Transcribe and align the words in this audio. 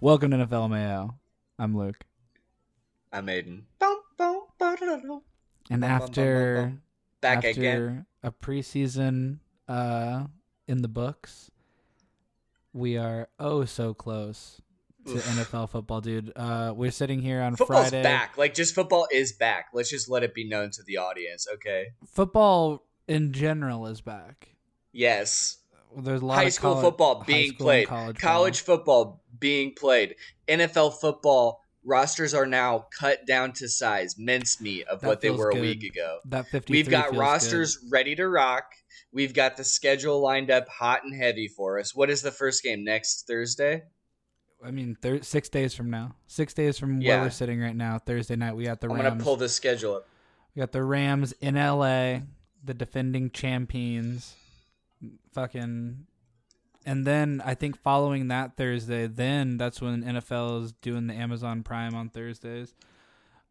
Welcome 0.00 0.30
to 0.30 0.36
NFL 0.36 0.70
Mayo. 0.70 1.16
I'm 1.58 1.76
Luke. 1.76 2.04
I'm 3.12 3.26
Aiden. 3.26 3.62
And 5.68 5.80
Bum, 5.80 5.80
bum, 5.80 5.82
after 5.82 6.54
bum, 6.56 6.64
bum, 6.70 6.82
Back 7.20 7.38
after 7.38 7.48
again. 7.50 8.06
a 8.22 8.30
preseason 8.30 9.38
uh, 9.66 10.26
in 10.68 10.82
the 10.82 10.88
books, 10.88 11.50
we 12.72 12.96
are 12.96 13.28
oh 13.40 13.64
so 13.64 13.94
close 13.94 14.60
to 15.06 15.14
Oof. 15.14 15.26
NFL 15.26 15.70
football, 15.70 16.00
dude. 16.00 16.32
Uh, 16.36 16.72
we're 16.76 16.90
sitting 16.90 17.20
here 17.20 17.40
on 17.42 17.56
Football's 17.56 17.88
Friday. 17.90 18.02
back. 18.02 18.36
Like 18.36 18.54
just 18.54 18.74
football 18.74 19.06
is 19.12 19.32
back. 19.32 19.66
Let's 19.72 19.90
just 19.90 20.08
let 20.10 20.22
it 20.22 20.34
be 20.34 20.48
known 20.48 20.70
to 20.72 20.82
the 20.84 20.96
audience, 20.98 21.46
okay? 21.54 21.86
Football 22.06 22.84
in 23.08 23.32
general 23.32 23.86
is 23.86 24.00
back. 24.00 24.48
Yes. 24.92 25.58
There's 25.96 26.20
a 26.22 26.26
lot 26.26 26.36
High 26.36 26.44
of 26.44 26.52
school 26.52 26.72
college- 26.74 26.84
football 26.84 27.24
being 27.26 27.52
school 27.52 27.64
played. 27.66 27.88
college, 27.88 28.18
College 28.18 28.60
football 28.60 29.22
being 29.38 29.74
played. 29.74 30.16
NFL 30.48 31.00
football 31.00 31.60
rosters 31.84 32.34
are 32.34 32.46
now 32.46 32.86
cut 32.98 33.26
down 33.26 33.52
to 33.52 33.68
size, 33.68 34.16
mincemeat 34.18 34.86
of 34.88 35.00
That 35.00 35.06
what 35.06 35.20
they 35.20 35.30
were 35.30 35.52
good. 35.52 35.58
a 35.58 35.62
week 35.62 35.84
ago. 35.84 36.18
That 36.26 36.48
53 36.48 36.76
We've 36.78 36.90
got 36.90 37.14
rosters 37.16 37.78
ready 37.90 38.14
to 38.16 38.28
rock. 38.28 38.64
We've 39.12 39.32
got 39.32 39.56
the 39.56 39.64
schedule 39.64 40.20
lined 40.20 40.50
up 40.50 40.68
hot 40.68 41.04
and 41.04 41.14
heavy 41.14 41.48
for 41.48 41.78
us. 41.78 41.94
What 41.94 42.10
is 42.10 42.20
the 42.22 42.32
first 42.32 42.62
game 42.62 42.84
next 42.84 43.26
Thursday? 43.26 43.84
I 44.66 44.70
mean, 44.72 44.96
thir- 45.00 45.22
six 45.22 45.48
days 45.48 45.74
from 45.74 45.90
now, 45.90 46.16
six 46.26 46.52
days 46.54 46.78
from 46.78 47.00
Yeah. 47.00 47.16
where 47.16 47.24
we're 47.26 47.30
sitting 47.30 47.60
right 47.60 47.76
now, 47.76 47.98
Thursday 47.98 48.36
night, 48.36 48.56
we 48.56 48.64
got 48.64 48.80
the 48.80 48.88
I'm 48.88 48.94
Rams. 48.96 49.08
gonna 49.10 49.22
pull 49.24 49.36
the 49.36 49.48
schedule 49.48 49.94
up. 49.96 50.08
We 50.54 50.60
got 50.60 50.72
the 50.72 50.82
Rams 50.82 51.32
in 51.40 51.56
LA, 51.56 52.22
the 52.64 52.74
defending 52.74 53.30
champions. 53.30 54.34
Fucking 55.32 56.06
and 56.86 57.04
then 57.06 57.42
I 57.44 57.54
think 57.54 57.76
following 57.76 58.28
that 58.28 58.56
Thursday, 58.56 59.06
then 59.06 59.56
that's 59.56 59.80
when 59.80 60.02
NFL 60.04 60.62
is 60.64 60.72
doing 60.72 61.06
the 61.08 61.14
Amazon 61.14 61.62
Prime 61.62 61.94
on 61.94 62.08
Thursdays. 62.08 62.74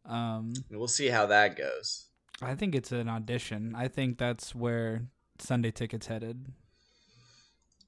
Um 0.04 0.52
We'll 0.70 0.88
see 0.88 1.08
how 1.08 1.26
that 1.26 1.56
goes. 1.56 2.06
I 2.42 2.54
think 2.54 2.74
it's 2.74 2.92
an 2.92 3.08
audition. 3.08 3.74
I 3.74 3.88
think 3.88 4.18
that's 4.18 4.54
where 4.54 5.06
Sunday 5.38 5.70
tickets 5.70 6.08
headed. 6.08 6.46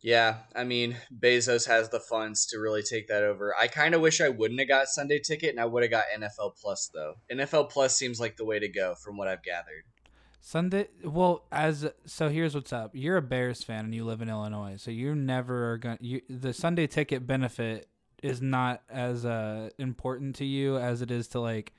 Yeah, 0.00 0.36
I 0.54 0.64
mean, 0.64 0.96
Bezos 1.16 1.66
has 1.66 1.88
the 1.88 1.98
funds 1.98 2.46
to 2.46 2.58
really 2.58 2.82
take 2.82 3.08
that 3.08 3.24
over. 3.24 3.54
I 3.56 3.66
kind 3.66 3.94
of 3.94 4.00
wish 4.00 4.20
I 4.20 4.28
wouldn't 4.28 4.60
have 4.60 4.68
got 4.68 4.88
Sunday 4.88 5.18
ticket 5.18 5.50
and 5.50 5.60
I 5.60 5.64
would 5.64 5.82
have 5.82 5.90
got 5.90 6.04
NFL 6.16 6.56
Plus 6.60 6.88
though. 6.92 7.14
NFL 7.32 7.70
Plus 7.70 7.96
seems 7.96 8.20
like 8.20 8.36
the 8.36 8.44
way 8.44 8.58
to 8.58 8.68
go 8.68 8.94
from 8.94 9.16
what 9.16 9.28
I've 9.28 9.42
gathered. 9.42 9.84
Sunday 10.40 10.88
well 11.04 11.44
as 11.50 11.90
so 12.06 12.28
here's 12.28 12.54
what's 12.54 12.72
up. 12.72 12.92
You're 12.94 13.16
a 13.16 13.22
Bears 13.22 13.62
fan 13.62 13.84
and 13.84 13.94
you 13.94 14.04
live 14.04 14.22
in 14.22 14.28
Illinois. 14.28 14.76
So 14.76 14.90
you're 14.90 15.16
never 15.16 15.78
going 15.78 15.98
to 15.98 16.20
the 16.30 16.52
Sunday 16.52 16.86
ticket 16.86 17.26
benefit 17.26 17.88
is 18.22 18.40
not 18.40 18.82
as 18.88 19.26
uh 19.26 19.68
important 19.78 20.36
to 20.36 20.44
you 20.44 20.78
as 20.78 21.02
it 21.02 21.10
is 21.10 21.28
to 21.28 21.40
like 21.40 21.72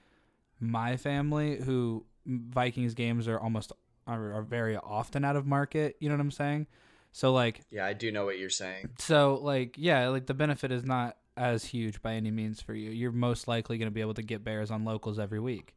my 0.59 0.97
family 0.97 1.55
who 1.55 2.05
Vikings 2.25 2.93
games 2.93 3.27
are 3.27 3.39
almost 3.39 3.71
are, 4.05 4.33
are 4.33 4.43
very 4.43 4.75
often 4.77 5.23
out 5.23 5.35
of 5.35 5.45
market, 5.45 5.95
you 5.99 6.09
know 6.09 6.15
what 6.15 6.21
I'm 6.21 6.31
saying? 6.31 6.67
So 7.11 7.33
like 7.33 7.61
Yeah, 7.71 7.85
I 7.85 7.93
do 7.93 8.11
know 8.11 8.25
what 8.25 8.37
you're 8.39 8.49
saying. 8.49 8.89
so 8.99 9.39
like 9.41 9.75
yeah, 9.77 10.07
like 10.09 10.25
the 10.27 10.33
benefit 10.33 10.71
is 10.71 10.83
not 10.83 11.17
as 11.37 11.63
huge 11.65 12.01
by 12.01 12.13
any 12.13 12.31
means 12.31 12.61
for 12.61 12.73
you. 12.73 12.91
You're 12.91 13.11
most 13.11 13.47
likely 13.47 13.77
going 13.77 13.87
to 13.87 13.93
be 13.93 14.01
able 14.01 14.13
to 14.15 14.21
get 14.23 14.43
bears 14.43 14.71
on 14.71 14.83
locals 14.85 15.19
every 15.19 15.39
week. 15.39 15.75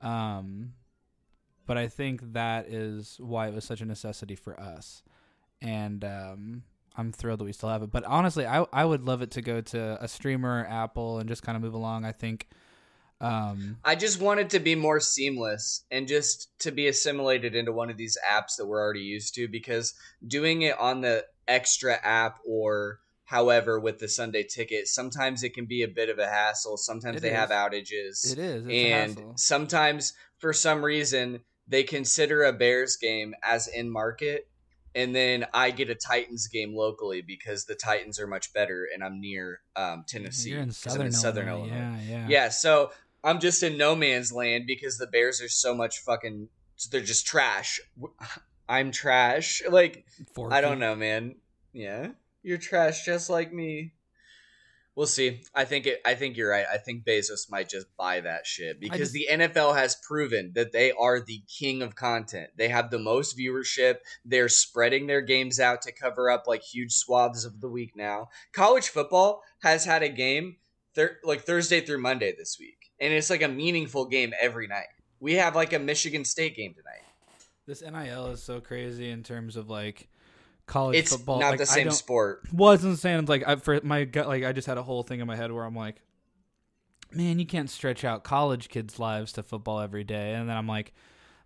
Um 0.00 0.72
but 1.66 1.76
I 1.76 1.88
think 1.88 2.32
that 2.34 2.68
is 2.68 3.16
why 3.18 3.48
it 3.48 3.54
was 3.54 3.64
such 3.64 3.80
a 3.80 3.84
necessity 3.84 4.36
for 4.36 4.58
us. 4.60 5.02
And 5.60 6.04
um 6.04 6.62
I'm 6.98 7.12
thrilled 7.12 7.40
that 7.40 7.44
we 7.44 7.52
still 7.52 7.68
have 7.68 7.82
it. 7.82 7.90
But 7.92 8.04
honestly, 8.04 8.46
I 8.46 8.64
I 8.72 8.84
would 8.84 9.04
love 9.04 9.22
it 9.22 9.30
to 9.32 9.42
go 9.42 9.60
to 9.60 10.02
a 10.02 10.08
streamer 10.08 10.62
or 10.62 10.66
Apple 10.66 11.18
and 11.18 11.28
just 11.28 11.42
kind 11.42 11.56
of 11.56 11.62
move 11.62 11.74
along. 11.74 12.04
I 12.04 12.12
think 12.12 12.48
um 13.20 13.78
I 13.84 13.94
just 13.94 14.20
want 14.20 14.40
it 14.40 14.50
to 14.50 14.58
be 14.58 14.74
more 14.74 15.00
seamless 15.00 15.84
and 15.90 16.06
just 16.06 16.50
to 16.60 16.70
be 16.70 16.86
assimilated 16.88 17.54
into 17.54 17.72
one 17.72 17.88
of 17.90 17.96
these 17.96 18.18
apps 18.28 18.56
that 18.56 18.66
we're 18.66 18.80
already 18.80 19.00
used 19.00 19.34
to 19.36 19.48
because 19.48 19.94
doing 20.26 20.62
it 20.62 20.78
on 20.78 21.00
the 21.00 21.24
extra 21.48 21.94
app 21.94 22.38
or 22.46 23.00
however 23.24 23.80
with 23.80 23.98
the 23.98 24.08
Sunday 24.08 24.42
ticket, 24.44 24.86
sometimes 24.86 25.42
it 25.42 25.54
can 25.54 25.66
be 25.66 25.82
a 25.82 25.88
bit 25.88 26.08
of 26.08 26.18
a 26.18 26.26
hassle. 26.26 26.76
Sometimes 26.76 27.20
they 27.20 27.30
have 27.30 27.50
outages. 27.50 28.32
it 28.32 28.38
is 28.38 28.66
it's 28.66 29.18
and 29.18 29.38
sometimes 29.38 30.12
for 30.38 30.52
some 30.52 30.84
reason 30.84 31.40
they 31.66 31.82
consider 31.82 32.44
a 32.44 32.52
Bears 32.52 32.96
game 32.96 33.34
as 33.42 33.66
in 33.66 33.90
market 33.90 34.48
and 34.96 35.14
then 35.14 35.44
I 35.52 35.72
get 35.72 35.90
a 35.90 35.94
Titans 35.94 36.46
game 36.46 36.74
locally 36.74 37.20
because 37.20 37.66
the 37.66 37.74
Titans 37.74 38.18
are 38.18 38.26
much 38.26 38.54
better 38.54 38.88
and 38.92 39.04
I'm 39.04 39.20
near 39.20 39.60
um, 39.76 40.04
Tennessee. 40.08 40.50
You're 40.50 40.60
in 40.60 40.70
southern, 40.70 41.12
southern 41.12 41.48
Illinois. 41.48 41.68
Illinois. 41.68 41.98
Yeah, 42.08 42.08
yeah. 42.08 42.26
Yeah, 42.28 42.48
so 42.48 42.92
I'm 43.24 43.40
just 43.40 43.62
in 43.62 43.76
no 43.76 43.96
man's 43.96 44.32
land 44.32 44.64
because 44.66 44.98
the 44.98 45.06
Bears 45.06 45.40
are 45.40 45.48
so 45.48 45.74
much 45.74 45.98
fucking 45.98 46.48
they're 46.90 47.00
just 47.00 47.26
trash. 47.26 47.80
I'm 48.68 48.90
trash. 48.90 49.62
Like 49.68 50.04
Forky. 50.34 50.54
I 50.54 50.60
don't 50.60 50.78
know, 50.78 50.94
man. 50.94 51.36
Yeah. 51.72 52.08
You're 52.42 52.58
trash 52.58 53.04
just 53.04 53.30
like 53.30 53.52
me. 53.52 53.92
We'll 54.94 55.06
see. 55.06 55.42
I 55.54 55.66
think 55.66 55.86
it 55.86 56.00
I 56.06 56.14
think 56.14 56.36
you're 56.36 56.48
right. 56.50 56.64
I 56.72 56.78
think 56.78 57.04
Bezos 57.04 57.50
might 57.50 57.68
just 57.68 57.86
buy 57.98 58.20
that 58.20 58.46
shit 58.46 58.80
because 58.80 59.12
just- 59.12 59.12
the 59.12 59.28
NFL 59.30 59.76
has 59.76 59.94
proven 59.96 60.52
that 60.54 60.72
they 60.72 60.90
are 60.92 61.20
the 61.20 61.42
king 61.58 61.82
of 61.82 61.94
content. 61.94 62.50
They 62.56 62.68
have 62.68 62.90
the 62.90 62.98
most 62.98 63.38
viewership. 63.38 63.96
They're 64.24 64.48
spreading 64.48 65.06
their 65.06 65.20
games 65.20 65.60
out 65.60 65.82
to 65.82 65.92
cover 65.92 66.30
up 66.30 66.46
like 66.46 66.62
huge 66.62 66.92
swaths 66.92 67.44
of 67.44 67.60
the 67.60 67.68
week 67.68 67.94
now. 67.94 68.28
College 68.52 68.88
football 68.88 69.42
has 69.60 69.84
had 69.84 70.02
a 70.02 70.08
game 70.08 70.56
thir- 70.94 71.18
like 71.22 71.42
Thursday 71.42 71.82
through 71.82 72.00
Monday 72.00 72.34
this 72.36 72.56
week, 72.58 72.75
and 73.00 73.12
it's 73.12 73.30
like 73.30 73.42
a 73.42 73.48
meaningful 73.48 74.06
game 74.06 74.32
every 74.40 74.66
night. 74.66 74.86
We 75.20 75.34
have 75.34 75.54
like 75.54 75.72
a 75.72 75.78
Michigan 75.78 76.24
State 76.24 76.56
game 76.56 76.74
tonight. 76.74 77.02
This 77.66 77.82
NIL 77.82 78.28
is 78.28 78.42
so 78.42 78.60
crazy 78.60 79.10
in 79.10 79.22
terms 79.22 79.56
of 79.56 79.68
like 79.68 80.08
college 80.66 80.96
It's 80.98 81.12
football. 81.12 81.40
not 81.40 81.50
Like, 81.50 81.58
the 81.58 81.66
same 81.66 81.90
sport. 81.90 82.42
wasn't 82.52 82.98
saying 82.98 83.20
it's 83.20 83.28
like 83.28 83.46
I, 83.46 83.56
for 83.56 83.80
my 83.82 84.04
gut 84.04 84.28
like 84.28 84.44
I 84.44 84.52
just 84.52 84.66
had 84.66 84.78
a 84.78 84.82
whole 84.82 85.02
thing 85.02 85.20
in 85.20 85.26
my 85.26 85.36
head 85.36 85.50
where 85.52 85.64
I'm 85.64 85.74
like, 85.76 85.96
man, 87.12 87.38
you 87.38 87.46
can't 87.46 87.70
stretch 87.70 88.04
out 88.04 88.24
college 88.24 88.68
kids' 88.68 88.98
lives 88.98 89.32
to 89.32 89.42
football 89.42 89.80
every 89.80 90.04
day, 90.04 90.34
and 90.34 90.48
then 90.48 90.56
I'm 90.56 90.66
like, 90.68 90.92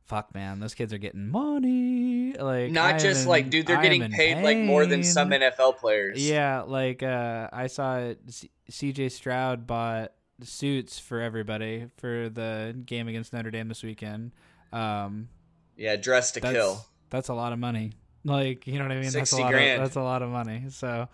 fuck, 0.03 0.35
man, 0.35 0.59
those 0.59 0.75
kids 0.75 0.93
are 0.93 0.99
getting 0.99 1.29
money. 1.31 2.33
Like 2.33 2.71
Not 2.73 2.97
I 2.97 2.99
just 2.99 3.27
like, 3.27 3.49
dude, 3.51 3.67
they're 3.67 3.79
I 3.79 3.83
getting 3.83 4.11
paid 4.11 4.43
like 4.43 4.59
more 4.59 4.85
than 4.87 5.05
some 5.05 5.31
NFL 5.31 5.79
players. 5.79 6.27
Yeah, 6.27 6.63
like 6.67 7.03
uh, 7.03 7.49
I 7.53 7.67
saw 7.69 8.13
C- 8.29 8.51
C.J. 8.69 9.09
Stroud 9.11 9.67
bought 9.67 10.13
suits 10.45 10.99
for 10.99 11.21
everybody 11.21 11.87
for 11.99 12.29
the 12.29 12.77
game 12.87 13.09
against 13.09 13.33
Notre 13.33 13.51
Dame 13.51 13.69
this 13.69 13.83
weekend. 13.83 14.33
Um, 14.73 15.29
Yeah, 15.77 15.97
dress 15.97 16.33
to 16.33 16.41
that's, 16.41 16.53
kill. 16.55 16.85
That's 17.11 17.29
a 17.29 17.35
lot 17.35 17.53
of 17.53 17.59
money. 17.59 17.93
Like 18.25 18.67
you 18.67 18.79
know 18.79 18.85
what 18.85 18.93
I 18.93 18.97
mean? 18.97 19.05
that's 19.05 19.15
a 19.15 19.19
60 19.27 19.43
lot 19.43 19.53
grand. 19.53 19.83
Of, 19.83 19.89
that's 19.89 19.97
a 19.97 20.03
lot 20.03 20.23
of 20.23 20.29
money. 20.29 20.65
So, 20.69 21.09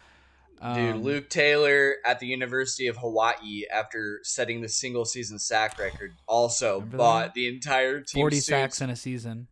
um, 0.60 0.75
Dude, 0.75 0.97
Luke 0.97 1.31
Taylor 1.31 1.97
at 2.04 2.19
the 2.19 2.26
University 2.26 2.88
of 2.88 2.97
Hawaii, 2.97 3.65
after 3.72 4.20
setting 4.25 4.60
the 4.60 4.69
single 4.69 5.04
season 5.04 5.38
sack 5.38 5.78
record, 5.78 6.15
also 6.26 6.81
bought 6.81 7.26
that? 7.26 7.34
the 7.34 7.48
entire 7.48 8.00
team 8.00 8.22
forty 8.22 8.36
suits. 8.36 8.47
sacks 8.47 8.81
in 8.81 8.91
a 8.91 8.97
season. 8.97 9.47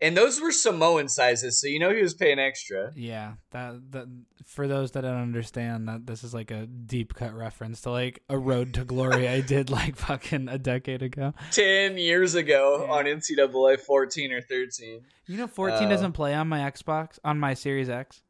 And 0.00 0.16
those 0.16 0.40
were 0.40 0.52
Samoan 0.52 1.08
sizes, 1.08 1.60
so 1.60 1.66
you 1.66 1.78
know 1.78 1.94
he 1.94 2.02
was 2.02 2.14
paying 2.14 2.38
extra. 2.38 2.92
Yeah, 2.94 3.34
that 3.50 3.92
that 3.92 4.06
for 4.44 4.68
those 4.68 4.92
that 4.92 5.00
don't 5.00 5.20
understand 5.22 5.88
that 5.88 6.06
this 6.06 6.22
is 6.22 6.32
like 6.34 6.50
a 6.50 6.66
deep 6.66 7.14
cut 7.14 7.34
reference 7.34 7.80
to 7.82 7.90
like 7.90 8.22
a 8.28 8.38
Road 8.38 8.74
to 8.74 8.84
Glory 8.84 9.26
I 9.28 9.40
did 9.40 9.70
like 9.70 9.96
fucking 10.06 10.48
a 10.48 10.58
decade 10.58 11.02
ago. 11.02 11.34
Ten 11.50 11.98
years 11.98 12.34
ago 12.34 12.84
Yeah. 12.86 12.92
on 12.92 13.04
NCAA 13.06 13.80
fourteen 13.80 14.32
or 14.32 14.40
thirteen. 14.40 15.02
You 15.26 15.38
know, 15.38 15.46
fourteen 15.46 15.88
Oh. 15.88 15.90
doesn't 15.90 16.12
play 16.12 16.34
on 16.34 16.48
my 16.48 16.60
Xbox 16.70 17.18
on 17.24 17.40
my 17.40 17.54
Series 17.54 17.88
X. 17.88 18.22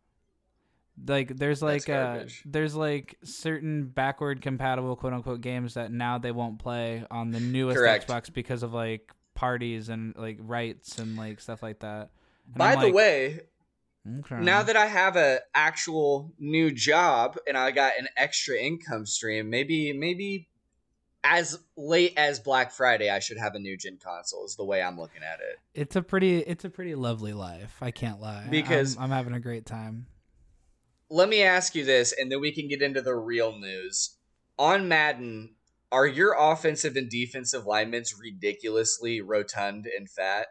Like 1.07 1.37
there's 1.37 1.61
like 1.61 1.91
uh 1.91 2.21
there's 2.47 2.75
like 2.75 3.17
certain 3.23 3.85
backward 3.85 4.41
compatible 4.41 4.97
quote 4.97 5.13
unquote 5.13 5.43
games 5.43 5.75
that 5.75 5.93
now 5.93 6.17
they 6.17 6.33
won't 6.33 6.59
play 6.59 7.05
on 7.11 7.33
the 7.33 7.41
newest 7.41 7.77
Correct. 7.77 8.09
Xbox 8.09 8.33
because 8.33 8.63
of 8.63 8.73
like 8.73 9.13
parties 9.37 9.89
and 9.89 10.17
like 10.17 10.39
rights 10.41 10.99
and 10.99 11.17
like 11.17 11.41
stuff 11.41 11.63
like 11.63 11.79
that. 11.81 12.11
And 12.47 12.55
By 12.57 12.73
I'm 12.73 12.81
the 12.81 12.87
like, 12.87 12.95
way, 12.95 13.41
okay. 14.21 14.37
now 14.41 14.63
that 14.65 14.77
I 14.77 14.87
have 14.87 15.15
a 15.17 15.41
actual 15.55 16.33
new 16.39 16.73
job 16.73 17.37
and 17.47 17.57
I 17.57 17.71
got 17.71 17.93
an 17.99 18.09
extra 18.17 18.57
income 18.57 19.07
stream, 19.07 19.49
maybe 19.51 19.93
maybe 19.93 20.49
as 21.23 21.59
late 21.77 22.15
as 22.17 22.39
Black 22.39 22.71
Friday, 22.71 23.11
I 23.11 23.19
should 23.19 23.37
have 23.39 23.57
a 23.57 23.59
new 23.59 23.77
gen 23.77 23.99
console. 24.03 24.45
Is 24.45 24.55
the 24.55 24.65
way 24.65 24.81
I'm 24.81 24.99
looking 24.99 25.23
at 25.25 25.41
it. 25.41 25.59
it's 25.75 25.97
a 25.97 26.03
pretty 26.03 26.39
it's 26.39 26.65
a 26.65 26.71
pretty 26.71 26.95
lovely 26.95 27.33
life. 27.33 27.77
I 27.81 27.91
can't 27.91 28.21
lie. 28.21 28.47
Because- 28.51 28.97
I'm, 28.97 29.05
I'm 29.05 29.11
having 29.11 29.35
a 29.35 29.41
great 29.41 29.67
time. 29.67 30.07
Let 31.11 31.29
me 31.29 31.43
ask 31.43 31.75
you 31.75 31.85
this, 31.85 32.13
and 32.13 32.31
then 32.33 32.41
we 32.41 32.51
can 32.53 32.67
get 32.69 32.83
into 32.83 33.01
the 33.01 33.15
real 33.15 33.57
news. 33.59 34.17
On 34.59 34.89
Madden, 34.89 35.56
are 35.93 36.07
your 36.07 36.35
offensive 36.39 36.97
and 36.97 37.09
defensive 37.09 37.67
linemen 37.67 38.05
ridiculously 38.21 39.21
rotund 39.21 39.87
and 39.87 40.09
fat 40.11 40.47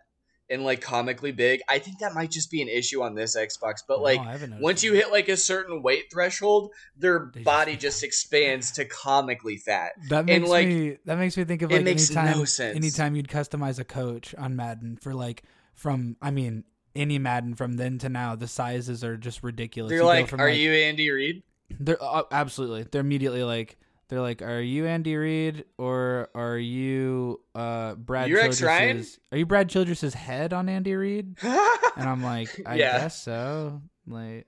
and 0.49 0.63
like 0.63 0.81
comically 0.81 1.31
big? 1.31 1.61
I 1.67 1.79
think 1.79 1.99
that 1.99 2.13
might 2.13 2.31
just 2.31 2.51
be 2.51 2.61
an 2.61 2.67
issue 2.67 3.03
on 3.03 3.15
this 3.15 3.35
Xbox. 3.35 3.79
But 3.87 4.01
like 4.01 4.21
no, 4.21 4.57
once 4.59 4.83
you 4.83 4.93
hit 4.93 5.11
like 5.11 5.29
a 5.29 5.37
certain 5.37 5.81
weight 5.81 6.05
threshold, 6.11 6.71
their 6.97 7.31
they 7.33 7.41
body 7.41 7.73
just, 7.73 7.81
just 7.81 8.03
expands 8.03 8.71
to 8.73 8.85
comically 8.85 9.57
fat. 9.57 9.93
That 10.09 10.25
makes 10.25 10.37
and, 10.37 10.47
like, 10.47 10.67
me 10.67 10.97
that 11.05 11.17
makes 11.17 11.37
me 11.37 11.43
think 11.43 11.61
of 11.61 11.71
like 11.71 11.81
anytime 11.81 12.37
no 12.37 12.45
sense. 12.45 12.75
anytime 12.75 13.15
you'd 13.15 13.27
customize 13.27 13.79
a 13.79 13.85
coach 13.85 14.33
on 14.35 14.55
Madden 14.55 14.97
for 14.97 15.13
like 15.13 15.43
from 15.73 16.15
I 16.21 16.31
mean 16.31 16.63
any 16.95 17.19
Madden 17.19 17.55
from 17.55 17.73
then 17.73 17.97
to 17.99 18.09
now, 18.09 18.35
the 18.35 18.47
sizes 18.47 19.03
are 19.03 19.17
just 19.17 19.43
ridiculous. 19.43 19.89
They're 19.89 19.99
you 19.99 20.05
like, 20.05 20.31
are 20.33 20.37
like, 20.37 20.57
you 20.57 20.71
Andy 20.71 21.11
Reid? 21.11 21.43
They're 21.79 22.01
uh, 22.01 22.23
absolutely. 22.31 22.83
They're 22.83 23.01
immediately 23.01 23.43
like 23.43 23.77
they're 24.07 24.21
like, 24.21 24.41
"Are 24.41 24.61
you 24.61 24.85
Andy 24.85 25.15
Reid 25.15 25.65
or 25.77 26.29
are 26.35 26.57
you 26.57 27.41
uh, 27.55 27.95
Brad 27.95 28.29
You're 28.29 28.41
Childress's? 28.41 29.19
Are 29.31 29.37
you 29.37 29.45
Brad 29.45 29.69
Childress's 29.69 30.13
head 30.13 30.53
on 30.53 30.69
Andy 30.69 30.95
Reid?" 30.95 31.37
and 31.41 32.09
I'm 32.09 32.23
like, 32.23 32.49
"I 32.65 32.75
yeah. 32.75 32.99
guess 32.99 33.21
so." 33.21 33.81
Like, 34.07 34.47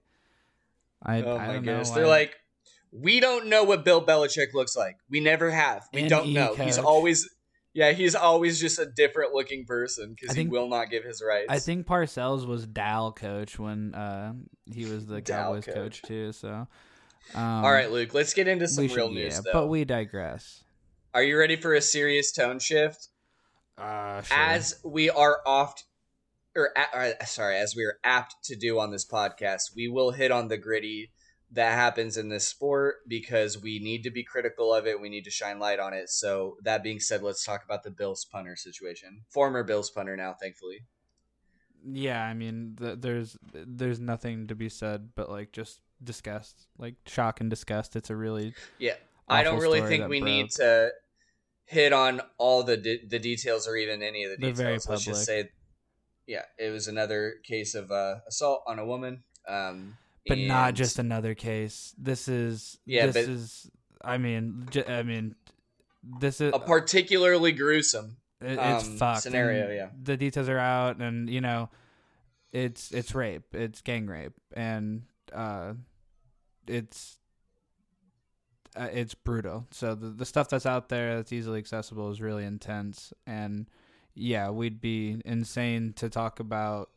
I, 1.02 1.22
oh 1.24 1.38
I 1.38 1.48
my 1.48 1.54
goodness, 1.56 1.90
they're 1.90 2.08
like, 2.08 2.36
"We 2.92 3.20
don't 3.20 3.48
know 3.48 3.64
what 3.64 3.84
Bill 3.84 4.06
Belichick 4.06 4.54
looks 4.54 4.76
like. 4.76 4.98
We 5.10 5.20
never 5.20 5.50
have. 5.50 5.88
We 5.92 6.08
don't 6.08 6.34
know. 6.34 6.56
Coach. 6.56 6.66
He's 6.66 6.78
always." 6.78 7.30
Yeah, 7.74 7.92
he's 7.92 8.16
always 8.16 8.60
just 8.60 8.80
a 8.80 8.88
different 8.88 9.36
looking 9.36 9.66
person 9.66 10.16
because 10.20 10.36
he 10.36 10.48
will 10.48 10.68
not 10.68 10.90
give 10.90 11.04
his 11.04 11.22
rights. 11.22 11.46
I 11.48 11.60
think 11.60 11.86
Parcells 11.86 12.48
was 12.48 12.66
Dal 12.66 13.12
coach 13.12 13.60
when 13.60 13.94
uh, 13.94 14.34
he 14.74 14.86
was 14.86 15.06
the 15.06 15.22
Cowboys 15.22 15.64
coach. 15.64 15.76
coach 15.76 16.02
too. 16.02 16.32
So 16.32 16.68
um, 17.36 17.66
All 17.66 17.72
right, 17.72 17.92
Luke, 17.92 18.14
let's 18.14 18.34
get 18.34 18.48
into 18.48 18.68
some 18.68 18.88
real 18.88 19.10
news. 19.10 19.36
Yeah, 19.36 19.42
though. 19.46 19.62
But 19.62 19.68
we 19.68 19.86
digress. 19.86 20.64
Are 21.14 21.24
you 21.24 21.38
ready 21.38 21.56
for 21.56 21.74
a 21.74 21.82
serious 21.82 22.32
tone 22.32 22.60
shift? 22.60 23.10
Uh, 23.78 24.22
sure. 24.22 24.38
As 24.38 24.80
we 24.84 25.10
are 25.10 25.40
oft, 25.46 25.86
or 26.56 26.72
uh, 26.78 27.26
sorry, 27.26 27.58
as 27.58 27.76
we 27.76 27.84
are 27.86 28.00
apt 28.04 28.36
to 28.46 28.56
do 28.56 28.80
on 28.80 28.92
this 28.92 29.06
podcast, 29.06 29.76
we 29.76 29.88
will 29.88 30.12
hit 30.12 30.32
on 30.32 30.48
the 30.48 30.58
gritty 30.58 31.12
that 31.52 31.74
happens 31.74 32.18
in 32.18 32.30
this 32.30 32.48
sport 32.48 32.98
because 33.08 33.62
we 33.62 33.80
need 33.80 34.04
to 34.04 34.12
be 34.12 34.24
critical 34.24 34.74
of 34.74 34.86
it. 34.86 35.00
We 35.00 35.10
need 35.10 35.24
to 35.24 35.32
shine 35.32 35.60
light 35.60 35.80
on 35.80 35.94
it. 35.94 36.10
So 36.10 36.58
that 36.64 36.84
being 36.84 37.00
said, 37.00 37.24
let's 37.24 37.46
talk 37.46 37.64
about 37.64 37.84
the 37.84 37.92
Bills 37.92 38.26
punter 38.26 38.56
situation. 38.56 39.22
Former 39.30 39.64
Bills 39.64 39.90
punter 39.90 40.18
now, 40.18 40.34
thankfully. 40.34 40.86
Yeah, 41.90 42.22
I 42.22 42.34
mean, 42.34 42.76
th- 42.80 43.00
there's 43.00 43.38
there's 43.54 44.00
nothing 44.00 44.48
to 44.48 44.56
be 44.56 44.68
said, 44.68 45.10
but 45.16 45.30
like 45.30 45.52
just 45.52 45.80
disgust, 46.04 46.68
like 46.78 46.96
shock 47.06 47.42
and 47.42 47.50
disgust. 47.50 47.96
It's 47.96 48.10
a 48.10 48.16
really 48.16 48.54
yeah. 48.80 48.96
I 49.28 49.44
don't 49.44 49.60
really 49.60 49.82
think 49.82 50.08
we 50.08 50.20
broke. 50.20 50.30
need 50.30 50.52
to 50.52 50.92
hit 51.66 51.94
on 51.94 52.22
all 52.38 52.64
the 52.64 52.78
de- 52.78 53.06
the 53.06 53.20
details 53.20 53.68
or 53.68 53.76
even 53.76 54.02
any 54.02 54.24
of 54.24 54.32
the 54.32 54.38
details. 54.38 54.58
Very 54.58 54.80
Let's 54.88 55.06
just 55.06 55.26
say, 55.26 55.50
yeah, 56.26 56.44
it 56.58 56.72
was 56.72 56.88
another 56.88 57.36
case 57.44 57.76
of 57.76 57.92
uh, 57.92 58.16
assault 58.28 58.64
on 58.68 58.80
a 58.80 58.86
woman. 58.86 59.24
Um, 59.48 59.98
but 60.28 60.38
not 60.38 60.74
just 60.74 61.00
another 61.00 61.36
case. 61.36 61.94
This 61.98 62.28
is 62.28 62.78
yeah. 62.86 63.08
This 63.08 63.28
is. 63.28 63.72
I 64.02 64.18
mean, 64.18 64.68
j- 64.70 64.86
I 64.86 65.04
mean, 65.04 65.36
this 66.20 66.42
is 66.42 66.54
a 66.54 66.60
particularly 66.60 67.52
gruesome. 67.52 68.18
It, 68.42 68.60
it's 68.60 68.86
um, 68.86 68.98
fucked. 68.98 69.24
scenario. 69.24 69.66
And 69.66 69.76
yeah, 69.76 69.90
the 70.02 70.18
details 70.18 70.50
are 70.50 70.60
out, 70.60 70.98
and 70.98 71.30
you 71.30 71.42
know, 71.42 71.70
it's 72.52 72.92
it's 72.92 73.16
rape. 73.16 73.54
It's 73.54 73.82
gang 73.82 74.08
rape, 74.08 74.34
and 74.54 75.04
uh, 75.34 75.74
it's 76.70 77.18
uh, 78.76 78.90
it's 78.92 79.14
brutal. 79.14 79.66
So 79.72 79.96
the 79.96 80.10
the 80.10 80.26
stuff 80.26 80.50
that's 80.50 80.66
out 80.66 80.90
there 80.90 81.16
that's 81.16 81.34
easily 81.34 81.60
accessible 81.60 82.12
is 82.12 82.22
really 82.22 82.46
intense, 82.46 83.14
and 83.26 83.68
yeah, 84.14 84.50
we'd 84.50 84.82
be 84.82 85.22
insane 85.26 85.94
to 85.98 86.10
talk 86.10 86.40
about 86.40 86.90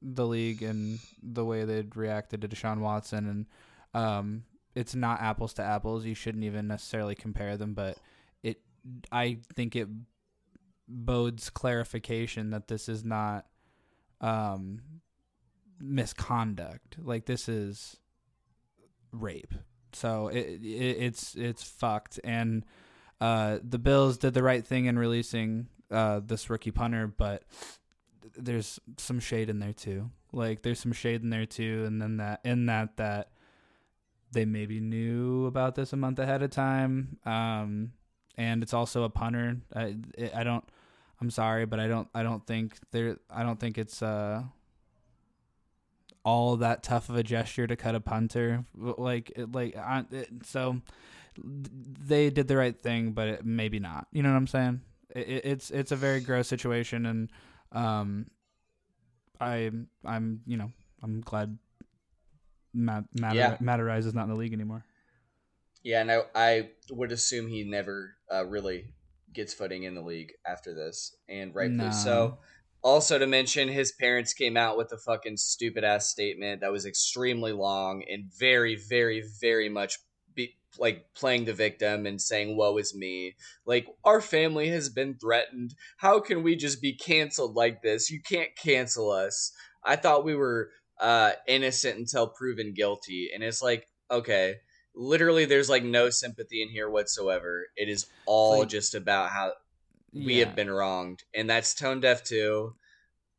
the 0.00 0.26
league 0.26 0.62
and 0.62 1.00
the 1.22 1.44
way 1.44 1.64
they'd 1.64 1.96
reacted 1.96 2.42
to 2.42 2.48
Deshaun 2.48 2.78
Watson, 2.78 3.26
and 3.94 4.02
um, 4.02 4.44
it's 4.74 4.94
not 4.94 5.20
apples 5.20 5.54
to 5.54 5.62
apples. 5.62 6.04
You 6.04 6.14
shouldn't 6.14 6.44
even 6.44 6.68
necessarily 6.68 7.14
compare 7.14 7.56
them, 7.56 7.74
but 7.74 7.98
it 8.42 8.60
I 9.10 9.38
think 9.54 9.74
it 9.74 9.88
bodes 10.88 11.50
clarification 11.50 12.50
that 12.50 12.68
this 12.68 12.88
is 12.88 13.04
not 13.04 13.46
um 14.20 14.80
misconduct. 15.80 16.96
Like 17.02 17.26
this 17.26 17.48
is 17.48 17.96
rape. 19.12 19.54
So 19.92 20.28
it, 20.28 20.60
it 20.62 20.96
it's 21.00 21.34
it's 21.34 21.62
fucked. 21.62 22.20
And 22.24 22.64
uh, 23.20 23.58
the 23.62 23.78
Bills 23.78 24.18
did 24.18 24.34
the 24.34 24.42
right 24.42 24.66
thing 24.66 24.86
in 24.86 24.98
releasing 24.98 25.68
uh, 25.90 26.20
this 26.24 26.50
rookie 26.50 26.70
punter, 26.70 27.06
but 27.06 27.44
there's 28.36 28.78
some 28.98 29.20
shade 29.20 29.48
in 29.48 29.58
there 29.58 29.72
too. 29.72 30.10
Like 30.32 30.62
there's 30.62 30.80
some 30.80 30.92
shade 30.92 31.22
in 31.22 31.30
there 31.30 31.46
too, 31.46 31.84
and 31.86 32.00
then 32.00 32.18
that 32.18 32.40
in 32.44 32.66
that 32.66 32.96
that 32.96 33.30
they 34.32 34.44
maybe 34.44 34.80
knew 34.80 35.46
about 35.46 35.74
this 35.74 35.92
a 35.92 35.96
month 35.96 36.18
ahead 36.18 36.42
of 36.42 36.50
time. 36.50 37.18
Um, 37.24 37.92
and 38.36 38.62
it's 38.62 38.74
also 38.74 39.04
a 39.04 39.10
punter. 39.10 39.56
I 39.74 39.96
I 40.34 40.44
don't. 40.44 40.64
I'm 41.20 41.30
sorry, 41.30 41.66
but 41.66 41.80
I 41.80 41.88
don't. 41.88 42.08
I 42.14 42.22
don't 42.22 42.46
think 42.46 42.78
there. 42.92 43.18
I 43.30 43.42
don't 43.42 43.58
think 43.58 43.78
it's 43.78 44.02
uh 44.02 44.42
all 46.28 46.58
that 46.58 46.82
tough 46.82 47.08
of 47.08 47.16
a 47.16 47.22
gesture 47.22 47.66
to 47.66 47.74
cut 47.74 47.94
a 47.94 48.00
punter. 48.00 48.62
Like, 48.76 49.32
like, 49.50 49.74
so 50.44 50.82
they 51.38 52.28
did 52.28 52.48
the 52.48 52.56
right 52.56 52.78
thing, 52.78 53.12
but 53.12 53.28
it, 53.28 53.46
maybe 53.46 53.78
not. 53.78 54.08
You 54.12 54.22
know 54.22 54.28
what 54.30 54.36
I'm 54.36 54.46
saying? 54.46 54.82
It, 55.16 55.40
it's 55.44 55.70
it's 55.70 55.90
a 55.90 55.96
very 55.96 56.20
gross 56.20 56.46
situation, 56.46 57.06
and 57.06 57.30
um, 57.72 58.26
I 59.40 59.70
I'm 60.04 60.42
you 60.46 60.58
know 60.58 60.70
I'm 61.02 61.22
glad 61.22 61.56
Matt 62.74 63.04
Matter, 63.18 63.36
yeah. 63.36 63.56
Matt 63.60 63.80
Araiza 63.80 64.08
is 64.08 64.14
not 64.14 64.24
in 64.24 64.30
the 64.30 64.36
league 64.36 64.52
anymore. 64.52 64.84
Yeah, 65.82 66.02
and 66.02 66.12
I, 66.12 66.22
I 66.34 66.70
would 66.90 67.10
assume 67.10 67.48
he 67.48 67.64
never 67.64 68.16
uh, 68.30 68.44
really 68.44 68.92
gets 69.32 69.54
footing 69.54 69.84
in 69.84 69.94
the 69.94 70.02
league 70.02 70.32
after 70.46 70.74
this, 70.74 71.16
and 71.26 71.54
rightfully 71.54 71.88
no. 71.88 71.90
so. 71.92 72.38
Also, 72.82 73.18
to 73.18 73.26
mention, 73.26 73.68
his 73.68 73.92
parents 73.92 74.32
came 74.32 74.56
out 74.56 74.76
with 74.76 74.92
a 74.92 74.98
fucking 74.98 75.36
stupid 75.36 75.84
ass 75.84 76.08
statement 76.08 76.60
that 76.60 76.72
was 76.72 76.86
extremely 76.86 77.52
long 77.52 78.04
and 78.08 78.32
very, 78.38 78.76
very, 78.76 79.24
very 79.40 79.68
much 79.68 79.98
be, 80.34 80.56
like 80.78 81.06
playing 81.14 81.44
the 81.44 81.52
victim 81.52 82.06
and 82.06 82.20
saying, 82.20 82.56
Woe 82.56 82.76
is 82.78 82.94
me. 82.94 83.34
Like, 83.66 83.86
our 84.04 84.20
family 84.20 84.68
has 84.68 84.88
been 84.88 85.16
threatened. 85.18 85.74
How 85.96 86.20
can 86.20 86.42
we 86.42 86.54
just 86.54 86.80
be 86.80 86.94
canceled 86.94 87.56
like 87.56 87.82
this? 87.82 88.10
You 88.10 88.20
can't 88.20 88.50
cancel 88.56 89.10
us. 89.10 89.52
I 89.84 89.96
thought 89.96 90.24
we 90.24 90.36
were 90.36 90.70
uh, 91.00 91.32
innocent 91.46 91.98
until 91.98 92.28
proven 92.28 92.74
guilty. 92.74 93.30
And 93.34 93.42
it's 93.42 93.62
like, 93.62 93.88
okay, 94.10 94.56
literally, 94.94 95.44
there's 95.44 95.70
like 95.70 95.84
no 95.84 96.10
sympathy 96.10 96.62
in 96.62 96.68
here 96.68 96.90
whatsoever. 96.90 97.66
It 97.76 97.88
is 97.88 98.06
all 98.26 98.60
like, 98.60 98.68
just 98.68 98.94
about 98.94 99.30
how 99.30 99.52
we 100.24 100.34
yeah. 100.34 100.46
have 100.46 100.56
been 100.56 100.70
wronged, 100.70 101.24
and 101.34 101.48
that's 101.48 101.74
tone 101.74 102.00
deaf 102.00 102.24
too. 102.24 102.74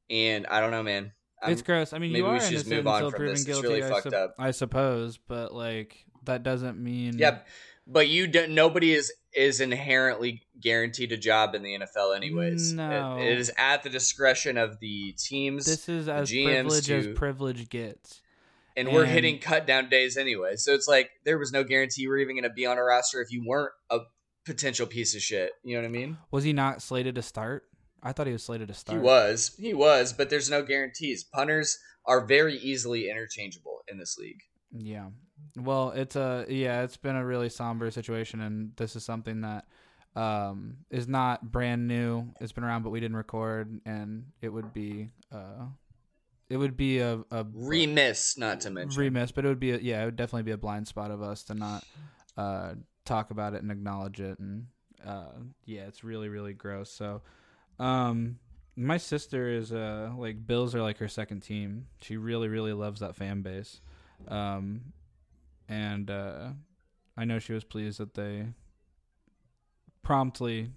And 0.10 0.48
I 0.48 0.60
don't 0.60 0.72
know, 0.72 0.84
man. 0.84 1.12
I'm, 1.42 1.54
it's 1.54 1.62
gross. 1.62 1.94
I 1.94 2.00
mean, 2.00 2.12
maybe 2.12 2.24
you 2.24 2.28
are 2.28 2.34
we 2.34 2.40
should 2.40 2.52
just 2.52 2.68
move 2.68 2.88
on 2.88 3.12
from 3.12 3.26
this. 3.26 3.44
Guilty, 3.44 3.60
it's 3.60 3.70
really 3.70 3.84
I 3.84 3.90
fucked 3.90 4.10
su- 4.10 4.16
up. 4.16 4.36
I 4.38 4.52
suppose, 4.52 5.18
but 5.18 5.54
like 5.54 6.06
that 6.26 6.44
doesn't 6.44 6.78
mean. 6.78 7.18
Yep. 7.18 7.48
But 7.88 8.08
you 8.08 8.28
don't. 8.28 8.52
Nobody 8.52 8.94
is 8.94 9.12
is 9.34 9.62
inherently 9.62 10.42
guaranteed 10.60 11.12
a 11.12 11.18
job 11.18 11.56
in 11.56 11.64
the 11.64 11.78
NFL, 11.80 12.16
anyways. 12.16 12.74
No, 12.74 13.18
it, 13.18 13.32
it 13.32 13.40
is 13.40 13.52
at 13.58 13.84
the 13.84 13.90
discretion 13.90 14.58
of 14.58 14.80
the 14.80 15.14
teams. 15.14 15.66
This 15.66 15.88
is 15.88 16.08
as 16.08 16.30
privileged 16.30 16.88
to, 16.88 16.98
as 16.98 17.08
privilege 17.16 17.70
gets. 17.70 18.22
And, 18.76 18.88
and, 18.88 18.96
we're 18.96 19.06
hitting 19.06 19.40
cut 19.40 19.68
down 19.68 19.90
days 19.90 20.18
anyway, 20.18 20.56
so 20.56 20.74
it's 20.74 20.88
like 20.88 21.10
there 21.26 21.38
was 21.38 21.52
no 21.52 21.64
guarantee 21.64 22.04
you 22.04 22.10
were 22.10 22.18
even 22.18 22.36
going 22.36 22.44
to 22.44 22.50
be 22.50 22.66
on 22.66 22.78
a 22.78 22.84
roster 22.84 23.22
if 23.22 23.32
you 23.32 23.44
weren't 23.46 23.74
a 23.90 24.00
potential 24.50 24.88
piece 24.88 25.15
of 25.15 25.22
shit. 25.22 25.51
You 25.63 25.75
know 25.75 25.82
what 25.82 25.88
I 25.88 25.91
mean? 25.91 26.18
Was 26.32 26.44
he 26.44 26.53
not 26.53 26.82
slated 26.82 27.15
to 27.15 27.22
start? 27.22 27.65
I 28.01 28.12
thought 28.12 28.27
he 28.27 28.34
was 28.34 28.44
slated 28.44 28.68
to 28.70 28.74
start. 28.74 28.98
He 28.98 29.03
was. 29.03 29.56
He 29.60 29.74
was, 29.74 30.13
but 30.13 30.29
there's 30.29 30.50
no 30.50 30.63
guarantees. 30.63 31.24
Punters 31.24 31.77
are 32.06 32.25
very 32.25 32.56
easily 32.58 33.10
interchangeable 33.10 33.82
in 33.88 33.98
this 33.98 34.18
league. 34.18 34.41
Yeah. 34.72 35.10
Well, 35.58 35.91
it's 35.91 36.15
a 36.15 36.46
yeah, 36.50 36.82
it's 36.84 36.98
been 36.98 37.15
a 37.15 37.25
really 37.25 37.50
somber 37.50 37.91
situation 37.91 38.41
and 38.41 38.72
this 38.75 38.96
is 38.96 39.03
something 39.03 39.41
that 39.41 39.65
um 40.15 40.77
is 40.89 41.08
not 41.08 41.51
brand 41.51 41.88
new. 41.88 42.29
It's 42.41 42.51
been 42.51 42.63
around 42.63 42.84
but 42.84 42.89
we 42.89 43.00
didn't 43.00 43.18
record 43.18 43.79
and 43.86 44.25
it 44.41 44.50
would 44.50 44.74
be 44.74 45.10
uh 45.32 45.65
it 46.50 46.58
would 46.58 46.75
be 46.75 46.98
a, 47.00 47.20
a 47.29 47.46
remiss 47.53 48.38
not 48.38 48.62
to 48.62 48.72
mention 48.72 49.00
remiss, 49.00 49.32
but 49.32 49.46
it 49.46 49.50
would 49.50 49.60
be 49.60 49.72
a, 49.72 49.77
yeah, 49.77 50.01
it 50.01 50.06
would 50.06 50.15
definitely 50.15 50.44
be 50.44 50.51
a 50.51 50.58
blind 50.58 50.88
spot 50.88 51.12
of 51.12 51.22
us 51.22 51.44
to 51.44 51.53
not 51.53 51.84
uh 52.38 52.74
talk 53.10 53.32
about 53.32 53.54
it 53.54 53.62
and 53.62 53.72
acknowledge 53.72 54.20
it 54.22 54.39
and 54.39 54.68
uh 55.06 55.32
yeah, 55.66 55.82
it's 55.82 56.04
really 56.04 56.30
really 56.30 56.54
gross. 56.54 56.92
So 56.92 57.22
um, 57.80 58.38
my 58.75 58.98
sister 58.98 59.50
is 59.50 59.72
uh 59.72 60.12
like 60.18 60.46
Bills 60.46 60.75
are 60.75 60.82
like 60.82 60.98
her 61.00 61.08
second 61.08 61.42
team. 61.42 61.88
She 62.01 62.18
really 62.18 62.48
really 62.48 62.74
loves 62.74 63.00
that 63.00 63.16
fan 63.16 63.42
base. 63.42 63.82
Um, 64.28 64.94
and 65.68 66.10
uh, 66.10 66.50
I 67.16 67.25
know 67.25 67.39
she 67.39 67.54
was 67.54 67.63
pleased 67.63 68.00
that 68.00 68.13
they 68.16 68.48
promptly 70.04 70.72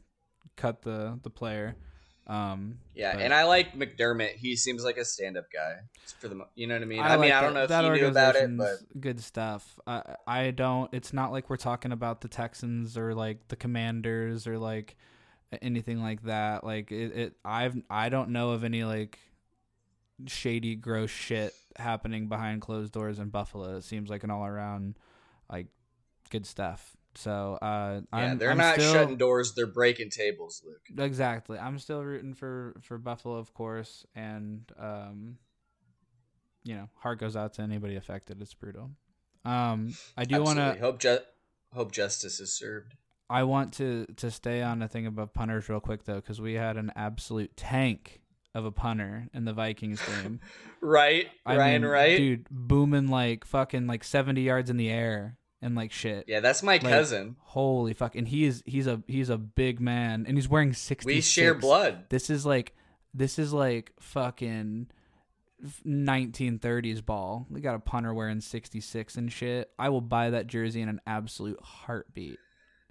cut 0.56 0.82
the 0.82 1.18
the 1.22 1.30
player. 1.30 1.76
Um, 2.26 2.78
Yeah, 2.94 3.14
but 3.14 3.22
and 3.22 3.34
I 3.34 3.44
like 3.44 3.74
McDermott. 3.76 4.36
He 4.36 4.54
seems 4.56 4.84
like 4.84 4.96
a 4.96 5.04
stand-up 5.04 5.46
guy. 5.52 5.78
For 6.20 6.28
the, 6.28 6.36
mo- 6.36 6.48
you 6.54 6.66
know 6.68 6.74
what 6.74 6.82
I 6.82 6.86
mean. 6.86 7.00
I, 7.00 7.10
mean, 7.16 7.20
like 7.30 7.32
I 7.32 7.40
don't 7.40 7.54
that- 7.54 7.58
know 7.58 7.62
if 7.64 7.68
that 7.70 7.84
he 7.84 7.90
knew 8.00 8.06
about 8.06 8.36
it, 8.36 8.56
but 8.56 9.00
good 9.00 9.20
stuff. 9.20 9.80
I 9.86 10.16
I 10.26 10.50
don't. 10.52 10.88
It's 10.94 11.12
not 11.12 11.32
like 11.32 11.50
we're 11.50 11.56
talking 11.56 11.90
about 11.90 12.20
the 12.20 12.28
Texans 12.28 12.96
or 12.96 13.14
like 13.14 13.48
the 13.48 13.56
Commanders 13.56 14.46
or 14.46 14.56
like 14.58 14.96
anything 15.60 16.00
like 16.00 16.22
that. 16.22 16.62
Like 16.64 16.92
it, 16.92 17.16
it 17.16 17.36
I've 17.44 17.76
I 17.90 18.08
don't 18.08 18.30
know 18.30 18.50
of 18.52 18.62
any 18.62 18.84
like 18.84 19.18
shady, 20.26 20.76
gross 20.76 21.10
shit 21.10 21.52
happening 21.76 22.28
behind 22.28 22.60
closed 22.60 22.92
doors 22.92 23.18
in 23.18 23.30
Buffalo. 23.30 23.76
It 23.78 23.84
seems 23.84 24.08
like 24.10 24.22
an 24.22 24.30
all 24.30 24.46
around 24.46 24.96
like 25.50 25.66
good 26.30 26.46
stuff. 26.46 26.96
So 27.14 27.58
uh, 27.60 28.00
yeah, 28.12 28.18
I'm, 28.18 28.38
they're 28.38 28.50
I'm 28.50 28.58
not 28.58 28.74
still, 28.74 28.92
shutting 28.92 29.16
doors; 29.16 29.54
they're 29.54 29.66
breaking 29.66 30.10
tables, 30.10 30.62
Luke. 30.64 31.04
Exactly. 31.04 31.58
I'm 31.58 31.78
still 31.78 32.02
rooting 32.02 32.34
for 32.34 32.74
for 32.82 32.98
Buffalo, 32.98 33.36
of 33.36 33.52
course, 33.52 34.06
and 34.14 34.62
um, 34.78 35.36
you 36.64 36.74
know, 36.74 36.88
heart 36.98 37.18
goes 37.20 37.36
out 37.36 37.54
to 37.54 37.62
anybody 37.62 37.96
affected. 37.96 38.40
It's 38.40 38.54
brutal. 38.54 38.90
Um, 39.44 39.94
I 40.16 40.24
do 40.24 40.42
want 40.42 40.58
to. 40.58 40.76
hope 40.80 41.00
ju- 41.00 41.18
hope 41.72 41.92
justice 41.92 42.40
is 42.40 42.56
served. 42.56 42.94
I 43.28 43.42
want 43.44 43.72
to 43.74 44.06
to 44.16 44.30
stay 44.30 44.62
on 44.62 44.78
the 44.78 44.88
thing 44.88 45.06
about 45.06 45.34
punters 45.34 45.68
real 45.68 45.80
quick 45.80 46.04
though, 46.04 46.16
because 46.16 46.40
we 46.40 46.54
had 46.54 46.76
an 46.76 46.92
absolute 46.96 47.56
tank 47.56 48.20
of 48.54 48.64
a 48.64 48.70
punter 48.70 49.28
in 49.32 49.44
the 49.44 49.52
Vikings 49.52 50.00
game. 50.22 50.40
Right, 50.80 51.26
I 51.46 51.56
Ryan. 51.56 51.82
mean, 51.82 51.90
right? 51.90 52.16
dude, 52.16 52.46
booming 52.50 53.08
like 53.08 53.44
fucking 53.44 53.86
like 53.86 54.04
70 54.04 54.42
yards 54.42 54.68
in 54.70 54.76
the 54.76 54.90
air 54.90 55.38
and 55.62 55.74
like 55.74 55.92
shit. 55.92 56.24
Yeah, 56.26 56.40
that's 56.40 56.62
my 56.62 56.78
cousin. 56.78 57.36
Holy 57.40 57.94
fuck! 57.94 58.16
And 58.16 58.28
he 58.28 58.44
is 58.44 58.62
he's 58.66 58.86
a 58.86 59.02
he's 59.06 59.30
a 59.30 59.38
big 59.38 59.80
man, 59.80 60.24
and 60.26 60.36
he's 60.36 60.48
wearing 60.48 60.72
60. 60.74 61.06
We 61.06 61.20
share 61.20 61.54
blood. 61.54 62.06
This 62.10 62.28
is 62.28 62.44
like 62.44 62.74
this 63.14 63.38
is 63.38 63.52
like 63.52 63.92
fucking 64.00 64.88
1930s 65.86 67.04
ball. 67.04 67.46
We 67.48 67.60
got 67.60 67.76
a 67.76 67.80
punter 67.80 68.12
wearing 68.12 68.40
66 68.40 69.16
and 69.16 69.32
shit. 69.32 69.70
I 69.78 69.88
will 69.90 70.00
buy 70.00 70.30
that 70.30 70.48
jersey 70.48 70.82
in 70.82 70.88
an 70.88 71.00
absolute 71.06 71.60
heartbeat. 71.62 72.38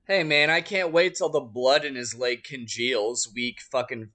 Hey 0.06 0.24
man, 0.24 0.50
I 0.50 0.62
can't 0.62 0.92
wait 0.92 1.16
till 1.16 1.30
the 1.30 1.42
blood 1.42 1.86
in 1.86 1.96
his 1.96 2.16
leg 2.16 2.44
congeals 2.44 3.30
week 3.36 3.62
fucking 3.62 4.10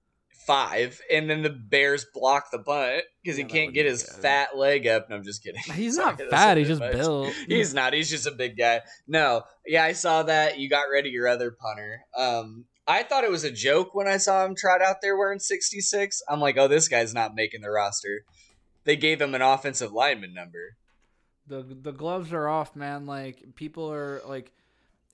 five, 0.47 0.99
and 1.11 1.29
then 1.29 1.43
the 1.43 1.49
Bears 1.49 2.05
block 2.13 2.45
the 2.51 2.59
punt 2.59 3.03
because 3.23 3.37
Yeah, 3.37 3.45
he 3.45 3.49
can't 3.51 3.73
get 3.73 3.85
his 3.85 4.03
good. 4.03 4.21
fat 4.21 4.57
leg 4.57 4.87
up. 4.87 5.09
No, 5.09 5.17
I'm 5.17 5.23
just 5.23 5.43
kidding. 5.43 5.61
He's 5.73 5.95
Sorry, 5.97 6.15
not 6.17 6.29
fat. 6.29 6.57
He's 6.57 6.67
just 6.69 6.79
much. 6.79 6.93
built. 6.93 7.33
He's 7.47 7.73
not. 7.73 7.93
He's 7.93 8.09
just 8.09 8.25
a 8.25 8.31
big 8.31 8.57
guy. 8.57 8.81
No, 9.07 9.43
yeah, 9.65 9.83
I 9.83 9.91
saw 9.91 10.23
that. 10.23 10.57
You 10.57 10.69
got 10.69 10.87
rid 10.89 11.05
of 11.05 11.11
your 11.11 11.27
other 11.27 11.51
punter. 11.51 11.99
Um, 12.17 12.65
I 12.87 13.03
thought 13.03 13.25
it 13.25 13.29
was 13.29 13.43
a 13.43 13.51
joke 13.51 13.93
when 13.93 14.07
I 14.07 14.15
saw 14.17 14.45
him 14.45 14.55
trot 14.57 14.81
out 14.81 14.97
there 15.01 15.17
wearing 15.17 15.39
66. 15.39 16.21
I'm 16.29 16.39
like, 16.39 16.57
oh, 16.57 16.69
this 16.69 16.87
guy's 16.87 17.13
not 17.13 17.35
making 17.35 17.59
the 17.61 17.69
roster. 17.69 18.21
They 18.85 18.95
gave 18.95 19.21
him 19.21 19.35
an 19.35 19.41
offensive 19.41 19.91
lineman 19.91 20.33
number. 20.33 20.77
the 21.47 21.61
the 21.81 21.91
gloves 21.91 22.31
are 22.31 22.47
off, 22.47 22.75
man. 22.75 23.05
Like 23.05 23.43
people 23.55 23.91
are 23.91 24.21
like, 24.25 24.53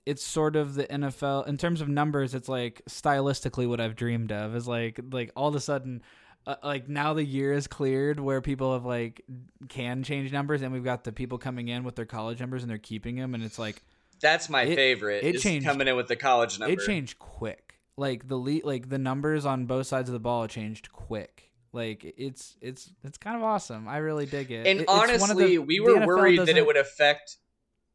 it's 0.06 0.22
sort 0.24 0.56
of 0.56 0.74
the 0.74 0.84
NFL 0.84 1.46
in 1.46 1.56
terms 1.56 1.80
of 1.80 1.88
numbers. 1.88 2.34
It's 2.34 2.48
like 2.48 2.82
stylistically 2.88 3.68
what 3.68 3.80
I've 3.80 3.96
dreamed 3.96 4.32
of. 4.32 4.54
Is 4.56 4.66
like 4.68 5.00
like 5.10 5.30
all 5.36 5.48
of 5.48 5.54
a 5.54 5.60
sudden. 5.60 6.02
Uh, 6.46 6.56
like 6.62 6.90
now 6.90 7.14
the 7.14 7.24
year 7.24 7.54
is 7.54 7.66
cleared 7.66 8.20
where 8.20 8.42
people 8.42 8.74
have 8.74 8.84
like 8.84 9.24
can 9.70 10.02
change 10.02 10.30
numbers 10.30 10.60
and 10.60 10.74
we've 10.74 10.84
got 10.84 11.02
the 11.02 11.10
people 11.10 11.38
coming 11.38 11.68
in 11.68 11.84
with 11.84 11.96
their 11.96 12.04
college 12.04 12.38
numbers 12.38 12.62
and 12.62 12.68
they're 12.70 12.76
keeping 12.76 13.16
them 13.16 13.34
and 13.34 13.42
it's 13.42 13.58
like 13.58 13.82
That's 14.20 14.50
my 14.50 14.60
It- 14.64 14.76
favorite. 14.76 15.24
it 15.24 15.36
is 15.36 15.42
changed- 15.42 15.66
coming 15.66 15.88
in 15.88 15.96
with 15.96 16.06
the 16.08 16.16
college 16.16 16.58
number. 16.58 16.74
it 16.74 16.84
changed 16.84 17.18
quick 17.18 17.78
like 17.96 18.28
the 18.28 18.36
le- 18.36 18.60
like 18.62 18.90
the 18.90 18.98
numbers 18.98 19.46
on 19.46 19.64
both 19.64 19.86
sides 19.86 20.10
of 20.10 20.12
the 20.12 20.20
ball 20.20 20.46
changed 20.46 20.92
quick 20.92 21.50
like 21.72 22.12
it's 22.18 22.56
it's 22.60 22.90
it's 23.02 23.16
kind 23.16 23.36
of 23.38 23.42
awesome 23.42 23.88
i 23.88 23.96
really 23.96 24.26
dig 24.26 24.50
it 24.50 24.66
And 24.66 24.80
It- 24.80 24.82
it's 24.82 24.92
honestly, 24.92 25.46
the- 25.56 25.58
we 25.60 25.80
were 25.80 26.06
worried 26.06 26.40
that 26.40 26.58
it 26.58 26.66
would 26.66 26.76
affect 26.76 27.38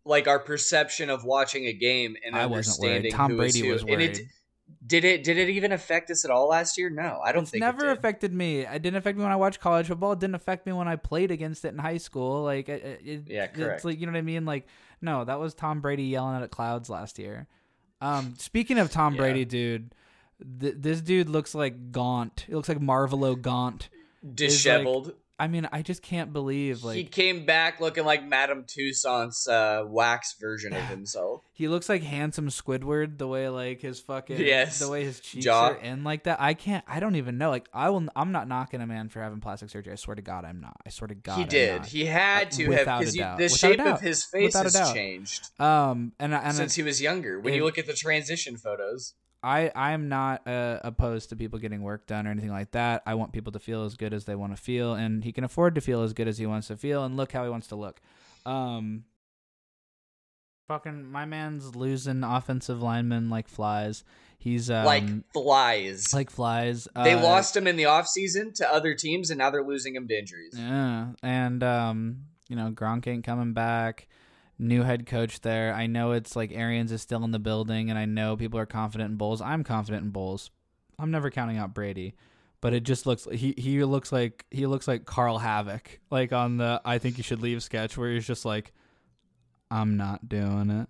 like 0.05 0.27
our 0.27 0.39
perception 0.39 1.09
of 1.09 1.23
watching 1.23 1.65
a 1.65 1.73
game 1.73 2.15
and 2.25 2.35
I 2.35 2.45
wasn't 2.45 2.79
understanding 2.83 3.11
Tom 3.11 3.31
who 3.31 3.37
Brady 3.37 3.59
who. 3.61 3.73
was 3.73 3.83
And 3.83 4.01
it, 4.01 4.19
did 4.85 5.03
it 5.03 5.23
did 5.23 5.37
it 5.37 5.49
even 5.49 5.71
affect 5.71 6.09
us 6.11 6.25
at 6.25 6.31
all 6.31 6.47
last 6.47 6.77
year? 6.77 6.89
No, 6.89 7.19
I 7.23 7.31
don't 7.31 7.43
it's 7.43 7.51
think 7.51 7.61
never 7.61 7.89
it 7.89 7.97
affected 7.97 8.33
me. 8.33 8.61
It 8.61 8.81
didn't 8.81 8.97
affect 8.97 9.17
me 9.17 9.23
when 9.23 9.31
I 9.31 9.35
watched 9.35 9.59
college 9.59 9.87
football. 9.87 10.13
It 10.13 10.19
didn't 10.19 10.35
affect 10.35 10.65
me 10.65 10.73
when 10.73 10.87
I 10.87 10.95
played 10.95 11.31
against 11.31 11.65
it 11.65 11.69
in 11.69 11.79
high 11.79 11.97
school. 11.97 12.43
Like, 12.43 12.69
it, 12.69 13.01
it, 13.03 13.23
Yeah, 13.27 13.47
correct. 13.47 13.75
It's 13.77 13.85
like 13.85 13.99
you 13.99 14.05
know 14.05 14.11
what 14.11 14.19
I 14.19 14.23
mean. 14.23 14.45
Like, 14.45 14.67
no, 15.01 15.25
that 15.25 15.39
was 15.39 15.53
Tom 15.53 15.81
Brady 15.81 16.03
yelling 16.03 16.41
at 16.41 16.51
clouds 16.51 16.89
last 16.89 17.19
year. 17.19 17.47
Um, 18.01 18.35
speaking 18.37 18.77
of 18.79 18.91
Tom 18.91 19.15
Yeah. 19.15 19.21
Brady, 19.21 19.45
dude, 19.45 19.93
th- 20.59 20.75
this 20.77 21.01
dude 21.01 21.29
looks 21.29 21.53
like 21.53 21.91
Gaunt. 21.91 22.45
It 22.47 22.55
looks 22.55 22.69
like 22.69 22.79
Marvolo 22.79 23.39
Gaunt. 23.39 23.89
Disheveled. 24.35 25.13
I 25.39 25.47
mean, 25.47 25.67
I 25.71 25.81
just 25.81 26.01
can't 26.01 26.33
believe 26.33 26.83
like 26.83 26.97
he 26.97 27.03
came 27.05 27.45
back 27.45 27.79
looking 27.79 28.03
like 28.05 28.23
Madame 28.25 28.65
Tussauds 28.65 29.47
uh, 29.47 29.85
wax 29.87 30.35
version 30.39 30.73
of 30.73 30.83
himself. 30.89 31.43
he 31.53 31.67
looks 31.67 31.87
like 31.89 32.03
handsome 32.03 32.49
Squidward. 32.49 33.17
The 33.17 33.27
way 33.27 33.47
like 33.49 33.81
his 33.81 33.99
fucking 33.99 34.39
Yes. 34.39 34.79
the 34.79 34.89
way 34.89 35.03
his 35.05 35.19
cheeks 35.19 35.45
Jaw. 35.45 35.69
are 35.69 35.75
in 35.75 36.03
like 36.03 36.23
that. 36.25 36.41
I 36.41 36.53
can't. 36.53 36.83
I 36.87 36.99
don't 36.99 37.15
even 37.15 37.37
know. 37.37 37.49
Like, 37.49 37.69
I 37.73 37.89
will. 37.89 38.07
I'm 38.15 38.31
not 38.31 38.47
knocking 38.47 38.81
a 38.81 38.87
man 38.87 39.09
for 39.09 39.21
having 39.21 39.39
plastic 39.39 39.69
surgery. 39.69 39.93
I 39.93 39.95
swear 39.95 40.15
to 40.15 40.21
God, 40.21 40.45
I'm 40.45 40.59
not. 40.59 40.75
I 40.85 40.89
swear 40.89 41.07
to 41.07 41.15
God, 41.15 41.35
he 41.37 41.43
I'm 41.43 41.47
did. 41.49 41.77
not. 41.77 41.85
He 41.87 42.05
had 42.05 42.51
to 42.51 42.63
have 42.63 42.69
Without 42.79 42.97
a 42.97 42.99
because 42.99 43.13
the 43.13 43.19
Without 43.37 43.57
shape 43.57 43.79
of 43.79 44.01
his 44.01 44.25
face 44.25 44.53
Without 44.55 44.63
has 44.73 44.93
changed 44.93 45.49
Um, 45.61 46.11
and 46.19 46.33
and 46.33 46.55
since 46.55 46.73
I, 46.73 46.75
he 46.77 46.83
was 46.83 47.01
younger. 47.01 47.39
When 47.39 47.53
if- 47.53 47.57
you 47.57 47.63
look 47.63 47.77
at 47.77 47.87
the 47.87 47.93
transition 47.93 48.57
photos, 48.57 49.13
I 49.41 49.71
I 49.73 49.91
am 49.91 50.09
not 50.09 50.47
uh, 50.47 50.79
opposed 50.83 51.29
to 51.29 51.35
people 51.35 51.59
getting 51.59 51.81
work 51.81 52.07
done 52.07 52.27
or 52.27 52.31
anything 52.31 52.51
like 52.51 52.71
that. 52.71 53.03
I 53.05 53.15
want 53.15 53.31
people 53.31 53.51
to 53.53 53.59
feel 53.59 53.85
as 53.85 53.95
good 53.95 54.13
as 54.13 54.25
they 54.25 54.35
want 54.35 54.55
to 54.55 54.61
feel, 54.61 54.93
and 54.93 55.23
he 55.23 55.31
can 55.31 55.43
afford 55.43 55.75
to 55.75 55.81
feel 55.81 56.03
as 56.03 56.13
good 56.13 56.27
as 56.27 56.37
he 56.37 56.45
wants 56.45 56.67
to 56.67 56.77
feel, 56.77 57.03
and 57.03 57.15
look 57.15 57.31
how 57.31 57.43
he 57.43 57.49
wants 57.49 57.67
to 57.67 57.75
look. 57.75 58.01
Um, 58.45 59.05
fucking 60.67 61.09
my 61.11 61.25
man's 61.25 61.75
losing 61.75 62.23
offensive 62.23 62.81
linemen 62.81 63.29
like 63.29 63.47
flies. 63.47 64.03
He's 64.37 64.69
um, 64.69 64.85
like 64.85 65.03
flies. 65.33 66.13
like 66.13 66.29
flies. 66.29 66.87
they 66.95 67.13
Uh, 67.13 67.21
lost 67.21 67.55
him 67.55 67.67
in 67.67 67.75
the 67.75 67.83
offseason 67.83 68.53
to 68.55 68.73
other 68.73 68.93
teams, 68.93 69.29
and 69.29 69.37
now 69.37 69.49
they're 69.49 69.63
losing 69.63 69.95
him 69.95 70.07
to 70.07 70.17
injuries. 70.17 70.53
Yeah, 70.55 71.07
and 71.21 71.61
um, 71.63 72.25
you 72.47 72.55
know 72.55 72.71
Gronk 72.71 73.07
ain't 73.07 73.25
coming 73.25 73.53
back. 73.53 74.07
New 74.59 74.83
head 74.83 75.05
coach 75.05 75.41
there. 75.41 75.73
I 75.73 75.87
know 75.87 76.11
it's 76.11 76.35
like 76.35 76.51
Arians 76.51 76.91
is 76.91 77.01
still 77.01 77.23
in 77.23 77.31
the 77.31 77.39
building, 77.39 77.89
and 77.89 77.97
I 77.97 78.05
know 78.05 78.35
people 78.35 78.59
are 78.59 78.65
confident 78.65 79.11
in 79.11 79.17
Bowles. 79.17 79.41
I'm 79.41 79.63
confident 79.63 80.03
in 80.03 80.09
Bowles. 80.11 80.51
I'm 80.99 81.11
never 81.11 81.31
counting 81.31 81.57
out 81.57 81.73
Brady, 81.73 82.13
but 82.59 82.73
it 82.73 82.83
just 82.83 83.05
looks 83.05 83.25
he 83.31 83.53
he 83.57 83.83
looks 83.85 84.11
like 84.11 84.45
he 84.51 84.67
looks 84.67 84.87
like 84.87 85.05
Carl 85.05 85.37
Havoc, 85.37 85.99
like 86.11 86.33
on 86.33 86.57
the 86.57 86.81
I 86.83 86.97
think 86.97 87.17
you 87.17 87.23
should 87.23 87.41
leave 87.41 87.63
sketch, 87.63 87.97
where 87.97 88.11
he's 88.11 88.27
just 88.27 88.43
like, 88.43 88.73
I'm 89.71 89.95
not 89.95 90.27
doing 90.27 90.69
it. 90.69 90.89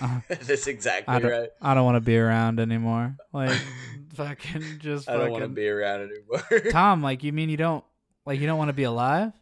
Uh, 0.00 0.20
That's 0.28 0.66
exactly 0.66 1.14
I 1.14 1.18
right. 1.20 1.48
I 1.62 1.74
don't 1.74 1.84
want 1.84 1.96
to 1.96 2.00
be 2.00 2.18
around 2.18 2.60
anymore. 2.60 3.16
Like 3.32 3.58
fucking 4.14 4.80
just 4.80 5.08
I 5.08 5.16
don't 5.16 5.30
want 5.30 5.44
to 5.44 5.48
be 5.48 5.68
around 5.68 6.10
anymore. 6.10 6.70
Tom. 6.70 7.02
Like 7.02 7.24
you 7.24 7.32
mean 7.32 7.48
you 7.48 7.56
don't 7.56 7.84
like 8.26 8.40
you 8.40 8.46
don't 8.46 8.58
want 8.58 8.68
to 8.68 8.74
be 8.74 8.84
alive? 8.84 9.32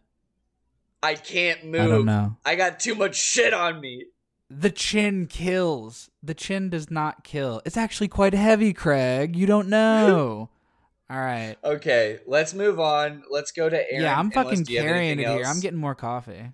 I 1.03 1.15
can't 1.15 1.65
move. 1.65 1.81
I 1.81 1.87
don't 1.87 2.07
know. 2.07 2.37
I 2.45 2.57
got 2.57 2.81
too 2.81 2.95
much 2.95 3.15
shit 3.17 3.55
on 3.55 3.81
me. 3.81 4.07
The 4.51 4.71
chin 4.71 5.27
kills. 5.27 6.11
The 6.23 6.35
chin 6.35 6.71
does 6.71 6.91
not 6.91 7.23
kill. 7.23 7.61
It's 7.65 7.77
actually 7.77 8.09
quite 8.09 8.35
heavy, 8.35 8.73
Craig. 8.73 9.37
You 9.37 9.47
don't 9.47 9.69
know. 9.69 10.51
All 11.11 11.19
right. 11.19 11.57
Okay, 11.65 12.19
let's 12.27 12.53
move 12.53 12.81
on. 12.81 13.23
Let's 13.31 13.53
go 13.53 13.69
to 13.69 13.77
Aaron. 13.77 14.05
yeah, 14.05 14.19
I'm 14.19 14.31
fucking 14.31 14.65
do 14.65 14.73
you 14.73 14.81
have 14.81 14.89
carrying 14.89 15.19
it 15.19 15.27
here. 15.27 15.45
I'm 15.47 15.61
getting 15.61 15.79
more 15.79 15.95
coffee. 15.95 16.53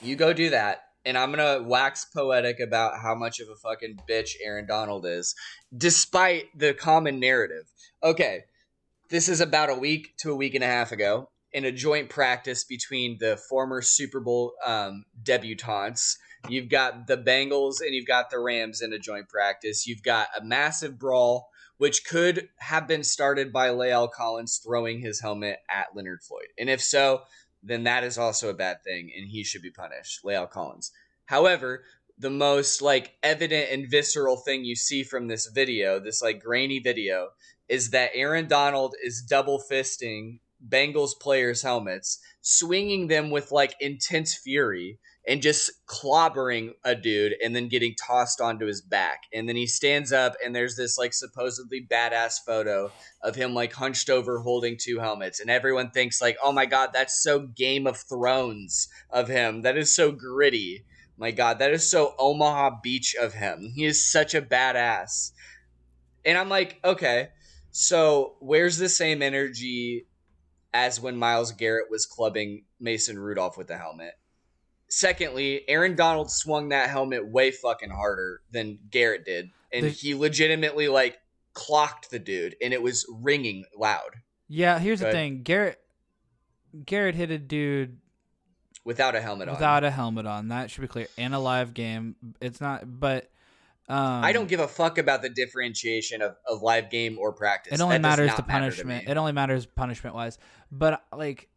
You 0.00 0.16
go 0.16 0.32
do 0.32 0.50
that. 0.50 0.82
And 1.04 1.18
I'm 1.18 1.32
gonna 1.32 1.60
wax 1.64 2.04
poetic 2.04 2.60
about 2.60 3.00
how 3.00 3.16
much 3.16 3.40
of 3.40 3.48
a 3.48 3.56
fucking 3.56 3.98
bitch 4.08 4.34
Aaron 4.44 4.66
Donald 4.66 5.04
is, 5.04 5.34
despite 5.76 6.44
the 6.56 6.74
common 6.74 7.18
narrative. 7.18 7.64
Okay, 8.04 8.44
this 9.10 9.28
is 9.28 9.40
about 9.40 9.68
a 9.70 9.74
week 9.74 10.14
to 10.18 10.30
a 10.30 10.36
week 10.36 10.54
and 10.54 10.62
a 10.62 10.68
half 10.68 10.92
ago 10.92 11.28
in 11.52 11.64
a 11.64 11.72
joint 11.72 12.08
practice 12.08 12.64
between 12.64 13.18
the 13.18 13.36
former 13.36 13.82
Super 13.82 14.20
Bowl 14.20 14.54
um, 14.64 15.04
debutantes. 15.22 16.16
You've 16.48 16.68
got 16.68 17.06
the 17.06 17.16
Bengals 17.16 17.80
and 17.80 17.94
you've 17.94 18.06
got 18.06 18.30
the 18.30 18.38
Rams 18.38 18.80
in 18.80 18.92
a 18.92 18.98
joint 18.98 19.28
practice. 19.28 19.86
You've 19.86 20.02
got 20.02 20.28
a 20.36 20.42
massive 20.42 20.98
brawl, 20.98 21.50
which 21.76 22.04
could 22.04 22.48
have 22.58 22.88
been 22.88 23.04
started 23.04 23.52
by 23.52 23.68
La'el 23.68 24.10
Collins 24.10 24.60
throwing 24.64 25.00
his 25.00 25.20
helmet 25.20 25.58
at 25.68 25.94
Leonard 25.94 26.22
Floyd. 26.22 26.48
And 26.58 26.70
if 26.70 26.80
so, 26.80 27.22
then 27.62 27.84
that 27.84 28.02
is 28.02 28.18
also 28.18 28.48
a 28.48 28.54
bad 28.54 28.82
thing 28.82 29.12
and 29.16 29.28
he 29.28 29.44
should 29.44 29.62
be 29.62 29.70
punished, 29.70 30.24
La'el 30.24 30.50
Collins. 30.50 30.90
However, 31.26 31.84
the 32.18 32.30
most 32.30 32.82
like 32.82 33.16
evident 33.22 33.70
and 33.70 33.90
visceral 33.90 34.36
thing 34.36 34.64
you 34.64 34.76
see 34.76 35.02
from 35.02 35.28
this 35.28 35.46
video, 35.46 36.00
this 36.00 36.22
like 36.22 36.42
grainy 36.42 36.78
video, 36.78 37.28
is 37.68 37.90
that 37.90 38.10
Aaron 38.14 38.48
Donald 38.48 38.94
is 39.02 39.22
double 39.22 39.62
fisting 39.70 40.40
Bengals 40.68 41.18
players' 41.20 41.62
helmets, 41.62 42.18
swinging 42.40 43.08
them 43.08 43.30
with 43.30 43.52
like 43.52 43.74
intense 43.80 44.34
fury, 44.34 44.98
and 45.26 45.40
just 45.40 45.70
clobbering 45.86 46.72
a 46.84 46.94
dude 46.94 47.34
and 47.42 47.54
then 47.54 47.68
getting 47.68 47.94
tossed 47.94 48.40
onto 48.40 48.66
his 48.66 48.80
back. 48.80 49.22
And 49.32 49.48
then 49.48 49.56
he 49.56 49.66
stands 49.66 50.12
up 50.12 50.34
and 50.44 50.54
there's 50.54 50.76
this 50.76 50.98
like 50.98 51.14
supposedly 51.14 51.86
badass 51.88 52.38
photo 52.44 52.90
of 53.22 53.36
him 53.36 53.54
like 53.54 53.72
hunched 53.72 54.10
over 54.10 54.40
holding 54.40 54.76
two 54.78 54.98
helmets. 54.98 55.38
And 55.38 55.48
everyone 55.48 55.90
thinks 55.90 56.20
like, 56.20 56.36
oh 56.42 56.52
my 56.52 56.66
God, 56.66 56.90
that's 56.92 57.22
so 57.22 57.40
Game 57.40 57.86
of 57.86 57.96
Thrones 57.96 58.88
of 59.10 59.28
him. 59.28 59.62
That 59.62 59.76
is 59.76 59.94
so 59.94 60.10
gritty. 60.10 60.84
My 61.16 61.30
God, 61.30 61.60
that 61.60 61.72
is 61.72 61.88
so 61.88 62.14
Omaha 62.18 62.80
Beach 62.82 63.14
of 63.14 63.34
him. 63.34 63.70
He 63.76 63.84
is 63.84 64.10
such 64.10 64.34
a 64.34 64.42
badass. 64.42 65.30
And 66.24 66.36
I'm 66.36 66.48
like, 66.48 66.80
okay, 66.84 67.28
so 67.70 68.34
where's 68.40 68.78
the 68.78 68.88
same 68.88 69.22
energy 69.22 70.06
as 70.74 71.00
when 71.00 71.16
Myles 71.16 71.52
Garrett 71.52 71.90
was 71.90 72.06
clubbing 72.06 72.64
Mason 72.80 73.18
Rudolph 73.18 73.56
with 73.56 73.66
the 73.68 73.76
helmet? 73.78 74.14
Secondly, 74.88 75.62
Aaron 75.68 75.96
Donald 75.96 76.30
swung 76.30 76.68
that 76.68 76.90
helmet 76.90 77.26
way 77.26 77.50
fucking 77.50 77.90
harder 77.90 78.42
than 78.50 78.78
Garrett 78.90 79.24
did, 79.24 79.50
and 79.72 79.86
The- 79.86 79.90
he 79.90 80.14
legitimately 80.14 80.88
like 80.88 81.18
clocked 81.54 82.10
the 82.10 82.18
dude, 82.18 82.56
and 82.62 82.72
it 82.74 82.82
was 82.82 83.06
ringing 83.10 83.64
loud 83.76 84.16
Yeah, 84.48 84.78
here's 84.78 85.00
Go 85.00 85.04
the 85.06 85.10
ahead. 85.12 85.22
thing. 85.22 85.42
Garrett 85.42 85.78
Garrett 86.86 87.14
hit 87.14 87.30
a 87.30 87.38
dude 87.38 87.98
without 88.84 89.14
a 89.14 89.20
helmet 89.20 89.48
on. 89.48 89.54
without 89.54 89.84
a 89.84 89.90
helmet 89.90 90.26
on. 90.26 90.48
That 90.48 90.70
should 90.70 90.80
be 90.82 90.88
clear. 90.88 91.06
In 91.18 91.32
a 91.34 91.38
live 91.40 91.74
game, 91.74 92.16
it's 92.40 92.60
not. 92.60 92.98
But 93.00 93.30
um, 93.88 94.24
I 94.24 94.32
don't 94.32 94.48
give 94.48 94.60
a 94.60 94.68
fuck 94.68 94.98
about 94.98 95.22
the 95.22 95.28
differentiation 95.28 96.22
of, 96.22 96.36
of 96.48 96.62
live 96.62 96.90
game 96.90 97.18
or 97.18 97.32
practice. 97.32 97.74
It 97.74 97.80
only 97.80 97.96
That 97.96 98.02
matters 98.02 98.30
the 98.36 98.42
matter 98.42 98.42
to 98.42 98.42
punishment. 98.52 99.06
me. 99.06 99.10
it 99.10 99.16
only 99.16 99.32
matters 99.32 99.66
punishment 99.66 100.14
wise. 100.14 100.38
But 100.70 101.04
like 101.12 101.48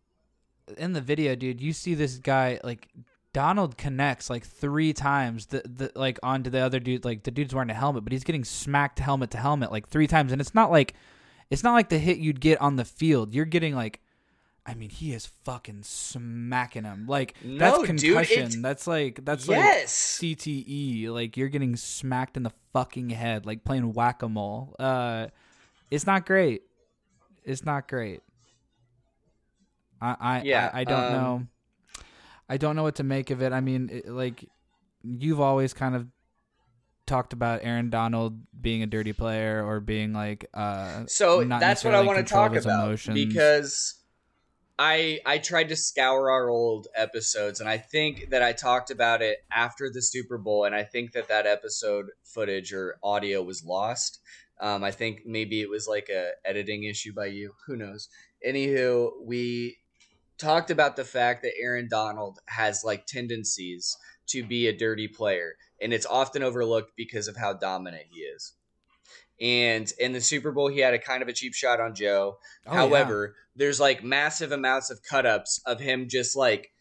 in 0.78 0.94
the 0.94 1.02
video, 1.02 1.36
dude, 1.36 1.62
you 1.62 1.72
see 1.74 1.94
this 1.94 2.18
guy 2.18 2.60
like 2.64 2.90
Donald 3.34 3.78
connects 3.78 4.30
like 4.30 4.46
three 4.46 4.94
times 4.94 5.48
the, 5.48 5.62
the 5.66 5.92
like 5.96 6.20
onto 6.24 6.50
the 6.50 6.60
other 6.60 6.80
dude. 6.80 7.06
Like 7.06 7.24
the 7.24 7.32
dude's 7.32 7.54
wearing 7.54 7.70
a 7.70 7.74
helmet, 7.76 8.04
but 8.04 8.12
he's 8.14 8.24
getting 8.24 8.44
smacked 8.44 9.00
helmet 9.00 9.32
to 9.32 9.38
helmet 9.38 9.72
like 9.72 9.88
three 9.88 10.08
times, 10.08 10.32
and 10.32 10.42
it's 10.42 10.56
not 10.56 10.72
like 10.72 10.94
it's 11.52 11.64
not 11.64 11.74
like 11.74 11.90
the 11.90 12.00
hit 12.00 12.18
you'd 12.18 12.42
get 12.42 12.60
on 12.60 12.76
the 12.76 12.86
field. 12.86 13.34
You're 13.34 13.46
getting 13.46 13.76
like. 13.76 14.02
I 14.68 14.74
mean, 14.74 14.90
he 14.90 15.14
is 15.14 15.28
fucking 15.44 15.84
smacking 15.84 16.86
him. 16.86 17.06
Like 17.08 17.36
that's 17.44 17.78
No, 17.78 17.86
dude, 17.86 18.00
concussion. 18.02 18.38
it's- 18.40 18.56
that's 18.62 18.88
like 18.88 19.24
that's 19.24 19.48
yes. 19.48 20.20
like 20.22 20.38
CTE. 20.38 21.10
Like 21.10 21.38
you're 21.38 21.50
getting 21.50 21.76
smacked 21.76 22.36
in 22.36 22.44
the 22.44 22.52
fucking 22.74 23.12
head, 23.12 23.46
like 23.46 23.64
playing 23.64 23.94
whack 23.94 24.24
a 24.24 24.30
mole. 24.30 24.76
Uh, 24.80 25.28
it's 25.92 26.08
not 26.08 26.26
great. 26.26 26.64
It's 27.44 27.64
not 27.64 27.88
great. 27.88 28.22
I 30.02 30.16
I 30.20 30.42
Yeah, 30.44 30.70
I, 30.74 30.82
I 30.82 30.84
don't 30.84 31.04
um, 31.04 31.12
know. 31.14 31.48
I 32.50 32.58
don't 32.58 32.76
know 32.76 32.84
what 32.84 32.96
to 32.96 33.04
make 33.04 33.32
of 33.32 33.42
it. 33.42 33.54
I 33.54 33.62
mean, 33.62 33.90
it, 33.92 34.10
like 34.10 34.46
you've 35.04 35.40
always 35.40 35.74
kind 35.74 35.96
of 35.96 36.08
talked 37.06 37.34
about 37.34 37.60
Aaron 37.64 37.92
Donald 37.92 38.40
being 38.60 38.82
a 38.82 38.88
dirty 38.88 39.14
player 39.14 39.64
or 39.64 39.80
being 39.80 40.12
like 40.12 40.46
uh 40.56 41.06
So 41.06 41.44
that's 41.44 41.84
what 41.84 41.94
I 41.94 42.02
want 42.02 42.16
to 42.16 42.20
in 42.22 42.26
control 42.26 42.46
of 42.46 42.54
talk 42.54 42.62
about 42.64 42.86
emotions. 42.86 43.26
because 43.26 43.96
I 44.78 45.22
I 45.26 45.38
tried 45.38 45.70
to 45.70 45.76
scour 45.76 46.30
our 46.30 46.50
old 46.50 46.88
episodes 46.96 47.60
and 47.62 47.70
I 47.70 47.78
think 47.78 48.30
that 48.32 48.44
I 48.44 48.52
talked 48.52 48.92
about 48.92 49.22
it 49.22 49.38
after 49.52 49.90
the 49.90 50.02
Super 50.02 50.38
Bowl 50.38 50.66
and 50.66 50.76
I 50.76 50.84
think 50.84 51.14
that 51.14 51.30
that 51.30 51.48
episode 51.48 52.08
footage 52.24 52.74
or 52.74 52.98
audio 53.02 53.42
was 53.42 53.64
lost. 53.64 54.20
Um, 54.60 54.84
I 54.84 54.92
think 54.92 55.22
maybe 55.26 55.62
it 55.62 55.70
was 55.70 55.88
like 55.88 56.10
a 56.10 56.32
editing 56.44 56.84
issue 56.84 57.14
by 57.14 57.28
you. 57.28 57.54
Who 57.68 57.76
knows? 57.76 58.10
Anywho, 58.46 59.12
we 59.24 59.78
talked 60.38 60.72
about 60.72 60.96
the 60.96 61.06
fact 61.06 61.44
that 61.44 61.58
Aaron 61.60 61.88
Donald 61.90 62.40
has 62.48 62.84
like 62.84 63.06
tendencies 63.06 63.98
to 64.28 64.44
be 64.44 64.68
a 64.68 64.78
dirty 64.78 65.08
player, 65.08 65.56
and 65.82 65.94
it's 65.94 66.06
often 66.06 66.44
overlooked 66.44 66.94
because 66.96 67.28
of 67.28 67.38
how 67.38 67.54
dominant 67.54 68.04
he 68.10 68.22
is. 68.22 68.54
And 69.42 69.92
in 70.00 70.14
the 70.14 70.22
Super 70.22 70.52
Bowl, 70.52 70.70
he 70.70 70.80
had 70.80 70.94
a 70.94 71.00
kind 71.00 71.22
of 71.22 71.28
a 71.28 71.34
cheap 71.34 71.54
shot 71.54 71.80
on 71.80 71.94
Joe. 71.94 72.38
Oh, 72.66 72.72
yeah. 72.72 72.80
However, 72.80 73.36
there's 73.56 73.80
like 73.80 74.04
massive 74.04 74.52
amounts 74.52 74.90
of 74.90 75.04
cut 75.04 75.26
ups 75.26 75.62
of 75.66 75.80
him 75.80 76.08
just 76.10 76.36
like 76.36 76.72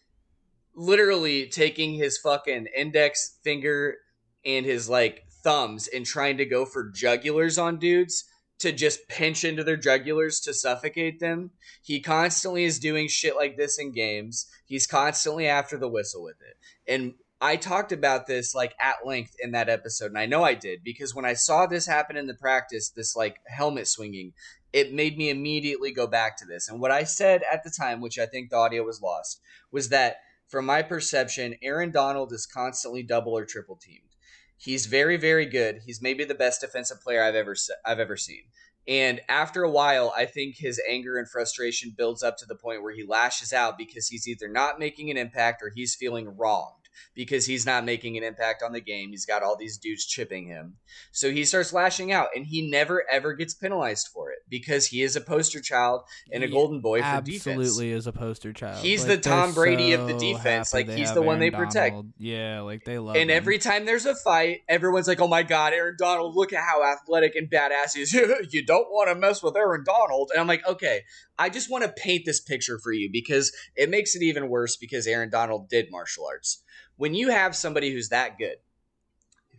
literally 0.75 1.47
taking 1.47 1.95
his 1.95 2.19
fucking 2.19 2.67
index 2.77 3.39
finger 3.43 3.97
and 4.45 4.67
his 4.67 4.89
like 4.89 5.25
thumbs 5.43 5.89
and 5.89 6.07
trying 6.07 6.37
to 6.39 6.45
go 6.45 6.65
for 6.65 6.91
jugulars 6.91 7.63
on 7.63 7.79
dudes 7.79 8.25
to 8.59 8.73
just 8.73 9.09
pinch 9.09 9.45
into 9.45 9.65
their 9.65 9.77
jugulars 9.77 10.43
to 10.45 10.55
suffocate 10.55 11.21
them. 11.21 11.51
He 11.83 12.01
constantly 12.01 12.65
is 12.65 12.79
doing 12.79 13.09
shit 13.09 13.37
like 13.37 13.57
this 13.57 13.79
in 13.79 13.93
games. 13.93 14.47
He's 14.65 14.87
constantly 14.87 15.47
after 15.47 15.77
the 15.77 15.89
whistle 15.89 16.23
with 16.23 16.37
it. 16.41 16.57
And 16.91 17.15
I 17.45 17.57
talked 17.57 17.93
about 17.93 18.27
this 18.27 18.55
like 18.55 18.75
at 18.81 19.05
length 19.05 19.37
in 19.39 19.51
that 19.51 19.69
episode, 19.69 20.07
and 20.07 20.19
I 20.19 20.25
know 20.25 20.43
I 20.43 20.55
did 20.55 20.83
because 20.83 21.15
when 21.15 21.27
I 21.27 21.35
saw 21.35 21.67
this 21.67 21.87
happen 21.87 22.17
in 22.17 22.27
the 22.27 22.33
practice, 22.33 22.89
this 22.89 23.15
like 23.15 23.37
helmet 23.47 23.87
swinging, 23.87 24.33
it 24.73 24.95
made 24.95 25.19
me 25.19 25.29
immediately 25.29 25.93
go 25.93 26.07
back 26.07 26.39
to 26.39 26.47
this. 26.47 26.71
And 26.71 26.81
what 26.81 26.91
I 26.91 27.05
said 27.05 27.43
at 27.53 27.63
the 27.63 27.71
time, 27.71 28.01
which 28.01 28.19
I 28.19 28.25
think 28.25 28.49
the 28.49 28.57
audio 28.57 28.83
was 28.83 29.03
lost, 29.03 29.43
was 29.71 29.91
that 29.91 30.21
from 30.49 30.65
my 30.65 30.81
perception, 30.81 31.57
Aaron 31.63 31.91
Donald 31.91 32.33
is 32.33 32.47
constantly 32.47 33.03
double 33.03 33.37
or 33.37 33.45
triple 33.45 33.77
teamed. 33.77 34.17
He's 34.57 34.87
very, 34.87 35.19
very 35.19 35.45
good. 35.45 35.81
He's 35.85 36.01
maybe 36.01 36.25
the 36.25 36.35
best 36.35 36.63
defensive 36.63 37.03
player 37.03 37.23
I've 37.23 37.35
ever 37.35 37.55
se- 37.55 37.75
I've 37.85 38.01
ever 38.01 38.17
seen. 38.17 38.45
And 38.89 39.21
after 39.29 39.65
a 39.65 39.71
while, 39.71 40.15
I 40.17 40.25
think 40.25 40.57
his 40.57 40.81
anger 40.89 41.19
and 41.19 41.29
frustration 41.29 41.93
builds 41.95 42.23
up 42.23 42.39
to 42.39 42.47
the 42.47 42.57
point 42.57 42.83
where 42.83 42.95
he 42.95 43.05
lashes 43.05 43.53
out 43.53 43.77
because 43.77 44.09
he's 44.09 44.27
either 44.27 44.49
not 44.49 44.79
making 44.79 45.11
an 45.11 45.19
impact 45.19 45.63
or 45.63 45.71
he's 45.75 45.95
feeling 45.95 46.39
wronged 46.39 46.84
because 47.15 47.47
he's 47.47 47.67
not 47.67 47.85
making 47.85 48.17
an 48.17 48.23
impact 48.23 48.63
on 48.63 48.73
the 48.73 48.81
game. 48.81 49.11
He's 49.11 49.27
got 49.27 49.43
all 49.43 49.57
these 49.57 49.79
dudes 49.79 50.07
chipping 50.07 50.47
him. 50.47 50.77
So 51.13 51.31
he 51.31 51.45
starts 51.45 51.73
lashing 51.73 52.13
out 52.13 52.29
and 52.35 52.47
he 52.47 52.69
never 52.71 53.05
ever 53.11 53.33
gets 53.35 53.55
penalized 53.55 54.09
for 54.13 54.31
it 54.31 54.39
because 54.49 54.87
he 54.87 55.03
is 55.03 55.17
a 55.17 55.21
poster 55.21 55.61
child 55.61 56.03
and 56.33 56.43
a 56.43 56.47
He 56.47 56.53
golden 56.53 56.81
boy 56.81 57.03
for 57.03 57.21
defense. 57.23 57.47
absolutely 57.47 57.91
is 57.93 58.07
a 58.07 58.13
poster 58.13 58.53
child. 58.53 58.79
He's 58.85 59.07
Like, 59.07 59.17
the 59.23 59.29
Tom 59.29 59.53
Brady 59.55 59.93
of 59.93 60.07
the 60.07 60.17
defense. 60.19 60.73
Like, 60.75 60.89
he's 60.89 61.13
the 61.13 61.23
one 61.23 61.39
Aaron 61.39 61.41
they 61.41 61.57
protect. 61.57 61.91
Donald. 61.93 62.13
Yeah, 62.19 62.61
like 62.61 62.85
they 62.85 62.99
love 62.99 63.17
And 63.17 63.31
him. 63.31 63.37
every 63.37 63.59
time 63.59 63.85
there's 63.87 64.07
a 64.07 64.15
fight, 64.15 64.61
everyone's 64.69 65.09
like, 65.09 65.21
"Oh 65.21 65.29
my 65.29 65.43
God, 65.43 65.73
Aaron 65.73 65.97
Donald! 65.99 66.35
Look 66.37 66.53
at 66.53 66.63
how 66.63 66.85
athletic 66.85 67.35
and 67.37 67.51
badass 67.51 67.95
he 67.95 68.03
is." 68.03 68.13
you 68.53 68.65
don't 68.65 68.89
want 68.91 69.09
to 69.09 69.15
mess 69.15 69.43
with 69.43 69.57
Aaron 69.57 69.85
Donald. 69.85 70.31
And 70.33 70.41
I'm 70.41 70.47
like, 70.47 70.67
okay, 70.67 71.03
I 71.39 71.49
just 71.49 71.71
want 71.71 71.85
to 71.85 71.93
paint 71.93 72.25
this 72.25 72.41
picture 72.41 72.79
for 72.79 72.93
you 72.93 73.11
because 73.13 73.53
it 73.77 73.91
makes 73.91 74.15
it 74.15 74.23
even 74.23 74.49
worse 74.49 74.77
because 74.77 75.07
Aaron 75.07 75.31
Donald 75.31 75.69
did 75.69 75.87
martial 75.91 76.27
arts. 76.27 76.63
When 76.97 77.15
you 77.15 77.31
have 77.31 77.57
somebody 77.57 77.93
who's 77.93 78.11
that 78.11 78.39
good, 78.39 78.57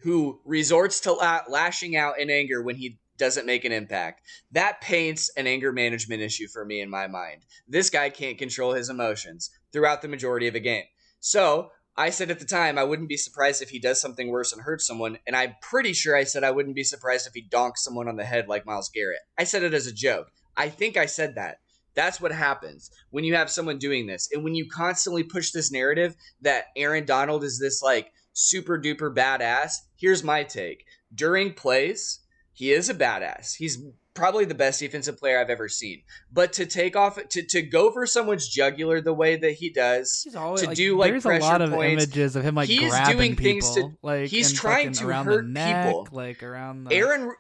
who 0.04 0.40
resorts 0.46 1.00
to 1.02 1.14
la- 1.14 1.42
lashing 1.50 1.96
out 1.96 2.20
in 2.20 2.30
anger 2.30 2.62
when 2.62 2.76
he 2.76 3.00
doesn't 3.18 3.46
make 3.46 3.66
an 3.66 3.72
impact, 3.72 4.22
that 4.52 4.82
paints 4.82 5.30
an 5.38 5.48
anger 5.48 5.72
management 5.72 6.22
issue 6.22 6.48
for 6.48 6.66
me 6.66 6.82
in 6.82 6.90
my 6.90 7.08
mind. 7.08 7.42
This 7.68 7.90
guy 7.90 8.10
can't 8.10 8.38
control 8.38 8.74
his 8.74 8.90
emotions 8.90 9.50
throughout 9.72 10.02
the 10.02 10.08
majority 10.08 10.48
of 10.48 10.56
a 10.56 10.60
game. 10.60 10.86
So 11.20 11.72
I 11.98 12.10
said 12.10 12.30
at 12.30 12.40
the 12.40 12.46
time 12.46 12.78
I 12.78 12.84
wouldn't 12.84 13.10
be 13.10 13.18
surprised 13.18 13.62
if 13.62 13.70
he 13.70 13.80
does 13.80 14.02
something 14.02 14.30
worse 14.30 14.52
and 14.52 14.62
hurts 14.62 14.86
someone, 14.86 15.18
and 15.26 15.36
I'm 15.36 15.56
pretty 15.62 15.94
sure 15.94 16.16
I 16.16 16.26
said 16.26 16.44
I 16.44 16.52
wouldn't 16.52 16.76
be 16.76 16.84
surprised 16.84 17.26
if 17.26 17.34
he 17.34 17.42
donks 17.42 17.84
someone 17.84 18.08
on 18.08 18.18
the 18.18 18.26
head 18.26 18.48
like 18.48 18.66
Myles 18.66 18.92
Garrett. 18.94 19.20
I 19.38 19.46
said 19.46 19.64
it 19.64 19.74
as 19.74 19.88
a 19.88 19.94
joke. 19.94 20.28
I 20.58 20.70
think 20.70 20.98
I 20.98 21.06
said 21.06 21.36
that. 21.36 21.58
That's 21.96 22.20
what 22.22 22.32
happens 22.32 22.92
when 23.10 23.24
you 23.24 23.36
have 23.36 23.50
someone 23.50 23.78
doing 23.80 24.06
this, 24.06 24.30
and 24.34 24.44
when 24.44 24.54
you 24.56 24.68
constantly 24.70 25.24
push 25.24 25.52
this 25.52 25.72
narrative 25.72 26.16
that 26.42 26.66
Aaron 26.76 27.06
Donald 27.06 27.44
is 27.44 27.58
this 27.60 27.82
like 27.82 28.12
super 28.34 28.78
duper 28.80 29.14
badass. 29.16 29.74
Here's 29.98 30.24
my 30.24 30.44
take: 30.44 30.86
during 31.14 31.54
plays, 31.54 32.20
he 32.54 32.72
is 32.72 32.90
a 32.90 32.94
badass. 32.94 33.56
He's 33.56 33.82
probably 34.14 34.46
the 34.46 34.56
best 34.56 34.80
defensive 34.80 35.18
player 35.18 35.40
I've 35.40 35.50
ever 35.50 35.68
seen. 35.68 36.02
But 36.32 36.54
to 36.54 36.66
take 36.66 36.96
off 36.96 37.18
to 37.30 37.44
to 37.44 37.62
go 37.62 37.92
for 37.92 38.06
someone's 38.06 38.48
jugular 38.48 39.02
the 39.02 39.14
way 39.14 39.36
that 39.38 39.54
he 39.54 39.70
does, 39.70 40.22
He's 40.24 40.36
always, 40.36 40.62
to 40.62 40.68
like, 40.68 40.78
do, 40.78 40.98
like, 40.98 41.12
there's 41.12 41.26
a 41.26 41.40
lot 41.40 41.62
of 41.62 41.72
points. 41.72 42.04
images 42.06 42.36
of 42.36 42.44
him 42.44 42.56
like 42.56 42.68
He's 42.70 42.90
grabbing 42.90 43.18
doing 43.18 43.36
things 43.36 43.70
people, 43.74 43.90
to- 43.90 43.98
like 44.02 44.30
he's 44.30 44.54
trying 44.54 44.92
to 44.94 45.08
hurt 45.08 45.44
the 45.46 45.50
neck, 45.50 45.86
people. 45.88 46.08
like 46.12 46.44
around 46.44 46.86
the 46.86 46.94
Aaron, 46.96 47.32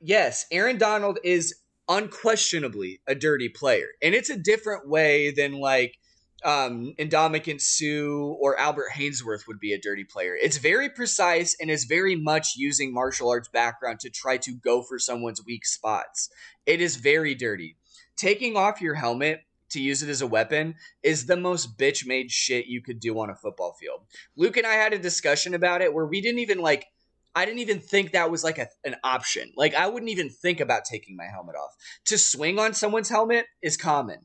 yes, 0.00 0.46
Aaron 0.50 0.78
Donald 0.78 1.18
is 1.24 1.54
unquestionably 1.88 3.00
a 3.06 3.14
dirty 3.14 3.48
player, 3.48 3.88
and 4.02 4.14
it's 4.14 4.30
a 4.30 4.38
different 4.38 4.88
way 4.88 5.30
than 5.30 5.60
like 5.60 5.96
um, 6.44 6.92
Ndamukong 6.98 7.60
Suh 7.60 8.36
or 8.38 8.58
Albert 8.58 8.90
Haynesworth 8.94 9.46
would 9.48 9.58
be 9.58 9.72
a 9.72 9.80
dirty 9.80 10.04
player. 10.04 10.36
It's 10.40 10.58
very 10.58 10.90
precise 10.90 11.56
and 11.58 11.70
is 11.70 11.84
very 11.84 12.16
much 12.16 12.52
using 12.56 12.92
martial 12.92 13.30
arts 13.30 13.48
background 13.48 14.00
to 14.00 14.10
try 14.10 14.36
to 14.38 14.52
go 14.52 14.82
for 14.82 14.98
someone's 14.98 15.44
weak 15.44 15.64
spots. 15.64 16.28
It 16.66 16.82
is 16.82 16.96
very 16.96 17.34
dirty. 17.34 17.76
Taking 18.16 18.56
off 18.56 18.82
your 18.82 18.94
helmet 18.94 19.40
to 19.70 19.80
use 19.80 20.02
it 20.02 20.10
as 20.10 20.20
a 20.20 20.26
weapon 20.26 20.74
is 21.02 21.26
the 21.26 21.36
most 21.36 21.78
bitch 21.78 22.06
made 22.06 22.30
shit 22.30 22.66
you 22.66 22.82
could 22.82 23.00
do 23.00 23.18
on 23.18 23.30
a 23.30 23.34
football 23.34 23.74
field. 23.80 24.02
Luke 24.36 24.56
and 24.56 24.66
I 24.66 24.74
had 24.74 24.92
a 24.92 24.98
discussion 24.98 25.54
about 25.54 25.80
it 25.80 25.92
where 25.92 26.06
we 26.06 26.20
didn't 26.20 26.40
even 26.40 26.58
like 26.58 26.86
I 27.34 27.44
didn't 27.44 27.60
even 27.60 27.80
think 27.80 28.12
that 28.12 28.30
was 28.30 28.44
like 28.44 28.58
a, 28.58 28.68
an 28.84 28.96
option. 29.02 29.52
Like 29.56 29.74
I 29.74 29.88
wouldn't 29.88 30.10
even 30.10 30.30
think 30.30 30.60
about 30.60 30.84
taking 30.84 31.16
my 31.16 31.24
helmet 31.24 31.56
off. 31.56 31.74
To 32.06 32.18
swing 32.18 32.58
on 32.58 32.74
someone's 32.74 33.08
helmet 33.08 33.46
is 33.62 33.76
common. 33.76 34.18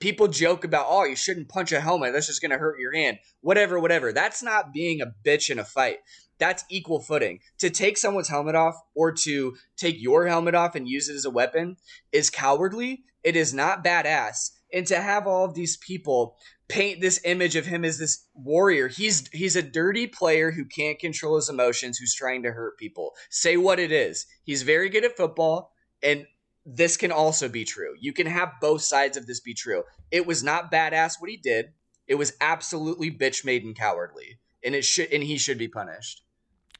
People 0.00 0.26
joke 0.26 0.64
about, 0.64 0.86
oh, 0.88 1.04
you 1.04 1.14
shouldn't 1.14 1.48
punch 1.48 1.70
a 1.70 1.80
helmet. 1.80 2.12
That's 2.12 2.26
just 2.26 2.42
going 2.42 2.50
to 2.50 2.58
hurt 2.58 2.80
your 2.80 2.92
hand. 2.92 3.18
Whatever, 3.40 3.78
whatever. 3.78 4.12
That's 4.12 4.42
not 4.42 4.72
being 4.72 5.00
a 5.00 5.12
bitch 5.24 5.48
in 5.48 5.60
a 5.60 5.64
fight. 5.64 5.98
That's 6.38 6.64
equal 6.70 7.00
footing. 7.00 7.38
To 7.58 7.70
take 7.70 7.96
someone's 7.96 8.28
helmet 8.28 8.56
off 8.56 8.74
or 8.96 9.12
to 9.12 9.56
take 9.76 9.96
your 10.00 10.26
helmet 10.26 10.54
off 10.56 10.74
and 10.74 10.88
use 10.88 11.08
it 11.08 11.14
as 11.14 11.24
a 11.24 11.30
weapon 11.30 11.76
is 12.10 12.30
cowardly. 12.30 13.04
It 13.22 13.36
is 13.36 13.54
not 13.54 13.84
badass. 13.84 14.50
And 14.72 14.86
to 14.86 15.00
have 15.00 15.26
all 15.26 15.44
of 15.44 15.54
these 15.54 15.76
people 15.76 16.36
paint 16.70 17.00
this 17.00 17.20
image 17.24 17.56
of 17.56 17.66
him 17.66 17.84
as 17.84 17.98
this 17.98 18.26
warrior. 18.34 18.88
He's 18.88 19.28
he's 19.28 19.56
a 19.56 19.62
dirty 19.62 20.06
player 20.06 20.50
who 20.50 20.64
can't 20.64 20.98
control 20.98 21.36
his 21.36 21.48
emotions, 21.48 21.98
who's 21.98 22.14
trying 22.14 22.42
to 22.44 22.52
hurt 22.52 22.78
people. 22.78 23.12
Say 23.28 23.56
what 23.56 23.78
it 23.78 23.92
is. 23.92 24.26
He's 24.44 24.62
very 24.62 24.88
good 24.88 25.04
at 25.04 25.16
football, 25.16 25.72
and 26.02 26.26
this 26.64 26.96
can 26.96 27.12
also 27.12 27.48
be 27.48 27.64
true. 27.64 27.94
You 28.00 28.12
can 28.12 28.26
have 28.26 28.52
both 28.60 28.82
sides 28.82 29.16
of 29.16 29.26
this 29.26 29.40
be 29.40 29.54
true. 29.54 29.82
It 30.10 30.26
was 30.26 30.42
not 30.42 30.72
badass 30.72 31.14
what 31.18 31.30
he 31.30 31.36
did. 31.36 31.72
It 32.06 32.14
was 32.14 32.32
absolutely 32.40 33.10
bitch 33.10 33.44
made 33.44 33.64
and 33.64 33.76
cowardly, 33.76 34.38
and 34.64 34.74
it 34.74 34.84
should 34.84 35.12
and 35.12 35.22
he 35.22 35.38
should 35.38 35.58
be 35.58 35.68
punished. 35.68 36.22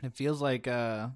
It 0.03 0.15
feels 0.15 0.41
like 0.41 0.67
uh, 0.67 1.09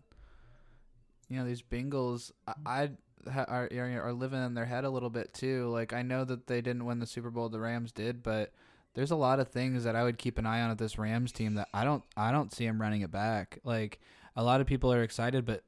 you 1.29 1.39
know, 1.39 1.47
these 1.47 1.63
Bengals. 1.63 2.31
I, 2.47 2.55
I 2.67 2.91
are 3.37 3.69
are 3.73 4.13
living 4.13 4.45
in 4.45 4.55
their 4.55 4.67
head 4.67 4.85
a 4.85 4.91
little 4.91 5.11
bit 5.11 5.33
too. 5.33 5.69
Like 5.69 5.93
I 5.93 6.03
know 6.03 6.25
that 6.25 6.47
they 6.47 6.61
didn't 6.61 6.85
win 6.85 6.99
the 6.99 7.07
Super 7.07 7.31
Bowl, 7.31 7.49
the 7.49 7.61
Rams 7.61 7.93
did, 7.93 8.23
but 8.23 8.53
there's 8.95 9.11
a 9.11 9.17
lot 9.17 9.41
of 9.41 9.49
things 9.49 9.85
that 9.85 9.97
I 9.97 10.05
would 10.05 10.19
keep 10.19 10.39
an 10.39 10.47
eye 10.47 10.61
on 10.61 10.71
at 10.71 10.79
this 10.79 10.99
Rams 10.99 11.33
team 11.33 11.55
that 11.55 11.69
I 11.75 11.85
don't 11.85 12.03
I 12.17 12.33
don't 12.33 12.53
see 12.53 12.65
him 12.65 12.81
running 12.81 13.03
it 13.03 13.11
back. 13.11 13.59
Like 13.65 14.01
a 14.37 14.43
lot 14.43 14.61
of 14.61 14.67
people 14.67 14.93
are 14.93 15.03
excited, 15.03 15.45
but 15.45 15.63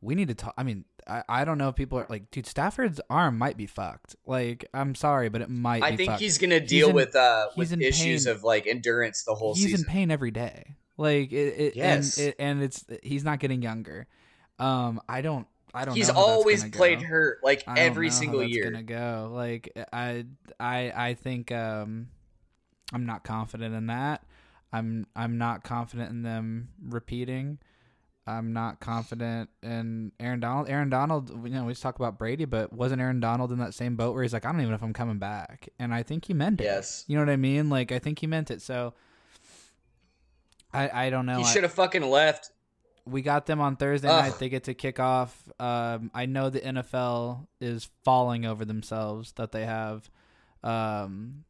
we 0.00 0.14
need 0.14 0.28
to 0.28 0.34
talk. 0.34 0.54
I 0.56 0.62
mean, 0.62 0.84
I, 1.06 1.22
I 1.28 1.44
don't 1.44 1.58
know 1.58 1.68
if 1.68 1.74
people 1.74 1.98
are 1.98 2.06
like, 2.08 2.30
dude, 2.30 2.46
Stafford's 2.46 3.00
arm 3.08 3.38
might 3.38 3.56
be 3.56 3.66
fucked. 3.66 4.16
Like, 4.26 4.66
I'm 4.74 4.94
sorry, 4.94 5.28
but 5.28 5.40
it 5.40 5.50
might. 5.50 5.82
I 5.82 5.96
think 5.96 6.10
fucked. 6.10 6.22
he's 6.22 6.38
gonna 6.38 6.60
deal 6.60 6.90
in, 6.90 6.94
with 6.94 7.16
uh 7.16 7.48
with 7.56 7.72
issues 7.80 8.26
pain. 8.26 8.34
of 8.34 8.44
like 8.44 8.66
endurance 8.66 9.24
the 9.24 9.34
whole 9.34 9.54
he's 9.54 9.64
season. 9.64 9.78
He's 9.78 9.86
in 9.86 9.92
pain 9.92 10.10
every 10.10 10.30
day. 10.30 10.76
Like 10.98 11.32
it, 11.32 11.54
it 11.58 11.76
yes, 11.76 12.18
and, 12.18 12.28
it, 12.28 12.36
and 12.38 12.62
it's 12.62 12.84
he's 13.02 13.24
not 13.24 13.38
getting 13.40 13.62
younger. 13.62 14.06
Um, 14.58 15.00
I 15.08 15.20
don't 15.20 15.46
I 15.74 15.84
don't. 15.84 15.94
He's 15.94 16.08
always 16.08 16.64
played 16.64 17.00
go. 17.00 17.06
hurt 17.06 17.38
like 17.42 17.64
every 17.66 18.10
single 18.10 18.42
year. 18.42 18.70
Gonna 18.70 18.82
go 18.82 19.30
like 19.34 19.70
I 19.92 20.24
I 20.58 20.92
I 20.94 21.14
think 21.14 21.52
um 21.52 22.08
I'm 22.92 23.06
not 23.06 23.24
confident 23.24 23.74
in 23.74 23.86
that. 23.86 24.22
I'm 24.72 25.06
I'm 25.14 25.38
not 25.38 25.64
confident 25.64 26.10
in 26.10 26.22
them 26.22 26.68
repeating. 26.82 27.58
I'm 28.28 28.52
not 28.52 28.80
confident 28.80 29.50
in 29.62 30.10
Aaron 30.18 30.40
Donald. 30.40 30.68
Aaron 30.68 30.90
Donald, 30.90 31.30
you 31.44 31.54
know, 31.54 31.64
we 31.64 31.72
just 31.72 31.82
talk 31.82 31.94
about 31.94 32.18
Brady, 32.18 32.44
but 32.44 32.72
wasn't 32.72 33.00
Aaron 33.00 33.20
Donald 33.20 33.52
in 33.52 33.58
that 33.60 33.72
same 33.72 33.94
boat 33.94 34.14
where 34.14 34.24
he's 34.24 34.32
like, 34.32 34.44
I 34.44 34.50
don't 34.50 34.60
even 34.60 34.70
know 34.70 34.76
if 34.76 34.82
I'm 34.82 34.92
coming 34.92 35.18
back, 35.18 35.68
and 35.78 35.94
I 35.94 36.02
think 36.02 36.24
he 36.24 36.34
meant 36.34 36.60
it. 36.60 36.64
Yes, 36.64 37.04
you 37.06 37.16
know 37.16 37.22
what 37.22 37.30
I 37.30 37.36
mean. 37.36 37.70
Like 37.70 37.92
I 37.92 37.98
think 37.98 38.18
he 38.18 38.26
meant 38.26 38.50
it. 38.50 38.60
So 38.62 38.94
I 40.72 41.06
I 41.06 41.10
don't 41.10 41.26
know. 41.26 41.38
He 41.38 41.44
should 41.44 41.62
have 41.62 41.72
fucking 41.72 42.02
left. 42.02 42.50
We 43.04 43.22
got 43.22 43.46
them 43.46 43.60
on 43.60 43.76
Thursday 43.76 44.08
Ugh. 44.08 44.24
night. 44.24 44.38
They 44.40 44.48
get 44.48 44.64
to 44.64 44.74
kick 44.74 44.98
off. 44.98 45.48
Um, 45.60 46.10
I 46.12 46.26
know 46.26 46.50
the 46.50 46.60
NFL 46.60 47.46
is 47.60 47.88
falling 48.02 48.44
over 48.44 48.64
themselves 48.64 49.30
that 49.36 49.52
they 49.52 49.64
have 49.64 50.10
um, 50.64 51.44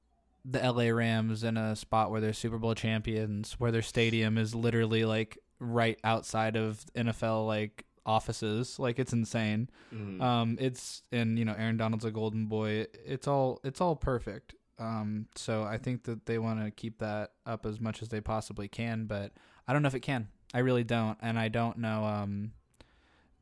the 0.48 0.61
LA 0.61 0.88
Rams 0.88 1.42
in 1.42 1.56
a 1.56 1.74
spot 1.74 2.11
where 2.11 2.20
they're 2.20 2.32
Super 2.32 2.59
Bowl 2.59 2.74
champions, 2.74 3.54
where 3.54 3.72
their 3.72 3.82
stadium 3.82 4.38
is 4.38 4.54
literally 4.54 5.04
like 5.04 5.38
right 5.59 5.98
outside 6.04 6.56
of 6.56 6.85
NFL 6.94 7.46
like 7.46 7.85
offices. 8.04 8.78
Like 8.78 8.98
it's 8.98 9.12
insane. 9.12 9.68
Mm. 9.92 10.22
Um, 10.22 10.56
it's 10.61 11.02
and 11.11 11.38
you 11.38 11.44
know 11.44 11.54
Aaron 11.59 11.76
Donald's 11.76 12.04
a 12.04 12.12
golden 12.12 12.46
boy. 12.46 12.87
It's 13.04 13.26
all 13.26 13.61
it's 13.64 13.80
all 13.80 13.96
perfect. 13.96 14.54
Um, 14.78 15.26
so 15.35 15.64
I 15.64 15.78
think 15.78 16.04
that 16.04 16.26
they 16.26 16.38
want 16.38 16.62
to 16.64 16.70
keep 16.70 16.98
that 16.98 17.32
up 17.44 17.66
as 17.66 17.80
much 17.80 18.02
as 18.02 18.09
they 18.09 18.20
possibly 18.20 18.68
can, 18.68 19.06
but 19.06 19.32
I 19.66 19.72
don't 19.72 19.82
know 19.82 19.88
if 19.88 19.94
it 19.94 20.00
can. 20.00 20.28
I 20.52 20.59
really 20.59 20.85
don't, 20.85 21.16
and 21.22 21.38
I 21.38 21.48
don't 21.48 21.78
know. 21.78 22.04
Um, 22.04 22.52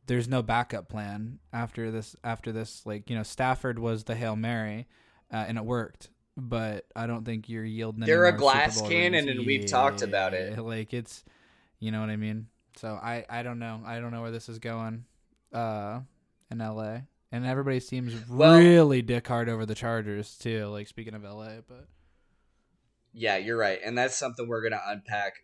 there's 0.06 0.28
no 0.28 0.42
backup 0.42 0.88
plan 0.88 1.40
after 1.52 1.90
this. 1.90 2.16
After 2.24 2.50
this, 2.50 2.86
like 2.86 3.10
you 3.10 3.16
know, 3.16 3.24
Stafford 3.24 3.78
was 3.78 4.04
the 4.04 4.14
hail 4.14 4.36
mary, 4.36 4.86
uh, 5.30 5.44
and 5.46 5.58
it 5.58 5.64
worked 5.64 6.08
but 6.36 6.86
I 6.96 7.06
don't 7.06 7.24
think 7.24 7.48
you're 7.48 7.64
yielding. 7.64 8.04
They're 8.04 8.26
a 8.26 8.36
glass 8.36 8.80
cannon, 8.82 9.28
and 9.28 9.46
we've 9.46 9.66
talked 9.66 10.02
about 10.02 10.34
it. 10.34 10.58
Like 10.58 10.92
it's, 10.92 11.24
you 11.78 11.90
know 11.90 12.00
what 12.00 12.10
I 12.10 12.16
mean. 12.16 12.48
So 12.76 12.88
I 12.88 13.24
I 13.28 13.42
don't 13.42 13.58
know. 13.58 13.82
I 13.84 14.00
don't 14.00 14.10
know 14.10 14.22
where 14.22 14.30
this 14.30 14.48
is 14.48 14.58
going, 14.58 15.04
uh, 15.52 16.00
in 16.50 16.60
L.A. 16.60 17.06
And 17.30 17.44
everybody 17.44 17.80
seems 17.80 18.14
well, 18.28 18.58
really 18.58 19.02
dick 19.02 19.26
hard 19.26 19.48
over 19.48 19.66
the 19.66 19.74
Chargers 19.74 20.36
too. 20.36 20.66
Like 20.66 20.88
speaking 20.88 21.14
of 21.14 21.24
L.A., 21.24 21.62
but 21.66 21.86
yeah, 23.12 23.36
you're 23.36 23.56
right, 23.56 23.78
and 23.84 23.96
that's 23.96 24.16
something 24.16 24.48
we're 24.48 24.62
gonna 24.62 24.82
unpack 24.86 25.34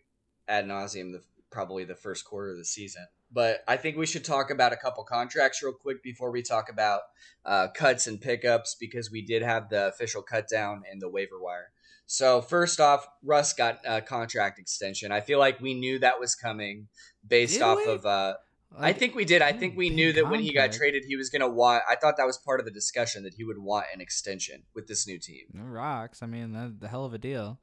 ad 0.47 0.65
nauseum. 0.65 1.11
The 1.13 1.21
probably 1.49 1.83
the 1.83 1.95
first 1.95 2.25
quarter 2.25 2.51
of 2.51 2.57
the 2.57 2.65
season. 2.65 3.07
But 3.33 3.63
I 3.67 3.77
think 3.77 3.97
we 3.97 4.05
should 4.05 4.25
talk 4.25 4.51
about 4.51 4.73
a 4.73 4.77
couple 4.77 5.03
contracts 5.03 5.63
real 5.63 5.73
quick 5.73 6.03
before 6.03 6.31
we 6.31 6.41
talk 6.41 6.69
about 6.69 7.01
uh, 7.45 7.69
cuts 7.73 8.07
and 8.07 8.19
pickups 8.19 8.75
because 8.79 9.09
we 9.09 9.21
did 9.21 9.41
have 9.41 9.69
the 9.69 9.87
official 9.87 10.21
cut 10.21 10.47
down 10.49 10.83
in 10.91 10.99
the 10.99 11.09
waiver 11.09 11.41
wire. 11.41 11.71
So 12.05 12.41
first 12.41 12.81
off, 12.81 13.07
Russ 13.23 13.53
got 13.53 13.79
a 13.85 14.01
contract 14.01 14.59
extension. 14.59 15.13
I 15.13 15.21
feel 15.21 15.39
like 15.39 15.61
we 15.61 15.73
knew 15.73 15.97
that 15.99 16.19
was 16.19 16.35
coming 16.35 16.89
based 17.25 17.53
did 17.53 17.61
off 17.61 17.77
we? 17.85 17.91
of. 17.91 18.05
Uh, 18.05 18.33
I 18.77 18.91
think 18.91 19.15
we 19.15 19.23
did. 19.23 19.41
I 19.41 19.53
think 19.53 19.77
we 19.77 19.89
knew 19.89 20.11
that 20.13 20.29
when 20.29 20.41
he 20.41 20.53
got 20.53 20.73
traded, 20.73 21.03
he 21.05 21.15
was 21.15 21.29
going 21.29 21.41
to 21.41 21.47
want. 21.47 21.83
I 21.89 21.95
thought 21.95 22.17
that 22.17 22.25
was 22.25 22.37
part 22.37 22.59
of 22.59 22.65
the 22.65 22.71
discussion 22.71 23.23
that 23.23 23.33
he 23.35 23.45
would 23.45 23.57
want 23.57 23.85
an 23.93 24.01
extension 24.01 24.63
with 24.75 24.87
this 24.87 25.07
new 25.07 25.19
team. 25.19 25.43
No 25.53 25.63
rocks. 25.63 26.21
I 26.21 26.25
mean, 26.25 26.51
that's 26.51 26.73
the 26.79 26.89
hell 26.89 27.05
of 27.05 27.13
a 27.13 27.17
deal. 27.17 27.59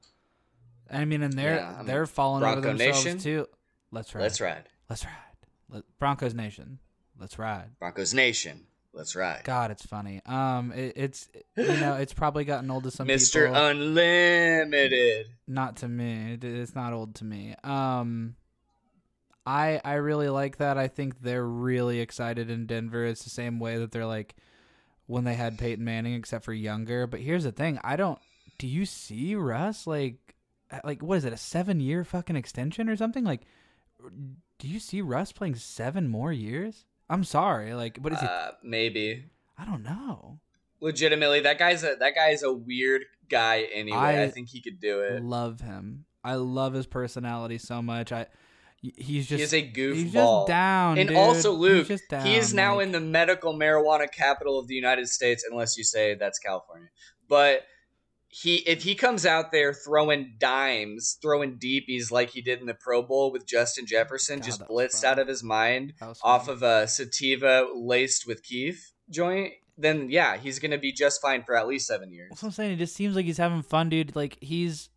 I 0.91 1.05
mean, 1.05 1.23
and 1.23 1.33
they're 1.35 1.57
yeah, 1.57 1.75
I 1.75 1.77
mean, 1.79 1.87
they're 1.87 2.07
falling 2.07 2.41
Bronco 2.41 2.59
over 2.59 2.69
themselves 2.69 3.05
Nation? 3.05 3.19
too. 3.19 3.47
Let's 3.91 4.15
ride. 4.15 4.23
Let's 4.23 4.41
ride. 4.41 4.69
Let's 4.89 5.05
ride. 5.05 5.13
Let, 5.71 5.85
Broncos 5.99 6.35
Nation. 6.35 6.79
Let's 7.19 7.39
ride. 7.39 7.71
Broncos 7.79 8.15
Nation. 8.15 8.67
Let's 8.93 9.15
ride. 9.15 9.43
God, 9.45 9.71
it's 9.71 9.85
funny. 9.85 10.21
Um, 10.27 10.73
it, 10.73 10.95
it's 10.97 11.29
you 11.57 11.67
know 11.67 11.95
it's 11.95 12.15
probably 12.15 12.45
gotten 12.45 12.71
old 12.71 12.85
to 12.85 12.91
some 12.91 13.07
Mr. 13.07 13.47
people. 13.47 13.63
Unlimited. 13.63 15.27
Not 15.47 15.77
to 15.77 15.89
me. 15.89 16.33
It, 16.35 16.45
it's 16.45 16.75
not 16.75 16.93
old 16.93 17.15
to 17.17 17.25
me. 17.25 17.55
Um, 17.63 18.35
I 19.47 19.81
I 19.85 19.95
really 19.95 20.29
like 20.29 20.57
that. 20.59 20.79
I 20.79 20.89
think 20.89 21.21
they're 21.21 21.47
really 21.47 22.01
excited 22.01 22.51
in 22.51 22.67
Denver. 22.67 23.05
It's 23.05 23.25
the 23.25 23.31
same 23.31 23.61
way 23.61 23.79
that 23.79 23.93
they're 23.93 24.07
like 24.07 24.35
when 25.07 25.25
they 25.25 25.35
had 25.35 25.59
Peyton 25.59 25.85
Manning, 25.85 26.15
except 26.15 26.45
for 26.45 26.53
younger. 26.53 27.07
But 27.07 27.21
here's 27.21 27.45
the 27.45 27.53
thing: 27.53 27.79
I 27.85 27.97
don't. 27.97 28.19
Do 28.59 28.67
you 28.67 28.85
see 28.85 29.35
Russ 29.35 29.87
like 29.87 30.35
like 30.85 31.03
what 31.03 31.19
is 31.19 31.25
it? 31.25 31.33
A 31.33 31.39
seven 31.39 31.79
year 31.81 32.05
fucking 32.05 32.37
extension 32.37 32.89
or 32.89 32.97
something? 32.97 33.25
Like, 33.25 33.43
do 34.59 34.69
you 34.69 34.81
see 34.81 35.01
Russ 35.01 35.33
playing 35.33 35.57
seven 35.57 36.09
more 36.09 36.33
years? 36.33 36.85
I'm 37.11 37.25
sorry, 37.25 37.75
like, 37.75 37.99
what 37.99 38.13
is 38.13 38.19
uh, 38.19 38.51
it? 38.51 38.55
Maybe. 38.63 39.25
I 39.57 39.65
don't 39.65 39.83
know. 39.83 40.41
Legitimately, 40.81 41.41
that 41.41 41.59
guy's 41.59 41.83
a 41.83 41.97
that 41.99 42.15
guy 42.15 42.29
is 42.29 42.43
a 42.43 42.53
weird 42.53 43.05
guy 43.29 43.67
anyway. 43.73 43.99
I, 43.99 44.23
I 44.25 44.31
think 44.31 44.49
he 44.49 44.61
could 44.61 44.79
do 44.81 45.01
it. 45.01 45.23
Love 45.23 45.61
him. 45.61 46.05
I 46.23 46.35
love 46.35 46.75
his 46.75 46.87
personality 46.87 47.59
so 47.59 47.83
much. 47.83 48.13
I 48.13 48.27
he's 48.81 49.27
just 49.27 49.41
he's 49.41 49.55
a 49.55 49.63
goofball. 49.63 49.95
He's 49.95 50.13
just 50.13 50.47
down, 50.47 50.99
and 50.99 51.09
dude. 51.09 51.19
also 51.19 51.53
Luke, 51.53 51.89
he 52.23 52.37
is 52.37 52.55
now 52.55 52.77
like, 52.77 52.87
in 52.87 52.93
the 52.93 53.01
medical 53.01 53.55
marijuana 53.55 54.11
capital 54.11 54.59
of 54.59 54.69
the 54.69 54.75
United 54.75 55.09
States, 55.09 55.45
unless 55.51 55.77
you 55.77 55.85
say 55.85 56.15
that's 56.15 56.39
California. 56.39 56.89
But 57.29 57.63
he 58.29 58.57
if 58.57 58.83
he 58.83 58.95
comes 58.95 59.25
out 59.25 59.53
there 59.53 59.73
throwing 59.73 60.35
dimes, 60.39 61.19
throwing 61.23 61.59
deepies 61.59 62.11
like 62.11 62.31
he 62.31 62.43
did 62.43 62.61
in 62.61 62.67
the 62.67 62.75
Pro 62.75 63.03
Bowl 63.03 63.33
with 63.33 63.47
Justin 63.47 63.87
Jefferson, 63.87 64.41
God, 64.41 64.45
just 64.45 64.61
blitzed 64.63 65.03
out 65.03 65.19
of 65.19 65.27
his 65.27 65.43
mind 65.43 65.95
off 66.23 66.49
of 66.49 66.63
a 66.63 66.87
sativa 66.87 67.67
laced 67.75 68.27
with 68.27 68.43
kief 68.43 68.93
joint, 69.11 69.55
then 69.79 70.11
yeah, 70.11 70.37
he's 70.37 70.59
gonna 70.59 70.79
be 70.79 70.93
just 70.93 71.23
fine 71.23 71.43
for 71.43 71.57
at 71.57 71.67
least 71.67 71.87
seven 71.87 72.13
years. 72.13 72.29
That's 72.31 72.43
what 72.43 72.49
I'm 72.49 72.53
saying. 72.53 72.73
It 72.73 72.77
just 72.77 72.95
seems 72.95 73.17
like 73.17 73.25
he's 73.25 73.39
having 73.39 73.63
fun, 73.63 73.89
dude. 73.89 74.15
Like 74.15 74.37
he's 74.43 74.91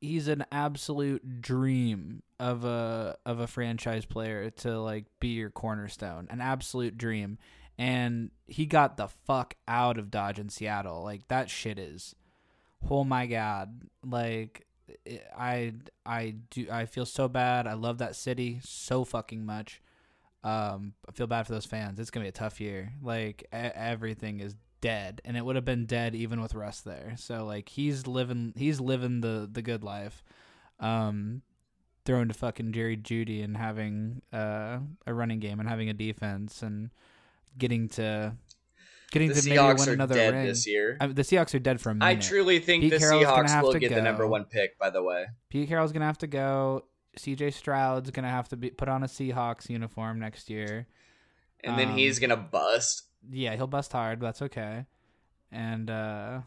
he's 0.00 0.28
an 0.28 0.44
absolute 0.52 1.40
dream 1.40 2.22
of 2.38 2.64
a 2.64 3.16
of 3.24 3.40
a 3.40 3.46
franchise 3.46 4.04
player 4.04 4.50
to 4.50 4.78
like 4.78 5.06
be 5.20 5.28
your 5.28 5.50
cornerstone. 5.50 6.26
An 6.28 6.40
absolute 6.40 6.98
dream. 6.98 7.38
And 7.78 8.30
he 8.46 8.66
got 8.66 8.98
the 8.98 9.08
fuck 9.08 9.54
out 9.66 9.98
of 9.98 10.10
Dodge 10.10 10.38
in 10.38 10.50
Seattle. 10.50 11.02
Like 11.02 11.28
that 11.28 11.48
shit 11.48 11.78
is 11.78 12.14
oh 12.90 13.04
my 13.04 13.26
god. 13.26 13.80
Like 14.04 14.66
i 15.36 15.72
i 16.04 16.34
do 16.50 16.66
i 16.70 16.86
feel 16.86 17.06
so 17.06 17.28
bad. 17.28 17.66
I 17.66 17.74
love 17.74 17.98
that 17.98 18.16
city 18.16 18.60
so 18.62 19.04
fucking 19.04 19.44
much. 19.44 19.80
Um 20.44 20.94
i 21.08 21.12
feel 21.12 21.26
bad 21.26 21.46
for 21.46 21.52
those 21.52 21.66
fans. 21.66 21.98
It's 21.98 22.10
gonna 22.10 22.24
be 22.24 22.28
a 22.28 22.32
tough 22.32 22.60
year. 22.60 22.92
Like 23.02 23.46
everything 23.52 24.40
is 24.40 24.56
dead 24.80 25.20
and 25.24 25.36
it 25.36 25.44
would 25.44 25.56
have 25.56 25.64
been 25.64 25.86
dead 25.86 26.14
even 26.14 26.40
with 26.40 26.54
russ 26.54 26.80
there. 26.80 27.14
So 27.16 27.44
like 27.44 27.68
he's 27.68 28.06
living 28.06 28.52
he's 28.56 28.80
living 28.80 29.20
the 29.20 29.48
the 29.50 29.62
good 29.62 29.84
life. 29.84 30.22
Um 30.80 31.42
throwing 32.04 32.28
to 32.28 32.34
fucking 32.34 32.72
jerry 32.72 32.96
Jeudy 32.96 33.42
and 33.44 33.56
having 33.56 34.22
uh, 34.32 34.78
a 35.06 35.14
running 35.14 35.38
game 35.38 35.60
and 35.60 35.68
having 35.68 35.88
a 35.88 35.94
defense 35.94 36.62
and 36.62 36.90
getting 37.58 37.88
to 37.90 38.34
getting 39.12 39.28
the 39.28 39.34
to 39.40 39.48
maybe 39.48 39.56
Seahawks 39.58 39.78
win 39.80 39.88
are 39.90 39.92
another 39.92 40.14
dead 40.16 40.34
ring. 40.34 40.46
this 40.46 40.66
year. 40.66 40.96
I 41.00 41.06
mean, 41.06 41.14
the 41.14 41.22
Seahawks 41.22 41.54
are 41.54 41.58
dead 41.60 41.80
for 41.80 41.90
a 41.90 41.94
minute. 41.94 42.06
I 42.06 42.14
truly 42.16 42.58
think 42.58 42.82
Pete 42.82 42.90
the 42.92 42.98
Carroll's 42.98 43.24
Seahawks 43.24 43.48
have 43.50 43.62
will 43.64 43.72
to 43.72 43.78
get 43.78 43.94
the 43.94 44.02
number 44.02 44.26
one 44.26 44.44
pick. 44.44 44.78
By 44.78 44.90
the 44.90 45.02
way, 45.02 45.26
Pete 45.50 45.68
Carroll's 45.68 45.92
gonna 45.92 46.06
have 46.06 46.18
to 46.18 46.26
go. 46.26 46.84
C.J. 47.16 47.50
Stroud's 47.50 48.10
gonna 48.10 48.30
have 48.30 48.48
to 48.48 48.56
be 48.56 48.70
put 48.70 48.88
on 48.88 49.02
a 49.02 49.06
Seahawks 49.06 49.68
uniform 49.68 50.18
next 50.18 50.48
year. 50.50 50.86
and 51.62 51.78
then 51.78 51.90
Um, 51.90 51.96
he's 51.98 52.18
gonna 52.18 52.36
bust. 52.36 53.04
Yeah, 53.30 53.54
he'll 53.54 53.66
bust 53.68 53.92
hard. 53.92 54.18
But 54.18 54.26
that's 54.26 54.42
okay. 54.42 54.86
And 55.52 55.90
uh, 55.90 56.40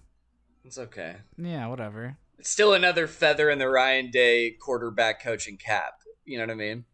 It's 0.65 0.78
okay. 0.80 1.17
yeah, 1.38 1.67
whatever. 1.67 2.17
It's 2.39 2.49
still 2.49 2.73
another 2.73 3.08
feather 3.08 3.49
in 3.49 3.60
the 3.60 3.69
Ryan 3.69 4.10
Day 4.12 4.51
quarterback 4.60 5.21
coaching 5.21 5.58
cap. 5.58 6.01
You 6.25 6.38
know 6.39 6.43
what 6.45 6.51
I 6.51 6.56
mean? 6.56 6.86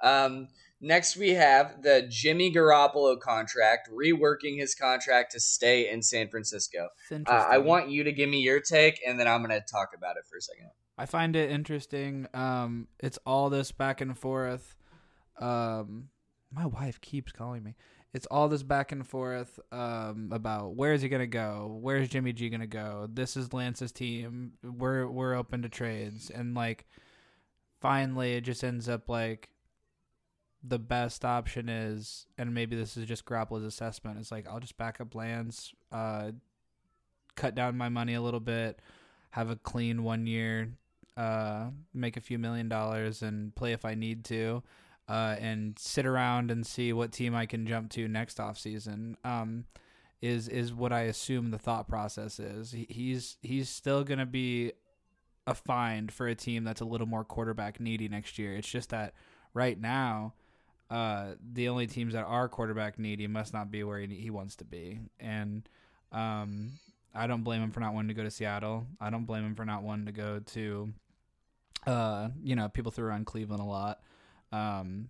Um, 0.00 0.48
next, 0.80 1.16
we 1.16 1.30
have 1.30 1.82
the 1.82 2.06
Jimmy 2.08 2.52
Garoppolo 2.52 3.18
contract, 3.18 3.88
reworking 3.90 4.58
his 4.58 4.74
contract 4.74 5.32
to 5.32 5.40
stay 5.40 5.90
in 5.90 6.02
San 6.02 6.28
Francisco. 6.28 6.88
Uh. 7.10 7.30
I 7.30 7.58
want 7.58 7.90
you 7.90 8.04
to 8.04 8.12
give 8.12 8.28
me 8.28 8.40
your 8.40 8.60
take, 8.60 9.00
and 9.06 9.18
then 9.18 9.28
I'm 9.28 9.44
going 9.44 9.58
to 9.58 9.64
talk 9.70 9.90
about 9.96 10.16
it 10.16 10.24
for 10.28 10.36
a 10.36 10.42
second. 10.42 10.70
I 10.98 11.06
find 11.06 11.36
it 11.36 11.50
interesting. 11.50 12.26
Um, 12.32 12.88
it's 13.00 13.18
all 13.26 13.50
this 13.50 13.70
back 13.72 14.00
and 14.00 14.16
forth. 14.16 14.76
Um, 15.38 16.08
my 16.50 16.66
wife 16.66 17.00
keeps 17.00 17.32
calling 17.32 17.62
me. 17.62 17.74
It's 18.14 18.26
all 18.30 18.48
this 18.48 18.62
back 18.62 18.92
and 18.92 19.06
forth 19.06 19.60
um, 19.72 20.30
about 20.32 20.74
where 20.74 20.94
is 20.94 21.02
he 21.02 21.08
gonna 21.10 21.26
go? 21.26 21.76
Where's 21.82 22.08
Jimmy 22.08 22.32
G 22.32 22.48
gonna 22.48 22.66
go? 22.66 23.08
This 23.12 23.36
is 23.36 23.52
Lance's 23.52 23.92
team. 23.92 24.52
We're 24.62 25.06
we're 25.06 25.34
open 25.34 25.60
to 25.62 25.68
trades, 25.68 26.30
and 26.30 26.54
like, 26.54 26.86
finally, 27.82 28.32
it 28.32 28.40
just 28.40 28.64
ends 28.64 28.88
up 28.88 29.10
like 29.10 29.50
the 30.62 30.78
best 30.78 31.24
option 31.24 31.68
is, 31.68 32.26
and 32.38 32.52
maybe 32.54 32.76
this 32.76 32.96
is 32.96 33.06
just 33.06 33.24
Garoppolo's 33.24 33.64
assessment. 33.64 34.18
It's 34.18 34.32
like 34.32 34.48
I'll 34.48 34.60
just 34.60 34.76
back 34.76 35.00
up 35.00 35.14
Lance, 35.14 35.72
uh, 35.92 36.32
cut 37.34 37.54
down 37.54 37.76
my 37.76 37.88
money 37.88 38.14
a 38.14 38.20
little 38.20 38.40
bit, 38.40 38.80
have 39.30 39.50
a 39.50 39.56
clean 39.56 40.02
one 40.02 40.26
year, 40.26 40.70
uh, 41.16 41.66
make 41.94 42.16
a 42.16 42.20
few 42.20 42.38
million 42.38 42.68
dollars, 42.68 43.22
and 43.22 43.54
play 43.54 43.72
if 43.72 43.84
I 43.84 43.94
need 43.94 44.24
to, 44.26 44.62
uh, 45.08 45.36
and 45.38 45.78
sit 45.78 46.06
around 46.06 46.50
and 46.50 46.66
see 46.66 46.92
what 46.92 47.12
team 47.12 47.34
I 47.34 47.46
can 47.46 47.66
jump 47.66 47.90
to 47.92 48.08
next 48.08 48.40
off 48.40 48.58
season. 48.58 49.16
Um, 49.24 49.66
is 50.22 50.48
is 50.48 50.72
what 50.72 50.92
I 50.92 51.02
assume 51.02 51.50
the 51.50 51.58
thought 51.58 51.88
process 51.88 52.40
is. 52.40 52.72
He, 52.72 52.86
he's 52.88 53.36
he's 53.42 53.68
still 53.68 54.02
gonna 54.02 54.26
be 54.26 54.72
a 55.46 55.54
find 55.54 56.12
for 56.12 56.26
a 56.26 56.34
team 56.34 56.64
that's 56.64 56.80
a 56.80 56.84
little 56.84 57.06
more 57.06 57.24
quarterback 57.24 57.78
needy 57.78 58.08
next 58.08 58.38
year. 58.38 58.54
It's 58.54 58.68
just 58.68 58.90
that 58.90 59.14
right 59.54 59.80
now, 59.80 60.34
uh, 60.90 61.34
the 61.52 61.68
only 61.68 61.86
teams 61.86 62.12
that 62.14 62.24
are 62.24 62.48
quarterback 62.48 62.98
needy 62.98 63.26
must 63.26 63.52
not 63.52 63.70
be 63.70 63.82
where 63.84 63.98
he, 63.98 64.06
he 64.14 64.30
wants 64.30 64.56
to 64.56 64.64
be, 64.64 65.00
and 65.18 65.68
um, 66.12 66.72
I 67.14 67.26
don't 67.26 67.42
blame 67.42 67.62
him 67.62 67.70
for 67.70 67.80
not 67.80 67.94
wanting 67.94 68.08
to 68.08 68.14
go 68.14 68.22
to 68.22 68.30
Seattle. 68.30 68.86
I 69.00 69.10
don't 69.10 69.24
blame 69.24 69.44
him 69.44 69.54
for 69.54 69.64
not 69.64 69.82
wanting 69.82 70.06
to 70.06 70.12
go 70.12 70.40
to, 70.40 70.92
uh, 71.86 72.28
you 72.42 72.54
know, 72.56 72.68
people 72.68 72.92
threw 72.92 73.06
around 73.06 73.26
Cleveland 73.26 73.62
a 73.62 73.66
lot. 73.66 74.00
Um, 74.52 75.08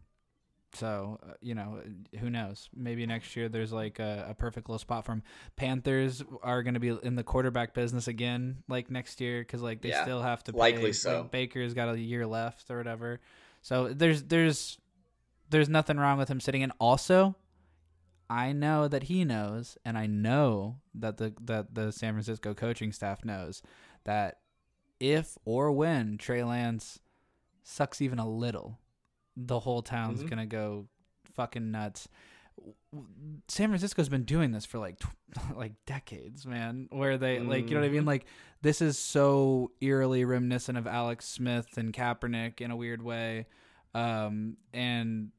so 0.72 1.18
uh, 1.22 1.32
you 1.40 1.54
know, 1.54 1.80
who 2.20 2.28
knows? 2.28 2.68
Maybe 2.74 3.06
next 3.06 3.34
year 3.36 3.48
there's 3.48 3.72
like 3.72 3.98
a, 3.98 4.26
a 4.30 4.34
perfect 4.34 4.68
little 4.68 4.78
spot 4.78 5.04
for 5.04 5.12
him. 5.12 5.22
Panthers 5.56 6.22
are 6.42 6.62
going 6.62 6.74
to 6.74 6.80
be 6.80 6.88
in 7.02 7.14
the 7.16 7.22
quarterback 7.22 7.72
business 7.72 8.08
again, 8.08 8.58
like 8.68 8.90
next 8.90 9.20
year, 9.20 9.40
because 9.40 9.62
like 9.62 9.80
they 9.80 9.90
Yeah, 9.90 10.02
still 10.02 10.22
have 10.22 10.44
to 10.44 10.52
pay, 10.52 10.58
likely 10.58 10.84
like, 10.86 10.94
so. 10.94 11.28
Baker's 11.30 11.72
got 11.74 11.88
a 11.88 11.98
year 11.98 12.26
left 12.26 12.70
or 12.70 12.76
whatever. 12.76 13.20
So 13.62 13.88
there's 13.88 14.22
there's 14.24 14.78
there's 15.50 15.68
nothing 15.68 15.96
wrong 15.98 16.18
with 16.18 16.28
him 16.28 16.40
sitting 16.40 16.62
in. 16.62 16.70
Also, 16.80 17.36
I 18.28 18.52
know 18.52 18.88
that 18.88 19.04
he 19.04 19.24
knows, 19.24 19.78
and 19.84 19.96
I 19.96 20.06
know 20.06 20.78
that 20.94 21.16
the 21.18 21.34
that 21.42 21.74
the 21.74 21.92
San 21.92 22.14
Francisco 22.14 22.54
coaching 22.54 22.92
staff 22.92 23.24
knows 23.24 23.62
that 24.04 24.38
if 24.98 25.36
or 25.44 25.70
when 25.72 26.18
Trey 26.18 26.42
Lance 26.42 26.98
sucks 27.62 28.00
even 28.00 28.18
a 28.18 28.28
little, 28.28 28.78
the 29.36 29.60
whole 29.60 29.82
town's 29.82 30.22
Mhm. 30.22 30.30
gonna 30.30 30.46
go 30.46 30.88
fucking 31.34 31.70
nuts. 31.70 32.08
San 33.48 33.68
Francisco's 33.68 34.08
been 34.08 34.24
doing 34.24 34.50
this 34.52 34.64
for 34.64 34.78
like 34.78 34.98
tw- 34.98 35.06
like 35.56 35.72
decades, 35.84 36.46
man. 36.46 36.88
Where 36.90 37.18
they 37.18 37.38
like, 37.40 37.68
you 37.68 37.74
know 37.74 37.80
what 37.82 37.86
I 37.88 37.92
mean? 37.92 38.02
Mhm. 38.04 38.06
Like 38.06 38.26
this 38.62 38.80
is 38.80 38.98
so 38.98 39.72
eerily 39.80 40.24
reminiscent 40.24 40.78
of 40.78 40.86
Alex 40.86 41.26
Smith 41.26 41.76
and 41.76 41.92
Kaepernick 41.92 42.60
in 42.60 42.70
a 42.70 42.76
weird 42.76 43.02
way. 43.02 43.46
Um, 43.94 44.56
and 44.72 45.30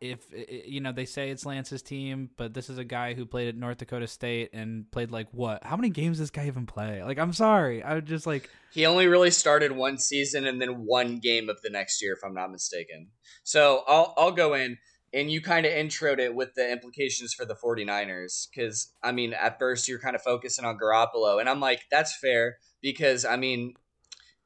if 0.00 0.20
you 0.66 0.80
know 0.80 0.92
they 0.92 1.04
say 1.04 1.30
it's 1.30 1.44
Lance's 1.44 1.82
team, 1.82 2.30
but 2.36 2.54
this 2.54 2.70
is 2.70 2.78
a 2.78 2.84
guy 2.84 3.14
who 3.14 3.26
played 3.26 3.48
at 3.48 3.56
North 3.56 3.78
Dakota 3.78 4.06
State 4.06 4.50
and 4.52 4.90
played 4.90 5.10
like 5.10 5.28
what? 5.32 5.62
How 5.64 5.76
many 5.76 5.90
games 5.90 6.18
does 6.18 6.24
this 6.24 6.30
guy 6.30 6.46
even 6.46 6.66
play? 6.66 7.02
Like, 7.02 7.18
I'm 7.18 7.32
sorry, 7.32 7.82
I 7.82 7.94
would 7.94 8.06
just 8.06 8.26
like 8.26 8.48
He 8.72 8.86
only 8.86 9.06
really 9.06 9.30
started 9.30 9.72
one 9.72 9.98
season 9.98 10.46
and 10.46 10.60
then 10.60 10.86
one 10.86 11.18
game 11.18 11.48
of 11.50 11.60
the 11.62 11.70
next 11.70 12.00
year, 12.00 12.14
if 12.14 12.24
I'm 12.24 12.34
not 12.34 12.50
mistaken. 12.50 13.08
So 13.42 13.84
I'll 13.86 14.14
I'll 14.16 14.32
go 14.32 14.54
in 14.54 14.78
and 15.12 15.30
you 15.30 15.40
kind 15.40 15.66
of 15.66 15.72
introed 15.72 16.18
it 16.18 16.34
with 16.34 16.54
the 16.54 16.70
implications 16.70 17.34
for 17.34 17.44
the 17.44 17.54
49ers 17.54 18.48
because 18.48 18.90
I 19.02 19.12
mean 19.12 19.34
at 19.34 19.58
first 19.58 19.86
you're 19.86 20.00
kind 20.00 20.16
of 20.16 20.22
focusing 20.22 20.64
on 20.64 20.78
Garoppolo 20.78 21.40
and 21.40 21.48
I'm 21.48 21.60
like 21.60 21.82
that's 21.90 22.16
fair 22.16 22.56
because 22.80 23.24
I 23.24 23.36
mean 23.36 23.74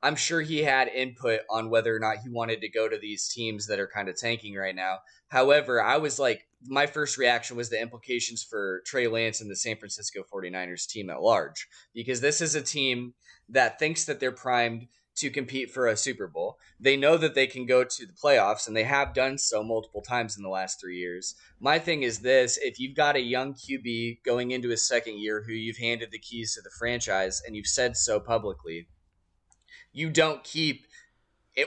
I'm 0.02 0.14
sure 0.14 0.40
he 0.40 0.62
had 0.62 0.88
input 0.88 1.40
on 1.50 1.70
whether 1.70 1.94
or 1.94 1.98
not 1.98 2.18
he 2.22 2.30
wanted 2.30 2.60
to 2.60 2.68
go 2.68 2.88
to 2.88 2.98
these 2.98 3.28
teams 3.28 3.66
that 3.66 3.80
are 3.80 3.90
kind 3.92 4.08
of 4.08 4.16
tanking 4.16 4.54
right 4.54 4.74
now. 4.74 4.98
However, 5.28 5.82
I 5.82 5.98
was 5.98 6.18
like 6.18 6.46
my 6.66 6.86
first 6.86 7.18
reaction 7.18 7.56
was 7.56 7.70
the 7.70 7.80
implications 7.80 8.42
for 8.42 8.82
Trey 8.84 9.06
Lance 9.06 9.40
and 9.40 9.50
the 9.50 9.56
San 9.56 9.76
Francisco 9.76 10.24
49ers 10.32 10.88
team 10.88 11.08
at 11.10 11.22
large 11.22 11.68
because 11.94 12.20
this 12.20 12.40
is 12.40 12.54
a 12.54 12.62
team 12.62 13.14
that 13.48 13.78
thinks 13.78 14.04
that 14.06 14.18
they're 14.20 14.32
primed 14.32 14.88
to 15.18 15.30
compete 15.30 15.70
for 15.70 15.86
a 15.86 15.96
Super 15.96 16.28
Bowl. 16.28 16.58
They 16.78 16.96
know 16.96 17.16
that 17.16 17.34
they 17.34 17.48
can 17.48 17.66
go 17.66 17.82
to 17.82 18.06
the 18.06 18.12
playoffs, 18.12 18.68
and 18.68 18.76
they 18.76 18.84
have 18.84 19.14
done 19.14 19.36
so 19.36 19.64
multiple 19.64 20.00
times 20.00 20.36
in 20.36 20.44
the 20.44 20.48
last 20.48 20.80
three 20.80 20.96
years. 20.96 21.34
My 21.58 21.78
thing 21.78 22.04
is 22.04 22.20
this 22.20 22.56
if 22.62 22.78
you've 22.78 22.96
got 22.96 23.16
a 23.16 23.20
young 23.20 23.54
QB 23.54 24.22
going 24.24 24.52
into 24.52 24.68
his 24.68 24.86
second 24.86 25.18
year 25.18 25.42
who 25.44 25.52
you've 25.52 25.78
handed 25.78 26.12
the 26.12 26.20
keys 26.20 26.54
to 26.54 26.60
the 26.62 26.70
franchise 26.78 27.42
and 27.44 27.56
you've 27.56 27.66
said 27.66 27.96
so 27.96 28.20
publicly, 28.20 28.86
you 29.92 30.10
don't 30.10 30.44
keep 30.44 30.86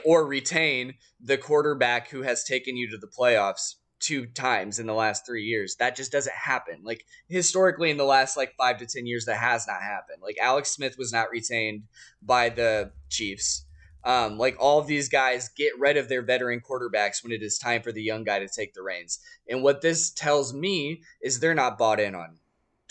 or 0.04 0.26
retain 0.26 0.94
the 1.20 1.38
quarterback 1.38 2.08
who 2.08 2.22
has 2.22 2.44
taken 2.44 2.76
you 2.76 2.90
to 2.90 2.98
the 2.98 3.06
playoffs 3.06 3.74
two 4.02 4.26
times 4.26 4.78
in 4.78 4.86
the 4.86 4.94
last 4.94 5.24
three 5.24 5.44
years. 5.44 5.76
That 5.76 5.96
just 5.96 6.12
doesn't 6.12 6.34
happen. 6.34 6.82
Like 6.84 7.04
historically, 7.28 7.90
in 7.90 7.96
the 7.96 8.04
last 8.04 8.36
like 8.36 8.54
five 8.58 8.78
to 8.78 8.86
ten 8.86 9.06
years, 9.06 9.24
that 9.26 9.36
has 9.38 9.66
not 9.66 9.80
happened. 9.80 10.18
Like 10.22 10.36
Alex 10.40 10.70
Smith 10.70 10.96
was 10.98 11.12
not 11.12 11.30
retained 11.30 11.84
by 12.20 12.48
the 12.48 12.92
Chiefs. 13.08 13.64
Um, 14.04 14.36
like 14.36 14.56
all 14.58 14.80
of 14.80 14.88
these 14.88 15.08
guys 15.08 15.48
get 15.56 15.78
rid 15.78 15.96
of 15.96 16.08
their 16.08 16.22
veteran 16.22 16.60
quarterbacks 16.60 17.22
when 17.22 17.32
it 17.32 17.42
is 17.42 17.56
time 17.56 17.82
for 17.82 17.92
the 17.92 18.02
young 18.02 18.24
guy 18.24 18.40
to 18.40 18.48
take 18.48 18.74
the 18.74 18.82
reins. 18.82 19.20
And 19.48 19.62
what 19.62 19.80
this 19.80 20.10
tells 20.10 20.52
me 20.52 21.02
is 21.22 21.38
they're 21.38 21.54
not 21.54 21.78
bought 21.78 22.00
in 22.00 22.16
on 22.16 22.38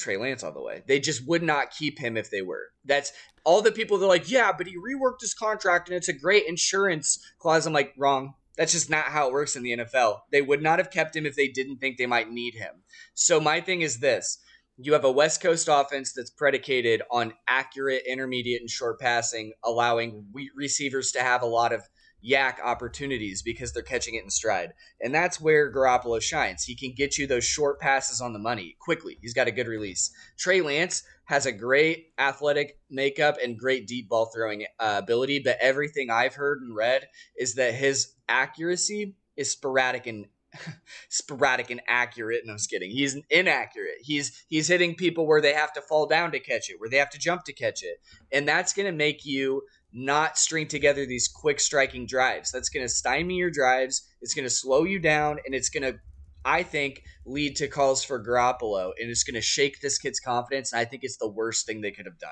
Trey 0.01 0.17
Lance 0.17 0.43
all 0.43 0.53
the 0.53 0.61
way. 0.61 0.83
They 0.87 0.99
just 0.99 1.27
would 1.27 1.43
not 1.43 1.71
keep 1.71 1.99
him 1.99 2.17
if 2.17 2.29
they 2.29 2.41
were. 2.41 2.67
That's 2.85 3.11
all 3.43 3.61
the 3.61 3.71
people 3.71 3.97
that 3.97 4.05
are 4.05 4.09
like, 4.09 4.29
yeah, 4.29 4.51
but 4.55 4.67
he 4.67 4.75
reworked 4.75 5.21
his 5.21 5.33
contract 5.33 5.89
and 5.89 5.95
it's 5.95 6.09
a 6.09 6.13
great 6.13 6.45
insurance 6.47 7.19
clause. 7.39 7.65
I'm 7.65 7.73
like, 7.73 7.93
wrong. 7.97 8.33
That's 8.57 8.73
just 8.73 8.89
not 8.89 9.05
how 9.05 9.27
it 9.27 9.33
works 9.33 9.55
in 9.55 9.63
the 9.63 9.77
NFL. 9.77 10.19
They 10.31 10.41
would 10.41 10.61
not 10.61 10.79
have 10.79 10.91
kept 10.91 11.15
him 11.15 11.25
if 11.25 11.35
they 11.35 11.47
didn't 11.47 11.77
think 11.77 11.97
they 11.97 12.05
might 12.05 12.29
need 12.29 12.55
him. 12.55 12.83
So 13.13 13.39
my 13.39 13.61
thing 13.61 13.81
is 13.81 13.99
this. 13.99 14.39
You 14.77 14.93
have 14.93 15.05
a 15.05 15.11
West 15.11 15.41
Coast 15.41 15.69
offense 15.71 16.13
that's 16.13 16.31
predicated 16.31 17.01
on 17.11 17.33
accurate 17.47 18.03
intermediate 18.07 18.61
and 18.61 18.69
short 18.69 18.99
passing, 18.99 19.53
allowing 19.63 20.25
re- 20.33 20.51
receivers 20.55 21.11
to 21.13 21.21
have 21.21 21.43
a 21.43 21.47
lot 21.47 21.71
of 21.71 21.81
YAC 22.23 22.59
opportunities 22.63 23.41
because 23.41 23.73
they're 23.73 23.83
catching 23.83 24.15
it 24.15 24.23
in 24.23 24.29
stride. 24.29 24.73
And 24.99 25.13
that's 25.13 25.41
where 25.41 25.71
Garoppolo 25.71 26.21
shines. 26.21 26.63
He 26.63 26.75
can 26.75 26.93
get 26.95 27.17
you 27.17 27.27
those 27.27 27.45
short 27.45 27.79
passes 27.79 28.21
on 28.21 28.33
the 28.33 28.39
money 28.39 28.75
quickly. 28.79 29.17
He's 29.21 29.33
got 29.33 29.47
a 29.47 29.51
good 29.51 29.67
release. 29.67 30.11
Trey 30.37 30.61
Lance 30.61 31.03
has 31.25 31.45
a 31.45 31.51
great 31.51 32.07
athletic 32.17 32.77
makeup 32.89 33.37
and 33.41 33.57
great 33.57 33.87
deep 33.87 34.09
ball 34.09 34.25
throwing 34.25 34.65
uh, 34.79 34.99
ability, 35.01 35.39
but 35.39 35.57
everything 35.61 36.09
I've 36.09 36.35
heard 36.35 36.61
and 36.61 36.75
read 36.75 37.07
is 37.37 37.55
that 37.55 37.73
his 37.73 38.13
accuracy 38.27 39.15
is 39.37 39.49
sporadic 39.49 40.07
and 40.07 40.25
sporadic 41.09 41.69
and 41.69 41.81
accurate. 41.87 42.41
And 42.41 42.51
I'm 42.51 42.57
just 42.57 42.69
kidding. 42.69 42.91
He's 42.91 43.17
inaccurate. 43.29 43.99
He's 44.01 44.43
he's 44.47 44.67
hitting 44.67 44.95
people 44.95 45.25
where 45.25 45.41
they 45.41 45.53
have 45.53 45.73
to 45.73 45.81
fall 45.81 46.05
down 46.05 46.31
to 46.33 46.39
catch 46.39 46.69
it, 46.69 46.79
where 46.79 46.89
they 46.89 46.97
have 46.97 47.09
to 47.11 47.19
jump 47.19 47.45
to 47.45 47.53
catch 47.53 47.83
it, 47.83 48.01
and 48.31 48.47
that's 48.47 48.73
going 48.73 48.87
to 48.87 48.91
make 48.91 49.25
you 49.25 49.63
not 49.93 50.37
string 50.37 50.67
together 50.67 51.05
these 51.05 51.27
quick 51.27 51.59
striking 51.59 52.05
drives. 52.05 52.51
That's 52.51 52.69
going 52.69 52.85
to 52.85 52.89
stymie 52.89 53.35
your 53.35 53.51
drives. 53.51 54.07
It's 54.21 54.33
going 54.33 54.45
to 54.45 54.49
slow 54.49 54.83
you 54.83 54.99
down, 54.99 55.39
and 55.45 55.53
it's 55.53 55.69
going 55.69 55.83
to, 55.83 55.99
I 56.45 56.63
think, 56.63 57.03
lead 57.25 57.55
to 57.57 57.67
calls 57.67 58.03
for 58.03 58.23
Garoppolo, 58.23 58.91
and 58.99 59.09
it's 59.09 59.23
going 59.23 59.35
to 59.35 59.41
shake 59.41 59.81
this 59.81 59.97
kid's 59.97 60.19
confidence. 60.19 60.71
And 60.71 60.79
I 60.79 60.85
think 60.85 61.03
it's 61.03 61.17
the 61.17 61.27
worst 61.27 61.65
thing 61.65 61.81
they 61.81 61.91
could 61.91 62.05
have 62.05 62.19
done. 62.19 62.29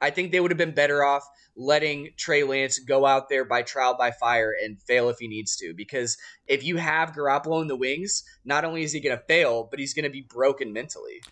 I 0.00 0.10
think 0.10 0.30
they 0.30 0.40
would 0.40 0.50
have 0.50 0.58
been 0.58 0.74
better 0.74 1.04
off 1.04 1.26
letting 1.56 2.10
Trey 2.18 2.42
Lance 2.42 2.78
go 2.78 3.06
out 3.06 3.30
there 3.30 3.46
by 3.46 3.62
trial 3.62 3.96
by 3.96 4.10
fire 4.10 4.54
and 4.62 4.80
fail 4.82 5.08
if 5.08 5.18
he 5.18 5.26
needs 5.26 5.56
to. 5.56 5.72
Because 5.74 6.18
if 6.46 6.62
you 6.62 6.76
have 6.76 7.12
Garoppolo 7.12 7.62
in 7.62 7.68
the 7.68 7.76
wings, 7.76 8.22
not 8.44 8.64
only 8.64 8.82
is 8.82 8.92
he 8.92 9.00
going 9.00 9.16
to 9.16 9.24
fail, 9.24 9.66
but 9.70 9.78
he's 9.78 9.94
going 9.94 10.04
to 10.04 10.10
be 10.10 10.20
broken 10.20 10.72
mentally. 10.74 11.22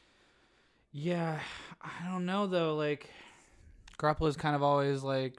Yeah, 0.92 1.40
I 1.82 2.08
don't 2.08 2.24
know 2.24 2.46
though. 2.46 2.74
Like, 2.74 3.10
Garoppolo's 3.98 4.36
kind 4.36 4.56
of 4.56 4.62
always 4.62 5.02
like 5.02 5.36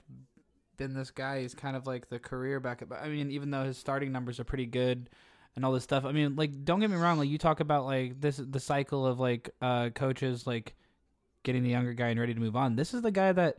been 0.77 0.93
this 0.93 1.11
guy. 1.11 1.41
He's 1.41 1.55
kind 1.55 1.75
of 1.75 1.87
like 1.87 2.09
the 2.09 2.19
career 2.19 2.59
backup. 2.59 2.91
I 2.91 3.09
mean, 3.09 3.31
even 3.31 3.51
though 3.51 3.63
his 3.63 3.77
starting 3.77 4.11
numbers 4.11 4.39
are 4.39 4.43
pretty 4.43 4.65
good 4.65 5.09
and 5.55 5.63
all 5.65 5.71
this 5.71 5.83
stuff. 5.83 6.05
I 6.05 6.11
mean, 6.11 6.35
like, 6.35 6.63
don't 6.65 6.79
get 6.79 6.89
me 6.89 6.97
wrong. 6.97 7.17
Like, 7.17 7.29
you 7.29 7.37
talk 7.37 7.59
about 7.59 7.85
like 7.85 8.19
this 8.19 8.37
the 8.37 8.59
cycle 8.59 9.05
of 9.05 9.19
like 9.19 9.49
uh 9.61 9.89
coaches 9.89 10.45
like 10.45 10.75
getting 11.43 11.63
the 11.63 11.69
younger 11.69 11.93
guy 11.93 12.09
and 12.09 12.19
ready 12.19 12.33
to 12.33 12.39
move 12.39 12.55
on. 12.55 12.75
This 12.75 12.93
is 12.93 13.01
the 13.01 13.11
guy 13.11 13.31
that 13.31 13.57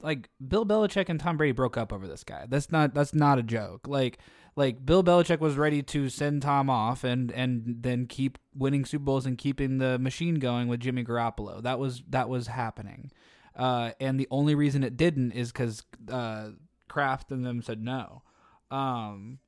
like 0.00 0.28
Bill 0.46 0.66
Belichick 0.66 1.08
and 1.08 1.18
Tom 1.18 1.36
Brady 1.36 1.52
broke 1.52 1.76
up 1.76 1.92
over 1.92 2.06
this 2.06 2.24
guy. 2.24 2.46
That's 2.48 2.70
not 2.70 2.94
that's 2.94 3.14
not 3.14 3.38
a 3.38 3.42
joke. 3.42 3.86
Like 3.86 4.18
like 4.56 4.84
Bill 4.84 5.04
Belichick 5.04 5.40
was 5.40 5.56
ready 5.56 5.82
to 5.82 6.08
send 6.08 6.42
Tom 6.42 6.68
off 6.68 7.04
and 7.04 7.30
and 7.32 7.76
then 7.80 8.06
keep 8.06 8.38
winning 8.54 8.84
Super 8.84 9.04
Bowls 9.04 9.26
and 9.26 9.38
keeping 9.38 9.78
the 9.78 9.98
machine 9.98 10.36
going 10.36 10.68
with 10.68 10.80
Jimmy 10.80 11.04
Garoppolo. 11.04 11.62
That 11.62 11.78
was 11.78 12.02
that 12.08 12.28
was 12.28 12.48
happening. 12.48 13.10
Uh, 13.56 13.92
and 13.98 14.20
the 14.20 14.28
only 14.30 14.54
reason 14.54 14.84
it 14.84 14.96
didn't 14.96 15.32
is 15.32 15.50
because 15.50 15.82
uh, 16.10 16.50
Kraft 16.88 17.30
and 17.30 17.44
them 17.44 17.62
said 17.62 17.82
no. 17.82 18.22
Um, 18.70 19.38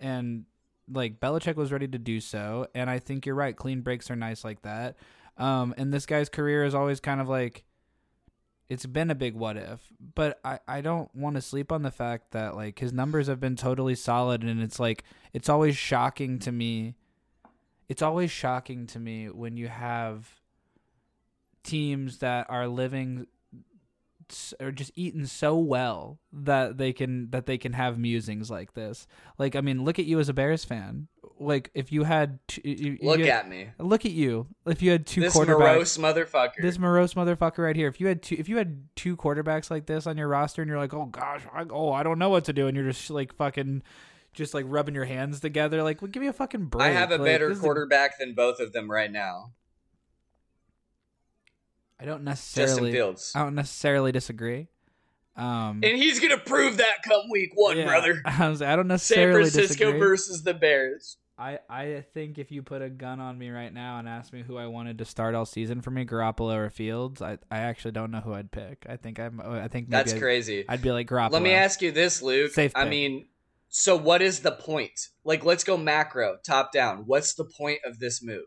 and 0.00 0.44
like 0.92 1.18
Belichick 1.18 1.56
was 1.56 1.72
ready 1.72 1.88
to 1.88 1.98
do 1.98 2.20
so, 2.20 2.66
and 2.74 2.90
I 2.90 2.98
think 2.98 3.24
you're 3.24 3.34
right. 3.34 3.56
Clean 3.56 3.80
breaks 3.80 4.10
are 4.10 4.16
nice 4.16 4.44
like 4.44 4.62
that. 4.62 4.96
Um, 5.38 5.74
and 5.76 5.92
this 5.92 6.06
guy's 6.06 6.28
career 6.28 6.64
is 6.64 6.74
always 6.74 7.00
kind 7.00 7.20
of 7.20 7.28
like 7.28 7.64
it's 8.68 8.86
been 8.86 9.10
a 9.10 9.14
big 9.14 9.34
what 9.34 9.56
if, 9.56 9.92
but 10.14 10.40
I, 10.44 10.58
I 10.66 10.80
don't 10.80 11.14
want 11.14 11.36
to 11.36 11.42
sleep 11.42 11.70
on 11.70 11.82
the 11.82 11.90
fact 11.90 12.32
that 12.32 12.54
like 12.56 12.78
his 12.78 12.92
numbers 12.92 13.26
have 13.26 13.40
been 13.40 13.56
totally 13.56 13.94
solid 13.94 14.42
and 14.42 14.62
it's 14.62 14.80
like 14.80 15.04
it's 15.32 15.48
always 15.48 15.76
shocking 15.76 16.38
to 16.40 16.52
me. 16.52 16.94
It's 17.88 18.02
always 18.02 18.30
shocking 18.30 18.86
to 18.88 18.98
me 18.98 19.28
when 19.28 19.56
you 19.56 19.68
have 19.68 20.40
teams 21.62 22.18
that 22.18 22.46
are 22.48 22.66
living 22.68 23.26
or 24.60 24.70
just 24.70 24.92
eaten 24.94 25.26
so 25.26 25.56
well 25.56 26.18
that 26.32 26.78
they 26.78 26.92
can 26.92 27.30
that 27.30 27.46
they 27.46 27.58
can 27.58 27.72
have 27.72 27.98
musings 27.98 28.50
like 28.50 28.74
this. 28.74 29.06
Like 29.38 29.56
I 29.56 29.60
mean, 29.60 29.84
look 29.84 29.98
at 29.98 30.04
you 30.04 30.20
as 30.20 30.28
a 30.28 30.34
Bears 30.34 30.64
fan. 30.64 31.08
Like 31.38 31.70
if 31.74 31.90
you 31.90 32.04
had 32.04 32.38
you, 32.62 32.98
look 33.02 33.20
had, 33.20 33.28
at 33.28 33.48
me. 33.48 33.68
Look 33.78 34.04
at 34.04 34.12
you. 34.12 34.46
If 34.66 34.82
you 34.82 34.90
had 34.92 35.06
two 35.06 35.20
this 35.20 35.36
quarterbacks 35.36 35.58
morose 35.58 35.98
motherfucker. 35.98 36.62
This 36.62 36.78
morose 36.78 37.14
motherfucker 37.14 37.58
right 37.58 37.76
here. 37.76 37.88
If 37.88 38.00
you 38.00 38.06
had 38.06 38.22
two 38.22 38.36
if 38.38 38.48
you 38.48 38.56
had 38.56 38.84
two 38.94 39.16
quarterbacks 39.16 39.70
like 39.70 39.86
this 39.86 40.06
on 40.06 40.16
your 40.16 40.28
roster 40.28 40.62
and 40.62 40.68
you're 40.68 40.78
like 40.78 40.94
oh 40.94 41.06
gosh 41.06 41.42
I, 41.52 41.64
oh 41.70 41.92
I 41.92 42.02
don't 42.02 42.18
know 42.18 42.30
what 42.30 42.44
to 42.44 42.52
do 42.52 42.68
and 42.68 42.76
you're 42.76 42.90
just 42.90 43.10
like 43.10 43.34
fucking 43.34 43.82
just 44.32 44.54
like 44.54 44.64
rubbing 44.68 44.94
your 44.94 45.04
hands 45.04 45.40
together 45.40 45.82
like 45.82 46.02
well, 46.02 46.10
give 46.10 46.22
me 46.22 46.28
a 46.28 46.32
fucking 46.32 46.66
break. 46.66 46.86
I 46.86 46.90
have 46.90 47.10
a 47.10 47.16
like, 47.16 47.24
better 47.24 47.54
quarterback 47.54 48.14
a... 48.16 48.24
than 48.24 48.34
both 48.34 48.60
of 48.60 48.72
them 48.72 48.90
right 48.90 49.10
now 49.10 49.52
I 52.00 52.04
don't 52.04 52.24
necessarily 52.24 52.72
Justin 52.72 52.92
Fields 52.92 53.32
I 53.34 53.42
don't 53.42 53.54
necessarily 53.54 54.12
disagree 54.12 54.68
um, 55.36 55.80
and 55.82 55.96
he's 55.96 56.20
gonna 56.20 56.38
prove 56.38 56.76
that 56.76 57.02
come 57.02 57.28
week 57.28 57.50
one, 57.54 57.76
yeah, 57.76 57.86
brother. 57.86 58.22
I, 58.24 58.48
was, 58.48 58.62
I 58.62 58.76
don't 58.76 58.86
necessarily 58.86 59.42
disagree. 59.42 59.50
San 59.50 59.52
Francisco 59.52 59.84
disagree. 59.86 60.08
versus 60.08 60.42
the 60.44 60.54
Bears. 60.54 61.16
I, 61.36 61.58
I 61.68 62.04
think 62.14 62.38
if 62.38 62.52
you 62.52 62.62
put 62.62 62.80
a 62.80 62.88
gun 62.88 63.18
on 63.18 63.36
me 63.36 63.50
right 63.50 63.72
now 63.72 63.98
and 63.98 64.08
asked 64.08 64.32
me 64.32 64.42
who 64.42 64.56
I 64.56 64.66
wanted 64.66 64.98
to 64.98 65.04
start 65.04 65.34
all 65.34 65.44
season 65.44 65.80
for 65.80 65.90
me, 65.90 66.04
Garoppolo 66.04 66.54
or 66.54 66.70
Fields, 66.70 67.20
I, 67.20 67.38
I 67.50 67.58
actually 67.58 67.90
don't 67.90 68.12
know 68.12 68.20
who 68.20 68.32
I'd 68.32 68.52
pick. 68.52 68.86
I 68.88 68.96
think 68.96 69.18
I'm 69.18 69.40
I 69.40 69.66
think 69.66 69.90
that's 69.90 70.12
I'd, 70.12 70.20
crazy. 70.20 70.64
I'd 70.68 70.82
be 70.82 70.92
like 70.92 71.08
Garoppolo. 71.08 71.32
Let 71.32 71.42
me 71.42 71.52
ask 71.52 71.82
you 71.82 71.90
this, 71.90 72.22
Luke. 72.22 72.52
Safe 72.52 72.70
I 72.76 72.84
mean, 72.84 73.26
so 73.68 73.96
what 73.96 74.22
is 74.22 74.40
the 74.40 74.52
point? 74.52 75.08
Like, 75.24 75.44
let's 75.44 75.64
go 75.64 75.76
macro, 75.76 76.36
top 76.46 76.70
down. 76.70 77.02
What's 77.06 77.34
the 77.34 77.44
point 77.44 77.80
of 77.84 77.98
this 77.98 78.22
move? 78.22 78.46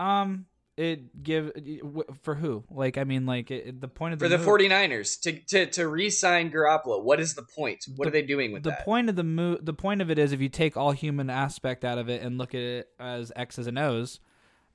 Um, 0.00 0.46
it 0.76 1.22
give 1.22 1.52
for 2.22 2.34
who? 2.34 2.64
Like 2.70 2.98
I 2.98 3.04
mean, 3.04 3.26
like 3.26 3.50
it, 3.50 3.80
the 3.80 3.88
point 3.88 4.12
of 4.12 4.18
the 4.18 4.26
for 4.26 4.28
the 4.28 4.38
move, 4.38 4.46
49ers 4.46 5.20
to 5.22 5.32
to 5.32 5.66
to 5.66 5.88
re-sign 5.88 6.50
Garoppolo. 6.50 7.02
What 7.02 7.20
is 7.20 7.34
the 7.34 7.42
point? 7.42 7.86
What 7.96 8.04
the, 8.04 8.08
are 8.08 8.12
they 8.12 8.22
doing 8.22 8.52
with 8.52 8.62
the 8.62 8.70
that? 8.70 8.84
point 8.84 9.08
of 9.08 9.16
the 9.16 9.24
move? 9.24 9.64
The 9.64 9.74
point 9.74 10.02
of 10.02 10.10
it 10.10 10.18
is 10.18 10.32
if 10.32 10.40
you 10.40 10.48
take 10.48 10.76
all 10.76 10.92
human 10.92 11.30
aspect 11.30 11.84
out 11.84 11.98
of 11.98 12.08
it 12.08 12.22
and 12.22 12.38
look 12.38 12.54
at 12.54 12.60
it 12.60 12.88
as 13.00 13.32
X's 13.34 13.66
and 13.66 13.78
O's. 13.78 14.20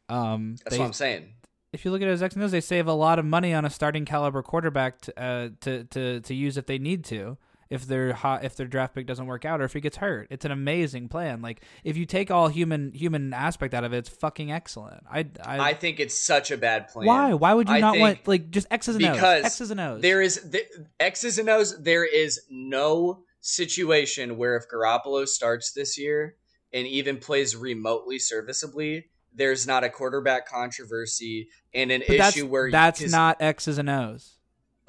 Um, 0.09 0.55
That's 0.63 0.75
they, 0.75 0.79
what 0.79 0.85
I'm 0.87 0.93
saying. 0.93 1.33
If 1.71 1.85
you 1.85 1.91
look 1.91 2.01
at 2.01 2.07
it 2.07 2.11
as 2.11 2.23
X's 2.23 2.35
and 2.35 2.43
O's, 2.43 2.51
they 2.51 2.61
save 2.61 2.87
a 2.87 2.93
lot 2.93 3.19
of 3.19 3.25
money 3.25 3.53
on 3.53 3.63
a 3.63 3.69
starting 3.69 4.05
caliber 4.05 4.41
quarterback 4.41 5.01
to 5.01 5.21
uh, 5.21 5.49
to, 5.61 5.83
to 5.85 6.19
to 6.21 6.33
use 6.33 6.57
if 6.57 6.65
they 6.65 6.79
need 6.79 7.03
to 7.05 7.37
if 7.71 7.87
their 7.87 8.11
hot 8.11 8.43
if 8.43 8.57
their 8.57 8.67
draft 8.67 8.93
pick 8.93 9.07
doesn't 9.07 9.25
work 9.25 9.45
out 9.45 9.61
or 9.61 9.63
if 9.63 9.71
he 9.73 9.79
gets 9.79 9.97
hurt. 9.97 10.27
It's 10.29 10.43
an 10.43 10.51
amazing 10.51 11.07
plan. 11.07 11.41
Like 11.41 11.63
if 11.85 11.95
you 11.95 12.05
take 12.05 12.29
all 12.29 12.49
human 12.49 12.91
human 12.91 13.33
aspect 13.33 13.73
out 13.73 13.85
of 13.85 13.93
it, 13.93 13.99
it's 13.99 14.09
fucking 14.09 14.51
excellent. 14.51 15.05
I 15.09 15.25
I, 15.43 15.69
I 15.69 15.73
think 15.73 16.01
it's 16.01 16.15
such 16.15 16.51
a 16.51 16.57
bad 16.57 16.89
plan. 16.89 17.07
why 17.07 17.33
why 17.33 17.53
would 17.53 17.69
you 17.69 17.75
I 17.75 17.79
not 17.79 17.97
want 17.97 18.27
like 18.27 18.51
just 18.51 18.67
X's 18.69 18.97
and 18.97 19.05
O's 19.05 19.15
because 19.15 19.45
X's 19.45 19.71
and 19.71 19.79
O's 19.79 20.01
There 20.01 20.21
is 20.21 20.51
the, 20.51 20.65
X's 20.99 21.39
and 21.39 21.49
O's. 21.49 21.81
There 21.81 22.05
is 22.05 22.41
no 22.49 23.23
situation 23.39 24.37
where 24.37 24.57
if 24.57 24.65
Garoppolo 24.69 25.25
starts 25.25 25.71
this 25.71 25.97
year 25.97 26.35
and 26.73 26.85
even 26.85 27.17
plays 27.17 27.55
remotely 27.55 28.19
serviceably, 28.19 29.05
there's 29.33 29.65
not 29.65 29.85
a 29.85 29.89
quarterback 29.89 30.45
controversy 30.45 31.47
and 31.73 31.89
an 31.89 32.01
But 32.05 32.15
issue 32.15 32.41
that's, 32.41 32.43
where 32.43 32.69
that's 32.69 33.09
not 33.09 33.41
X's 33.41 33.77
and 33.77 33.89
O's. 33.89 34.37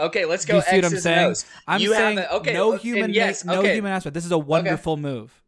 Okay, 0.02 0.24
let's 0.26 0.44
go. 0.44 0.56
you 0.56 0.62
see 0.62 0.76
what 0.76 0.84
I'm 0.84 0.92
X's 0.92 1.02
saying? 1.02 1.18
and 1.18 1.26
O's. 1.28 1.44
I'm 1.66 1.80
You 1.80 1.94
saying 1.94 2.18
have 2.18 2.26
a- 2.26 2.34
okay, 2.36 2.52
no 2.52 2.72
human 2.76 3.14
yes, 3.14 3.44
no 3.44 3.60
okay. 3.60 3.74
human 3.74 3.92
aspect. 3.92 4.14
This 4.14 4.26
is 4.26 4.32
a 4.32 4.38
wonderful 4.38 4.96
move. 4.96 5.40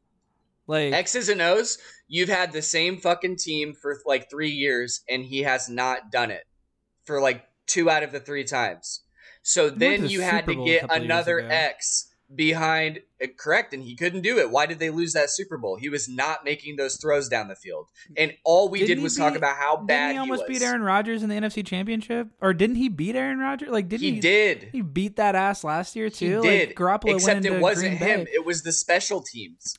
Like 0.67 0.93
X's 0.95 1.29
and 1.29 1.43
O's. 1.43 1.79
You've 2.09 2.29
had 2.29 2.53
the 2.53 2.63
same 2.63 2.99
fucking 2.99 3.37
team 3.37 3.75
for 3.75 3.99
like 4.07 4.31
three 4.31 4.51
years, 4.51 5.03
and 5.11 5.25
he 5.25 5.41
has 5.43 5.69
not 5.69 6.11
done 6.13 6.31
it 6.31 6.45
for 7.05 7.21
like 7.21 7.45
two 7.67 7.91
out 7.91 8.03
of 8.03 8.13
the 8.13 8.21
three 8.21 8.45
times. 8.45 9.03
So 9.43 9.69
then 9.69 10.03
the 10.03 10.09
you 10.09 10.21
had 10.23 10.47
to 10.47 10.65
get 10.65 10.87
another. 10.91 11.41
X 11.41 12.07
behind 12.37 13.01
uh, 13.23 13.27
correct 13.39 13.73
and 13.73 13.83
he 13.83 13.95
couldn't 13.95 14.23
do 14.23 14.39
it 14.39 14.51
why 14.51 14.67
did 14.67 14.79
they 14.79 14.91
lose 14.91 15.13
that 15.13 15.31
super 15.31 15.57
bowl 15.57 15.77
he 15.77 15.89
was 15.89 16.09
not 16.09 16.45
making 16.45 16.77
those 16.77 16.97
throws 16.97 17.29
down 17.29 17.49
the 17.49 17.55
field 17.55 17.89
and 18.17 18.33
all 18.45 18.69
we 18.69 18.79
Didn't 18.81 18.89
did 18.89 18.99
he 18.99 19.05
was 19.05 19.17
talk 19.17 19.37
about 19.37 19.57
how 19.57 19.77
bad 19.77 20.13
he 20.13 20.19
almost 20.19 20.43
was 20.47 20.49
beat 20.59 20.63
Aaron 20.65 20.83
Rodgers 20.83 21.23
in 21.23 21.29
the 21.29 21.35
NFC 21.37 21.65
Championship? 21.65 22.29
Or 22.41 22.53
didn't 22.53 22.77
he 22.77 22.89
beat 22.89 23.15
Aaron 23.17 23.39
Rodgers? 23.39 23.69
Like 23.71 23.89
didn't 23.89 24.03
he, 24.03 24.13
he? 24.15 24.21
did 24.21 24.69
He 24.73 24.81
beat 24.83 25.17
that 25.17 25.35
ass 25.35 25.65
last 25.65 25.95
year 25.97 26.07
he 26.07 26.11
too. 26.11 26.43
did 26.43 26.69
Like 26.69 26.77
Garoppolo 26.77 27.15
except 27.15 27.35
went 27.35 27.47
into 27.47 27.59
it 27.59 27.61
wasn't 27.63 27.99
Green 27.99 28.09
him 28.11 28.25
Bay. 28.25 28.31
it 28.35 28.45
was 28.45 28.63
the 28.63 28.73
special 28.73 29.23
teams 29.23 29.77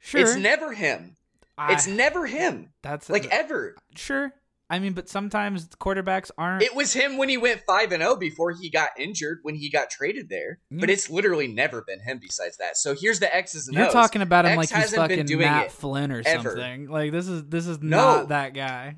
Sure, 0.00 0.20
it's 0.20 0.36
never 0.36 0.72
him 0.72 1.16
I- 1.56 1.72
it's 1.72 1.86
never 1.88 2.26
him 2.26 2.70
that's 2.82 3.10
like 3.10 3.26
ever 3.32 3.74
sure. 3.96 4.32
I 4.70 4.78
mean, 4.78 4.92
but 4.92 5.08
sometimes 5.08 5.66
quarterbacks 5.68 6.30
aren't. 6.36 6.62
It 6.62 6.74
was 6.74 6.92
him 6.92 7.16
when 7.16 7.28
he 7.28 7.38
went 7.38 7.62
five 7.66 7.90
and 7.92 8.02
zero 8.02 8.16
before 8.16 8.52
he 8.52 8.68
got 8.68 8.90
injured 8.98 9.38
when 9.42 9.54
he 9.54 9.70
got 9.70 9.88
traded 9.88 10.28
there. 10.28 10.60
But 10.70 10.88
mm. 10.88 10.92
it's 10.92 11.08
literally 11.08 11.48
never 11.48 11.82
been 11.82 12.00
him. 12.00 12.18
Besides 12.20 12.58
that, 12.58 12.76
so 12.76 12.94
here's 12.94 13.18
the 13.18 13.34
X's 13.34 13.68
and 13.68 13.76
You're 13.76 13.86
O's. 13.86 13.92
talking 13.92 14.20
about 14.20 14.44
him 14.44 14.58
X 14.58 14.72
like 14.72 14.82
he's 14.82 14.94
fucking 14.94 15.38
Matt 15.38 15.72
Flynn 15.72 16.12
or 16.12 16.22
ever. 16.24 16.50
something. 16.50 16.88
Like 16.88 17.12
this 17.12 17.28
is 17.28 17.44
this 17.44 17.66
is 17.66 17.80
No. 17.80 17.96
not 17.96 18.28
that 18.28 18.52
guy. 18.54 18.96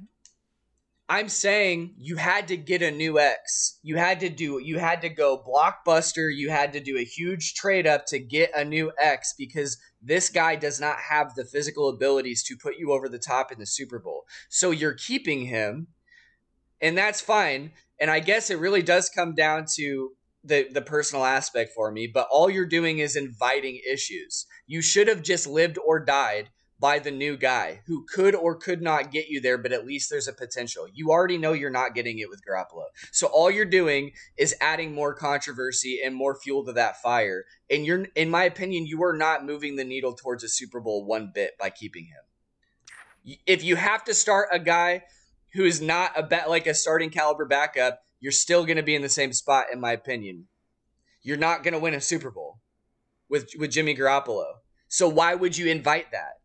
I'm 1.10 1.28
saying 1.28 1.94
you 1.98 2.14
had 2.14 2.46
to 2.48 2.56
get 2.56 2.82
a 2.82 2.90
new 2.92 3.18
X. 3.18 3.80
You 3.82 3.96
had 3.96 4.20
to 4.20 4.28
do. 4.28 4.60
You 4.62 4.78
had 4.78 5.00
to 5.00 5.08
go 5.08 5.42
blockbuster. 5.44 6.32
You 6.32 6.50
had 6.50 6.72
to 6.74 6.80
do 6.80 6.96
a 6.96 7.04
huge 7.04 7.54
trade 7.54 7.84
up 7.84 8.06
to 8.06 8.20
get 8.20 8.52
a 8.54 8.64
new 8.64 8.92
X 8.96 9.34
because 9.36 9.76
this 10.00 10.28
guy 10.28 10.54
does 10.54 10.80
not 10.80 10.98
have 11.00 11.34
the 11.34 11.44
physical 11.44 11.88
abilities 11.88 12.44
to 12.44 12.56
put 12.56 12.76
you 12.78 12.92
over 12.92 13.08
the 13.08 13.18
top 13.18 13.50
in 13.50 13.58
the 13.58 13.66
Super 13.66 13.98
Bowl. 13.98 14.22
So 14.50 14.70
you're 14.70 14.94
keeping 14.94 15.46
him, 15.46 15.88
and 16.80 16.96
that's 16.96 17.20
fine. 17.20 17.72
And 17.98 18.08
I 18.08 18.20
guess 18.20 18.48
it 18.48 18.60
really 18.60 18.82
does 18.82 19.08
come 19.08 19.34
down 19.34 19.64
to 19.74 20.12
the 20.44 20.68
the 20.70 20.80
personal 20.80 21.24
aspect 21.24 21.72
for 21.74 21.90
me. 21.90 22.06
But 22.06 22.28
all 22.30 22.48
you're 22.48 22.66
doing 22.66 23.00
is 23.00 23.16
inviting 23.16 23.80
issues. 23.92 24.46
You 24.68 24.80
should 24.80 25.08
have 25.08 25.24
just 25.24 25.48
lived 25.48 25.76
or 25.84 25.98
died 25.98 26.50
by 26.80 26.98
the 26.98 27.10
new 27.10 27.36
guy 27.36 27.82
who 27.86 28.06
could 28.12 28.34
or 28.34 28.56
could 28.56 28.80
not 28.80 29.12
get 29.12 29.28
you 29.28 29.40
there, 29.40 29.58
but 29.58 29.72
at 29.72 29.86
least 29.86 30.08
there's 30.08 30.26
a 30.26 30.32
potential. 30.32 30.88
You 30.92 31.10
already 31.10 31.36
know 31.36 31.52
you're 31.52 31.68
not 31.68 31.94
getting 31.94 32.18
it 32.18 32.30
with 32.30 32.40
Garoppolo. 32.42 32.84
So 33.12 33.26
all 33.26 33.50
you're 33.50 33.66
doing 33.66 34.12
is 34.38 34.54
adding 34.62 34.94
more 34.94 35.14
controversy 35.14 36.00
and 36.02 36.14
more 36.14 36.34
fuel 36.34 36.64
to 36.64 36.72
that 36.72 37.00
fire. 37.02 37.44
And 37.68 37.84
you're 37.84 38.06
in 38.16 38.30
my 38.30 38.44
opinion, 38.44 38.86
you 38.86 39.02
are 39.04 39.16
not 39.16 39.44
moving 39.44 39.76
the 39.76 39.84
needle 39.84 40.14
towards 40.14 40.42
a 40.42 40.48
Super 40.48 40.80
Bowl 40.80 41.04
one 41.04 41.30
bit 41.34 41.52
by 41.60 41.68
keeping 41.68 42.06
him. 42.06 43.36
If 43.46 43.62
you 43.62 43.76
have 43.76 44.02
to 44.04 44.14
start 44.14 44.48
a 44.50 44.58
guy 44.58 45.02
who 45.52 45.64
is 45.64 45.82
not 45.82 46.18
a 46.18 46.22
bet 46.22 46.48
like 46.48 46.66
a 46.66 46.72
starting 46.72 47.10
caliber 47.10 47.44
backup, 47.44 48.00
you're 48.20 48.32
still 48.32 48.64
going 48.64 48.78
to 48.78 48.82
be 48.82 48.94
in 48.94 49.02
the 49.02 49.08
same 49.10 49.34
spot 49.34 49.66
in 49.70 49.80
my 49.80 49.92
opinion. 49.92 50.46
You're 51.22 51.36
not 51.36 51.62
going 51.62 51.74
to 51.74 51.80
win 51.80 51.92
a 51.92 52.00
Super 52.00 52.30
Bowl 52.30 52.60
with 53.28 53.50
with 53.58 53.70
Jimmy 53.70 53.94
Garoppolo. 53.94 54.54
So 54.88 55.08
why 55.08 55.34
would 55.34 55.58
you 55.58 55.66
invite 55.66 56.10
that? 56.12 56.39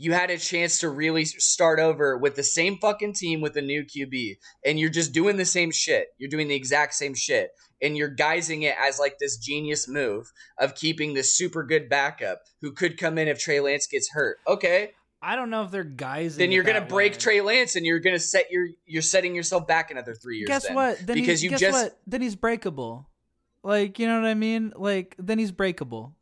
You 0.00 0.12
had 0.12 0.30
a 0.30 0.38
chance 0.38 0.78
to 0.78 0.88
really 0.88 1.24
start 1.24 1.80
over 1.80 2.16
with 2.16 2.36
the 2.36 2.42
same 2.44 2.78
fucking 2.78 3.14
team 3.14 3.40
with 3.40 3.56
a 3.56 3.60
new 3.60 3.82
QB, 3.82 4.36
and 4.64 4.78
you're 4.78 4.90
just 4.90 5.12
doing 5.12 5.36
the 5.36 5.44
same 5.44 5.72
shit. 5.72 6.06
You're 6.18 6.30
doing 6.30 6.46
the 6.46 6.54
exact 6.54 6.94
same 6.94 7.14
shit, 7.14 7.50
and 7.82 7.96
you're 7.96 8.14
guising 8.14 8.62
it 8.62 8.76
as 8.80 9.00
like 9.00 9.18
this 9.18 9.36
genius 9.38 9.88
move 9.88 10.30
of 10.56 10.76
keeping 10.76 11.14
this 11.14 11.36
super 11.36 11.64
good 11.64 11.88
backup 11.88 12.42
who 12.60 12.70
could 12.70 12.96
come 12.96 13.18
in 13.18 13.26
if 13.26 13.40
Trey 13.40 13.58
Lance 13.58 13.88
gets 13.88 14.08
hurt. 14.10 14.38
Okay, 14.46 14.92
I 15.20 15.34
don't 15.34 15.50
know 15.50 15.64
if 15.64 15.72
they're 15.72 15.82
guys. 15.82 16.36
then 16.36 16.52
you're 16.52 16.62
gonna 16.62 16.80
break 16.80 17.18
Trey 17.18 17.40
Lance, 17.40 17.74
and 17.74 17.84
you're 17.84 17.98
gonna 17.98 18.20
set 18.20 18.52
your 18.52 18.68
you're 18.86 19.02
setting 19.02 19.34
yourself 19.34 19.66
back 19.66 19.90
another 19.90 20.14
three 20.14 20.38
years. 20.38 20.46
Guess 20.46 20.66
then. 20.68 20.76
what? 20.76 21.04
Then 21.04 21.16
because 21.16 21.42
you 21.42 21.50
just 21.50 21.72
what? 21.72 21.98
Then 22.06 22.22
he's 22.22 22.36
breakable. 22.36 23.08
Like 23.64 23.98
you 23.98 24.06
know 24.06 24.20
what 24.20 24.28
I 24.28 24.34
mean? 24.34 24.72
Like 24.76 25.16
then 25.18 25.40
he's 25.40 25.50
breakable. 25.50 26.14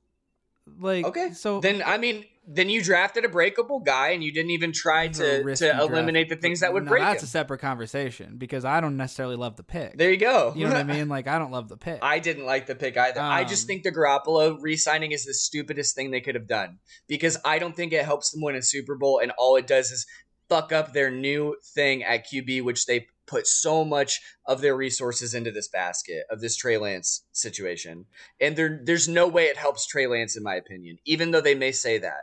Like 0.78 1.04
okay. 1.04 1.32
so 1.34 1.60
then 1.60 1.82
I 1.84 1.98
mean, 1.98 2.24
then 2.48 2.68
you 2.68 2.80
drafted 2.82 3.24
a 3.24 3.28
breakable 3.28 3.80
guy, 3.80 4.10
and 4.10 4.22
you 4.22 4.32
didn't 4.32 4.50
even 4.52 4.70
try 4.72 5.08
to 5.08 5.42
to 5.42 5.54
draft. 5.56 5.80
eliminate 5.82 6.28
the 6.28 6.36
things 6.36 6.60
that 6.60 6.72
would 6.72 6.84
No, 6.84 6.90
break 6.90 7.02
That's 7.02 7.22
him. 7.22 7.26
a 7.26 7.28
separate 7.28 7.58
conversation 7.58 8.36
because 8.38 8.64
I 8.64 8.80
don't 8.80 8.96
necessarily 8.96 9.36
love 9.36 9.56
the 9.56 9.62
pick. 9.64 9.96
there 9.98 10.10
you 10.12 10.16
go. 10.16 10.52
You 10.54 10.66
know 10.66 10.72
what 10.74 10.80
I 10.80 10.84
mean? 10.96 11.08
Like 11.08 11.26
I 11.26 11.38
don't 11.38 11.50
love 11.50 11.68
the 11.68 11.76
pick. 11.76 11.98
I 12.02 12.18
didn't 12.20 12.46
like 12.46 12.66
the 12.66 12.74
pick 12.76 12.96
either. 12.96 13.20
I 13.20 13.44
just 13.44 13.64
Um, 13.64 13.66
think 13.68 13.82
the 13.82 13.92
Garoppolo 13.92 14.56
re-signing 14.60 15.12
is 15.12 15.24
the 15.24 15.34
stupidest 15.34 15.94
thing 15.96 16.10
they 16.12 16.20
could 16.20 16.34
have 16.36 16.46
done 16.46 16.78
because 17.08 17.36
I 17.44 17.58
don't 17.58 17.74
think 17.74 17.92
it 17.92 18.04
helps 18.04 18.30
them 18.30 18.42
win 18.42 18.54
a 18.54 18.62
Super 18.62 18.94
Bowl, 18.94 19.18
and 19.22 19.32
all 19.38 19.56
it 19.56 19.66
does 19.66 19.90
is 19.90 20.06
fuck 20.48 20.70
up 20.72 20.92
their 20.92 21.10
new 21.10 21.56
thing 21.74 22.04
at 22.04 22.24
QB, 22.32 22.62
which 22.62 22.86
they 22.86 23.08
put 23.26 23.48
so 23.48 23.84
much 23.84 24.20
of 24.46 24.60
their 24.60 24.76
resources 24.76 25.34
into 25.34 25.50
this 25.50 25.66
basket 25.66 26.22
of 26.30 26.40
this 26.40 26.56
Trey 26.56 26.78
Lance 26.78 27.24
situation, 27.32 28.04
and 28.40 28.54
there 28.54 28.80
there's 28.84 29.08
no 29.08 29.26
way 29.26 29.46
it 29.46 29.56
helps 29.56 29.84
Trey 29.84 30.06
Lance 30.06 30.36
in 30.36 30.44
my 30.44 30.54
opinion, 30.54 30.98
even 31.04 31.32
though 31.32 31.40
they 31.40 31.56
may 31.56 31.72
say 31.72 31.98
that. 31.98 32.20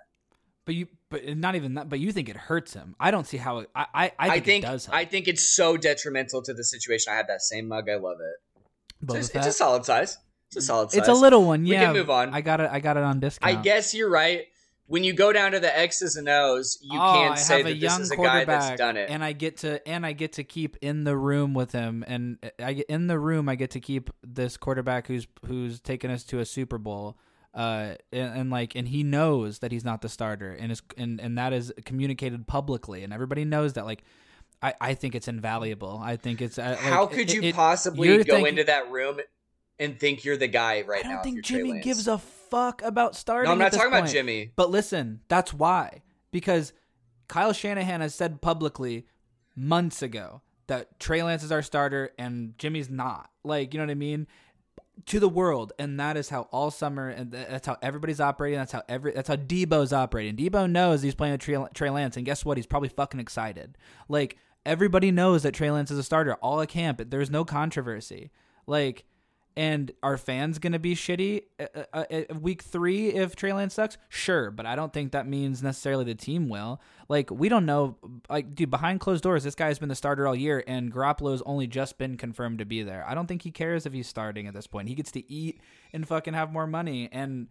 But 0.66 0.76
you, 0.76 0.88
but 1.10 1.38
not 1.38 1.56
even 1.56 1.76
that. 1.76 1.90
But 1.90 2.00
you 2.00 2.12
think 2.12 2.30
it 2.30 2.38
hurts 2.38 2.74
him? 2.74 2.96
I 3.00 3.12
don't 3.12 3.28
see 3.28 3.38
how. 3.38 3.60
It, 3.60 3.70
I, 3.76 3.82
I, 3.82 4.06
I 4.06 4.12
I 4.20 4.30
think, 4.30 4.46
think 4.46 4.64
it 4.64 4.68
does. 4.68 4.86
Help. 4.86 4.98
I 4.98 5.06
think 5.06 5.28
it's 5.28 5.56
so 5.56 5.78
detrimental 5.78 6.42
to 6.44 6.54
the 6.54 6.64
situation. 6.64 7.14
I 7.14 7.18
have 7.18 7.28
that 7.28 7.42
same 7.42 7.68
mug. 7.68 7.90
I 7.90 7.96
love 7.96 8.18
it. 8.22 9.06
Boba 9.06 9.18
It's, 9.18 9.30
Fett. 9.30 9.46
it's 9.46 9.56
a 9.56 9.58
solid 9.58 9.86
size. 9.86 10.18
It's 10.48 10.58
a 10.58 10.60
mm, 10.60 10.64
solid 10.64 10.92
size. 10.92 11.00
It's 11.00 11.08
a 11.10 11.14
little 11.14 11.44
one. 11.46 11.66
Yeah, 11.66 11.80
We 11.80 11.86
can 11.86 11.94
move 11.94 12.10
on. 12.10 12.34
I 12.34 12.42
got 12.42 12.62
it. 12.62 12.70
I 12.72 12.80
got 12.80 12.98
it 12.98 13.04
on 13.04 13.20
discount. 13.20 13.58
I 13.58 13.62
guess 13.62 13.94
you're 13.94 14.10
right. 14.10 14.46
When 14.88 15.04
you 15.06 15.14
go 15.14 15.32
down 15.32 15.54
to 15.54 15.60
the 15.62 15.76
X's 15.76 16.18
and 16.18 16.28
O's, 16.28 16.78
you 16.82 17.00
oh, 17.00 17.14
can't 17.14 17.34
I 17.34 17.36
say 17.36 17.64
that 17.64 17.80
this 17.80 18.00
is 18.00 18.12
a 18.12 18.18
guy 18.18 18.44
that's 18.44 18.78
done 18.78 18.98
it. 18.98 19.10
and 19.10 19.24
I 19.24 19.32
get 19.32 19.58
to 19.58 19.86
and 19.88 20.06
I 20.06 20.12
get 20.12 20.34
to 20.34 20.44
keep 20.44 20.76
in 20.82 21.06
the 21.06 21.16
room 21.16 21.54
with 21.54 21.72
him, 21.72 22.04
and 22.06 22.38
I 22.60 22.74
get 22.74 22.88
in 22.88 23.08
the 23.08 23.18
room. 23.18 23.48
I 23.48 23.56
get 23.56 23.72
to 23.72 23.80
keep 23.80 24.10
this 24.24 24.58
quarterback 24.58 25.08
who's 25.08 25.26
who's 25.46 25.80
taken 25.80 26.12
us 26.12 26.24
to 26.26 26.40
a 26.40 26.46
Super 26.46 26.78
Bowl, 26.78 27.18
uh, 27.54 27.96
and, 28.12 28.38
and 28.40 28.50
like, 28.50 28.76
and 28.76 28.88
he 28.88 29.04
knows 29.04 29.60
that 29.60 29.72
he's 29.72 29.86
not 29.86 30.02
the 30.02 30.10
starter, 30.10 30.52
and 30.52 30.72
is 30.72 30.82
and 30.98 31.20
and 31.20 31.38
that 31.38 31.54
is 31.54 31.72
communicated 31.86 32.48
publicly, 32.48 33.04
and 33.04 33.14
everybody 33.14 33.46
knows 33.46 33.74
that. 33.74 33.86
Like, 33.86 34.04
I 34.62 34.74
I 34.82 34.94
think 34.96 35.16
it's 35.16 35.28
invaluable. 35.28 36.00
I 36.04 36.16
think 36.16 36.42
it's 36.42 36.58
uh, 36.58 36.64
like, 36.70 36.80
How 36.80 37.06
could 37.06 37.30
it- 37.30 37.34
you 37.34 37.42
it- 37.44 37.56
possibly 37.56 38.08
go 38.18 38.24
thinking- 38.24 38.46
into 38.48 38.64
that 38.66 38.92
room 38.92 39.20
and 39.80 40.00
think 40.00 40.24
you're 40.24 40.38
the 40.38 40.48
guy 40.48 40.82
right 40.82 41.06
I 41.06 41.10
now? 41.10 41.16
don't 41.16 41.20
if 41.20 41.24
think 41.24 41.46
Jimmy 41.46 41.80
gives 41.82 42.08
a 42.08 42.18
fuck 42.18 42.82
about 42.84 43.16
starting. 43.16 43.48
No, 43.48 43.54
I'm 43.54 43.60
not 43.60 43.72
talking 43.74 43.88
about. 43.94 44.08
Jimmy. 44.10 44.52
But 44.56 44.70
listen, 44.72 45.22
that's 45.28 45.54
why. 45.54 46.02
Because 46.32 46.74
Kyle 47.28 47.54
Shanahan 47.54 48.02
has 48.02 48.14
said 48.16 48.42
publicly 48.42 49.06
months 49.56 50.02
ago 50.02 50.42
that 50.68 51.00
Trey 51.00 51.22
Lance 51.24 51.44
is 51.44 51.52
our 51.52 51.62
starter 51.62 52.12
and 52.18 52.58
Jimmy's 52.58 52.90
not. 52.90 53.30
Like, 53.44 53.74
you 53.74 53.80
know 53.80 53.86
what 53.86 53.92
I 53.92 53.96
mean? 53.96 54.28
To 55.08 55.20
the 55.20 55.28
world, 55.28 55.74
and 55.78 56.00
that 56.00 56.16
is 56.16 56.30
how 56.30 56.44
all 56.52 56.72
summer, 56.72 57.10
and 57.10 57.32
that's 57.32 57.68
how 57.68 57.78
everybody's 57.82 58.22
operating. 58.22 58.58
That's 58.58 58.72
how 58.72 58.84
every, 58.88 59.12
that's 59.12 59.28
how 59.28 59.36
Deebo's 59.36 59.92
operating. 59.92 60.36
Deebo 60.38 60.72
knows 60.72 61.02
he's 61.02 61.14
playing 61.14 61.34
with 61.34 61.42
Trey, 61.42 61.58
Trey 61.74 61.90
Lance, 61.90 62.16
and 62.16 62.26
guess 62.26 62.46
what? 62.46 62.58
He's 62.58 62.66
probably 62.66 62.90
fucking 62.90 63.20
excited. 63.20 63.78
Like 64.08 64.38
everybody 64.66 65.12
knows 65.12 65.44
that 65.44 65.54
Trey 65.54 65.72
Lance 65.72 65.92
is 65.92 66.00
a 66.00 66.04
starter. 66.04 66.36
All 66.36 66.62
at 66.62 66.70
camp, 66.70 67.02
there's 67.08 67.30
no 67.30 67.44
controversy. 67.44 68.32
Like, 68.66 69.04
and 69.56 69.92
are 70.02 70.18
fans 70.18 70.60
gonna 70.60 70.80
be 70.80 70.96
shitty 70.96 71.44
uh, 71.60 71.66
uh, 71.94 72.04
uh, 72.12 72.36
week 72.40 72.62
three 72.62 73.10
if 73.10 73.36
Trey 73.36 73.54
Lance 73.54 73.74
sucks? 73.74 73.98
Sure, 74.10 74.52
but 74.52 74.66
I 74.66 74.76
don't 74.76 74.94
think 74.94 75.12
that 75.12 75.28
means 75.28 75.62
necessarily 75.62 76.06
the 76.06 76.16
team 76.16 76.50
will. 76.50 76.82
Like 77.10 77.30
we 77.32 77.50
don't 77.50 77.66
know. 77.66 77.98
Like, 78.30 78.56
dude, 78.56 78.70
behind 78.70 79.00
closed 79.00 79.24
doors, 79.24 79.44
this 79.44 79.56
guy's 79.56 79.80
been 79.80 79.90
the 79.90 79.96
starter 79.96 80.28
all 80.28 80.36
year, 80.36 80.64
and 80.68 80.94
Garoppolo's 80.94 81.42
only 81.46 81.68
just 81.68 81.98
been 81.98 82.18
confirmed 82.18 82.60
to 82.60 82.66
be 82.66 82.84
there. 82.84 83.06
I 83.08 83.14
don't 83.14 83.28
think 83.28 83.44
he 83.44 83.52
cares 83.52 83.86
if 83.86 83.94
he's 83.94 84.08
starting 84.08 84.48
at 84.48 84.54
this 84.54 84.68
point. 84.68 84.90
He 84.90 84.96
gets 84.96 85.12
to 85.12 85.32
eat 85.32 85.62
and 85.92 86.08
fucking 86.08 86.34
have 86.34 86.52
more 86.52 86.68
money, 86.68 87.10
and 87.12 87.48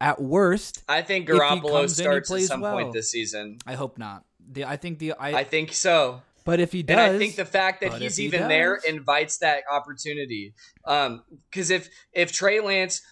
at 0.00 0.20
worst, 0.20 0.82
I 0.88 1.02
think 1.02 1.28
Garoppolo 1.28 1.70
comes 1.70 1.98
in, 1.98 2.04
starts 2.04 2.30
at 2.30 2.40
some 2.42 2.60
well. 2.60 2.74
point 2.74 2.92
this 2.92 3.10
season. 3.10 3.58
I 3.66 3.74
hope 3.74 3.98
not. 3.98 4.24
The 4.50 4.64
I 4.64 4.76
think 4.76 4.98
the 4.98 5.12
I, 5.12 5.40
I 5.40 5.44
think 5.44 5.72
so. 5.72 6.22
But 6.46 6.60
if 6.60 6.72
he 6.72 6.84
does, 6.84 6.96
And 6.96 7.00
I 7.00 7.18
think 7.18 7.34
the 7.34 7.44
fact 7.44 7.80
that 7.82 7.94
he's 7.94 8.16
he 8.16 8.24
even 8.26 8.46
there 8.48 8.76
invites 8.76 9.38
that 9.38 9.64
opportunity. 9.70 10.54
Um, 10.84 11.24
because 11.50 11.70
if 11.70 11.90
if 12.12 12.32
Trey 12.32 12.60
Lance 12.60 13.02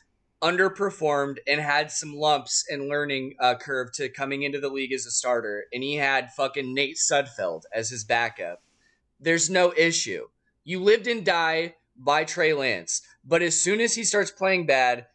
underperformed 0.41 1.39
and 1.49 1.61
had 1.61 1.91
some 1.91 2.14
lumps 2.14 2.64
and 2.70 2.89
learning 2.89 3.35
uh, 3.41 3.57
curve 3.57 3.93
to 3.95 4.09
coming 4.09 4.45
into 4.45 4.61
the 4.61 4.68
league 4.68 4.93
as 4.93 5.05
a 5.05 5.11
starter, 5.11 5.64
and 5.72 5.82
he 5.82 5.97
had 5.97 6.30
fucking 6.32 6.72
Nate 6.72 6.97
Sudfeld 6.97 7.62
as 7.74 7.91
his 7.91 8.05
backup, 8.05 8.62
there's 9.18 9.51
no 9.51 9.74
issue. 9.76 10.28
You 10.62 10.80
lived 10.80 11.09
and 11.09 11.26
die 11.26 11.74
by 11.97 12.22
Trey 12.22 12.55
Lance, 12.55 13.03
but 13.24 13.43
as 13.43 13.61
soon 13.61 13.80
as 13.80 13.97
he 13.97 14.05
starts 14.05 14.30
playing 14.30 14.66
bad, 14.66 15.07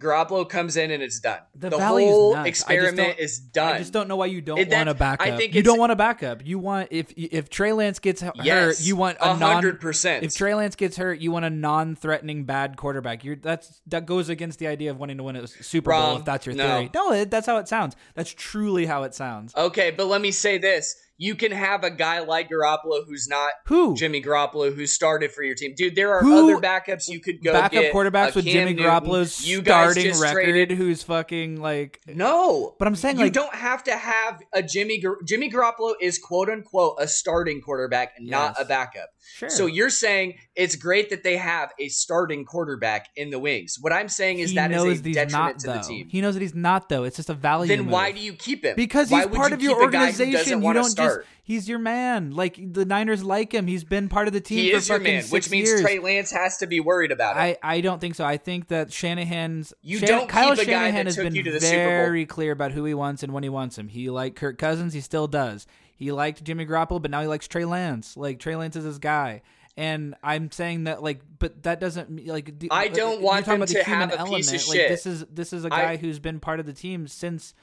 Garoppolo 0.00 0.48
comes 0.48 0.76
in 0.76 0.90
and 0.90 1.02
it's 1.02 1.20
done. 1.20 1.40
The 1.54 1.68
The, 1.68 1.78
whole. 1.78 2.34
Experiment 2.42 3.18
is 3.18 3.38
done. 3.38 3.74
I 3.74 3.78
just 3.78 3.92
don't 3.92 4.08
know 4.08 4.16
why 4.16 4.26
you 4.26 4.40
don't 4.40 4.58
It- 4.58 4.70
want 4.70 4.88
a 4.88 4.94
backup. 4.94 5.26
I 5.26 5.36
think 5.36 5.54
you 5.54 5.62
don't 5.62 5.78
want 5.78 5.92
a 5.92 5.96
backup. 5.96 6.44
You 6.44 6.58
want 6.58 6.88
if 6.90 7.12
if 7.16 7.50
Trey 7.50 7.72
Lance 7.72 7.98
gets 7.98 8.22
hurt, 8.22 8.34
Yes, 8.42 8.84
you 8.86 8.96
want 8.96 9.18
a 9.20 9.34
hundred 9.34 9.80
percent. 9.80 10.24
If 10.24 10.34
Trey 10.34 10.54
Lance 10.54 10.74
gets 10.74 10.96
hurt, 10.96 11.20
you 11.20 11.30
want 11.30 11.44
a 11.44 11.50
non-threatening 11.50 12.44
bad 12.44 12.76
quarterback. 12.76 13.24
You're 13.24 13.36
that's 13.36 13.80
that 13.88 14.06
goes 14.06 14.28
against 14.28 14.58
the 14.58 14.66
idea 14.66 14.90
of 14.90 14.98
wanting 14.98 15.18
to 15.18 15.22
win 15.22 15.36
a 15.36 15.46
Super 15.46 15.90
Bowl. 15.90 16.16
If 16.16 16.24
that's 16.24 16.46
your 16.46 16.54
No. 16.54 16.66
theory, 16.66 16.90
no, 16.94 17.12
it, 17.12 17.30
that's 17.30 17.46
how 17.46 17.58
it 17.58 17.68
sounds. 17.68 17.94
That's 18.14 18.32
truly 18.32 18.86
how 18.86 19.02
it 19.02 19.14
sounds. 19.14 19.54
Okay, 19.54 19.90
but 19.90 20.06
let 20.06 20.20
me 20.20 20.30
say 20.30 20.58
this. 20.58 20.96
You 21.22 21.34
can 21.34 21.52
have 21.52 21.84
a 21.84 21.90
guy 21.90 22.20
like 22.20 22.48
Garoppolo 22.48 23.04
who's 23.06 23.28
not 23.28 23.52
Who 23.66 23.94
Jimmy 23.94 24.22
Garoppolo 24.22 24.74
who 24.74 24.86
started 24.86 25.32
for 25.32 25.42
your 25.42 25.54
team. 25.54 25.74
Dude, 25.76 25.94
there 25.94 26.14
are 26.14 26.20
Who- 26.22 26.44
other 26.50 26.56
backups 26.62 27.08
you 27.08 27.20
could 27.20 27.44
go 27.44 27.52
backup 27.52 27.72
get. 27.82 27.92
quarterbacks 27.92 28.34
with 28.34 28.46
Jimmy 28.46 28.72
Newton. 28.72 28.86
Garoppolo's 28.90 29.46
you 29.46 29.60
starting 29.60 30.18
record? 30.18 30.44
traded- 30.44 30.78
Who's 30.78 31.02
fucking 31.02 31.60
like? 31.60 32.00
No. 32.06 32.74
But 32.78 32.88
I'm 32.88 32.96
saying 32.96 33.18
you 33.18 33.24
like 33.24 33.34
don't 33.34 33.54
have 33.54 33.84
to 33.84 33.92
have 33.96 34.40
a 34.54 34.62
Jimmy 34.62 34.98
Gar- 34.98 35.18
Jimmy 35.26 35.50
Garoppolo 35.50 35.92
is 36.00 36.18
quote 36.18 36.48
unquote 36.48 36.96
a 36.98 37.06
starting 37.06 37.60
quarterback, 37.60 38.14
not 38.18 38.54
Yes. 38.56 38.64
a 38.64 38.68
backup. 38.68 39.10
sure. 39.34 39.50
So 39.50 39.66
you're 39.66 39.90
saying 39.90 40.34
it's 40.56 40.74
great 40.74 41.10
that 41.10 41.22
they 41.22 41.36
have 41.36 41.70
a 41.78 41.88
starting 41.88 42.46
quarterback 42.46 43.08
in 43.14 43.28
the 43.28 43.38
wings. 43.38 43.76
What 43.78 43.92
I'm 43.92 44.08
saying 44.08 44.38
is 44.38 44.50
he 44.50 44.56
that 44.56 44.72
is 44.72 44.82
a 45.00 45.02
detriment 45.02 45.30
not 45.32 45.58
to 45.60 45.66
though. 45.66 45.72
the 45.74 45.80
team. 45.80 46.08
He 46.08 46.22
knows 46.22 46.32
that 46.34 46.40
he's 46.40 46.54
not 46.54 46.88
though. 46.88 47.04
It's 47.04 47.16
just 47.16 47.28
a 47.28 47.34
value. 47.34 47.68
Then 47.68 47.88
why 47.90 48.10
do 48.12 48.20
you 48.20 48.32
keep 48.32 48.64
him? 48.64 48.74
Because 48.74 49.10
Why 49.10 49.26
he's 49.26 49.36
part 49.36 49.50
you 49.50 49.54
of 49.56 49.62
your 49.62 49.78
keep 49.80 49.88
a 49.88 49.92
guy 49.92 49.98
who 50.06 50.06
doesn't 50.12 50.26
organization. 50.30 50.62
You 50.62 50.72
don't 50.72 50.96
just 50.96 51.09
he's 51.42 51.68
your 51.68 51.78
man. 51.78 52.32
Like 52.32 52.58
the 52.72 52.84
Niners 52.84 53.24
like 53.24 53.52
him. 53.52 53.66
He's 53.66 53.84
been 53.84 54.08
part 54.08 54.26
of 54.26 54.32
the 54.32 54.40
team 54.40 54.58
He 54.58 54.70
for 54.70 54.76
is 54.78 54.88
your 54.88 54.98
fucking 54.98 55.14
man, 55.14 55.24
which 55.24 55.50
means 55.50 55.68
years. 55.68 55.80
Trey 55.82 55.98
Lance 55.98 56.30
has 56.30 56.58
to 56.58 56.66
be 56.66 56.80
worried 56.80 57.12
about 57.12 57.36
it. 57.36 57.40
I, 57.40 57.58
I 57.62 57.80
don't 57.80 58.00
think 58.00 58.14
so. 58.14 58.24
I 58.24 58.36
think 58.36 58.68
that 58.68 58.92
Shanahan's 58.92 59.72
You 59.82 59.98
Shan- 59.98 60.08
don't 60.08 60.28
Kyle 60.28 60.50
keep 60.56 60.62
a 60.62 60.66
guy 60.66 60.72
Shanahan 60.88 61.06
has 61.06 61.14
took 61.16 61.24
been 61.24 61.34
you 61.34 61.42
to 61.44 61.52
the 61.52 61.60
very 61.60 62.26
clear 62.26 62.52
about 62.52 62.72
who 62.72 62.84
he 62.84 62.94
wants 62.94 63.22
and 63.22 63.32
when 63.32 63.42
he 63.42 63.48
wants 63.48 63.78
him. 63.78 63.88
He 63.88 64.10
liked 64.10 64.36
Kirk 64.36 64.58
Cousins, 64.58 64.92
he 64.94 65.00
still 65.00 65.26
does. 65.26 65.66
He 65.96 66.12
liked 66.12 66.42
Jimmy 66.42 66.64
Garoppolo, 66.64 67.02
but 67.02 67.10
now 67.10 67.20
he 67.20 67.26
likes 67.26 67.46
Trey 67.46 67.64
Lance. 67.64 68.16
Like 68.16 68.38
Trey 68.38 68.56
Lance 68.56 68.76
is 68.76 68.84
his 68.84 68.98
guy. 68.98 69.42
And 69.76 70.14
I'm 70.22 70.50
saying 70.50 70.84
that 70.84 71.02
like, 71.02 71.20
but 71.38 71.62
that 71.62 71.80
doesn't 71.80 72.10
mean, 72.10 72.26
like. 72.26 72.58
the- 72.58 72.70
I 72.70 72.86
uh, 72.86 72.88
don't 72.92 73.12
you're 73.14 73.20
want 73.22 73.46
them 73.46 73.56
about 73.56 73.68
the 73.68 73.74
to 73.74 73.84
human 73.84 74.10
have 74.10 74.20
a 74.20 74.24
piece 74.24 74.48
of 74.48 74.54
element. 74.54 74.68
Like, 74.68 74.76
shit. 74.76 74.88
this 74.88 75.06
is 75.06 75.24
this 75.32 75.52
is 75.52 75.64
a 75.64 75.70
guy 75.70 75.96
who's 75.96 76.18
been 76.18 76.40
part 76.40 76.60
of 76.60 76.66
the 76.66 76.72
team 76.72 77.06
since 77.06 77.54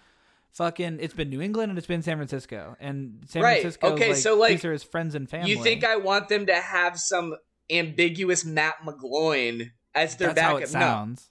fucking. 0.53 0.99
It's 1.01 1.13
been 1.13 1.29
New 1.29 1.41
England 1.41 1.69
and 1.69 1.77
it's 1.77 1.87
been 1.87 2.01
San 2.01 2.17
Francisco 2.17 2.75
and 2.79 3.23
San 3.27 3.41
Right. 3.43 3.61
Francisco. 3.61 3.93
Okay, 3.93 4.09
like, 4.09 4.17
so, 4.17 4.37
like, 4.37 4.51
these 4.51 4.65
are 4.65 4.71
his 4.73 4.83
friends 4.83 5.15
and 5.15 5.29
family. 5.29 5.51
You 5.51 5.61
think 5.63 5.83
I 5.83 5.97
want 5.97 6.29
them 6.29 6.45
to 6.47 6.55
have 6.55 6.99
some 6.99 7.35
ambiguous 7.69 8.45
Matt 8.45 8.75
McGloin 8.85 9.71
as 9.93 10.15
their 10.17 10.33
that's 10.33 10.53
backup? 10.53 10.67
sounds? 10.69 11.29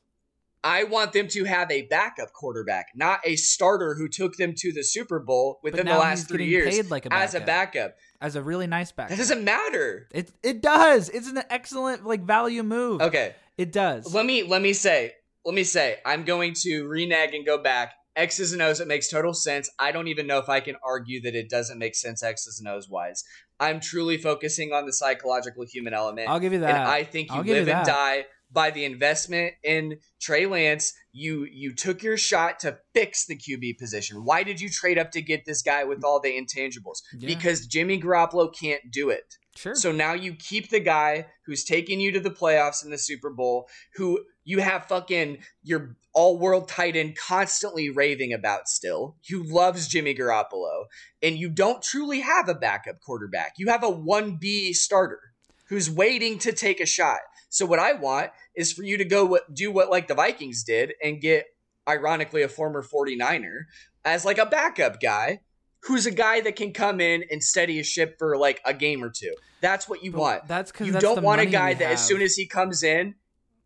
I 0.64 0.82
want 0.82 1.12
them 1.12 1.28
to 1.28 1.44
have 1.44 1.70
a 1.70 1.82
backup 1.82 2.32
quarterback, 2.32 2.88
not 2.96 3.20
a 3.24 3.36
starter 3.36 3.94
who 3.94 4.08
took 4.08 4.34
them 4.36 4.52
to 4.56 4.72
the 4.72 4.82
Super 4.82 5.20
Bowl 5.20 5.60
within 5.62 5.86
the 5.86 5.92
last 5.96 6.28
three 6.28 6.46
years 6.46 6.74
paid 6.74 6.90
like 6.90 7.06
a 7.06 7.12
as 7.12 7.34
a 7.34 7.38
backup. 7.40 7.46
backup. 7.46 7.96
As 8.20 8.34
a 8.34 8.42
really 8.42 8.66
nice 8.66 8.90
backup. 8.90 9.10
That 9.10 9.18
doesn't 9.18 9.44
matter. 9.44 10.08
It 10.10 10.32
it 10.42 10.60
does. 10.62 11.08
It's 11.08 11.28
an 11.28 11.40
excellent 11.50 12.04
like 12.04 12.22
value 12.24 12.64
move. 12.64 13.00
Okay, 13.00 13.36
It 13.56 13.70
does. 13.70 14.12
let 14.12 14.26
me 14.26 14.42
let 14.42 14.60
me 14.60 14.72
say 14.72 15.12
let 15.44 15.54
me 15.54 15.62
say 15.62 15.98
I'm 16.04 16.24
going 16.24 16.54
to 16.62 16.88
renege 16.88 17.32
and 17.34 17.46
go 17.46 17.58
back. 17.62 17.92
X's 18.16 18.52
and 18.52 18.62
O's 18.62 18.80
it 18.80 18.88
makes 18.88 19.08
total 19.08 19.34
sense. 19.34 19.70
I 19.78 19.92
don't 19.92 20.08
even 20.08 20.26
know 20.26 20.38
if 20.38 20.48
I 20.48 20.60
can 20.60 20.76
argue 20.84 21.20
that 21.22 21.34
it 21.34 21.50
doesn't 21.50 21.78
make 21.78 21.94
sense 21.94 22.22
X's 22.22 22.58
and 22.58 22.68
O's 22.68 22.88
wise. 22.88 23.22
I'm 23.60 23.80
truly 23.80 24.16
focusing 24.16 24.72
on 24.72 24.86
the 24.86 24.92
psychological 24.92 25.64
human 25.64 25.94
element. 25.94 26.28
I'll 26.28 26.40
give 26.40 26.52
you 26.52 26.60
that. 26.60 26.74
And 26.74 26.88
I 26.88 27.04
think 27.04 27.30
you 27.30 27.36
I'll 27.36 27.42
give 27.42 27.56
you 27.56 27.64
live 27.64 27.76
and 27.76 27.86
die 27.86 28.24
by 28.50 28.70
the 28.70 28.84
investment 28.84 29.54
in 29.62 29.98
Trey 30.20 30.46
Lance. 30.46 30.92
You 31.12 31.46
you 31.50 31.74
took 31.74 32.02
your 32.02 32.16
shot 32.16 32.60
to 32.60 32.78
fix 32.94 33.26
the 33.26 33.36
QB 33.36 33.78
position. 33.78 34.24
Why 34.24 34.42
did 34.42 34.60
you 34.60 34.68
trade 34.68 34.98
up 34.98 35.10
to 35.12 35.22
get 35.22 35.44
this 35.44 35.62
guy 35.62 35.84
with 35.84 36.04
all 36.04 36.20
the 36.20 36.30
intangibles? 36.30 37.02
Yeah. 37.18 37.28
Because 37.28 37.66
Jimmy 37.66 38.00
Garoppolo 38.00 38.52
can't 38.54 38.82
do 38.90 39.10
it. 39.10 39.34
Sure. 39.56 39.74
So 39.74 39.90
now 39.90 40.12
you 40.12 40.34
keep 40.34 40.68
the 40.68 40.80
guy 40.80 41.26
who's 41.46 41.64
taking 41.64 42.00
you 42.00 42.12
to 42.12 42.20
the 42.20 42.30
playoffs 42.30 42.84
in 42.84 42.90
the 42.90 42.98
Super 42.98 43.30
Bowl, 43.30 43.68
who 43.94 44.24
you 44.44 44.60
have 44.60 44.86
fucking 44.86 45.38
your 45.62 45.96
all 46.14 46.38
world 46.38 46.68
tight 46.68 46.96
end 46.96 47.16
constantly 47.16 47.90
raving 47.90 48.32
about 48.32 48.68
still, 48.68 49.16
who 49.28 49.42
loves 49.42 49.88
Jimmy 49.88 50.14
Garoppolo, 50.14 50.84
and 51.22 51.36
you 51.36 51.48
don't 51.48 51.82
truly 51.82 52.20
have 52.20 52.48
a 52.48 52.54
backup 52.54 53.00
quarterback. 53.00 53.54
You 53.58 53.68
have 53.68 53.82
a 53.82 53.92
1B 53.92 54.74
starter 54.74 55.20
who's 55.68 55.90
waiting 55.90 56.38
to 56.38 56.52
take 56.52 56.80
a 56.80 56.86
shot. 56.86 57.18
So 57.48 57.66
what 57.66 57.78
I 57.78 57.94
want 57.94 58.30
is 58.54 58.72
for 58.72 58.82
you 58.82 58.98
to 58.98 59.04
go 59.04 59.24
what, 59.24 59.52
do 59.54 59.70
what 59.72 59.90
like 59.90 60.08
the 60.08 60.14
Vikings 60.14 60.64
did 60.64 60.94
and 61.02 61.20
get 61.20 61.46
ironically 61.88 62.42
a 62.42 62.48
former 62.48 62.82
49er 62.82 63.64
as 64.04 64.24
like 64.24 64.38
a 64.38 64.46
backup 64.46 65.00
guy 65.00 65.40
who's 65.84 66.06
a 66.06 66.10
guy 66.10 66.40
that 66.40 66.56
can 66.56 66.72
come 66.72 67.00
in 67.00 67.24
and 67.30 67.42
steady 67.42 67.78
a 67.78 67.84
ship 67.84 68.16
for 68.18 68.36
like 68.36 68.60
a 68.64 68.74
game 68.74 69.02
or 69.04 69.10
two. 69.10 69.34
That's 69.60 69.88
what 69.88 70.02
you 70.02 70.12
But 70.12 70.20
want. 70.20 70.48
That's 70.48 70.70
because 70.72 70.86
You 70.86 70.92
that's 70.92 71.02
don't 71.04 71.22
want 71.22 71.40
a 71.40 71.46
guy 71.46 71.74
that 71.74 71.90
as 71.92 72.06
soon 72.06 72.22
as 72.22 72.34
he 72.34 72.46
comes 72.46 72.82
in 72.82 73.14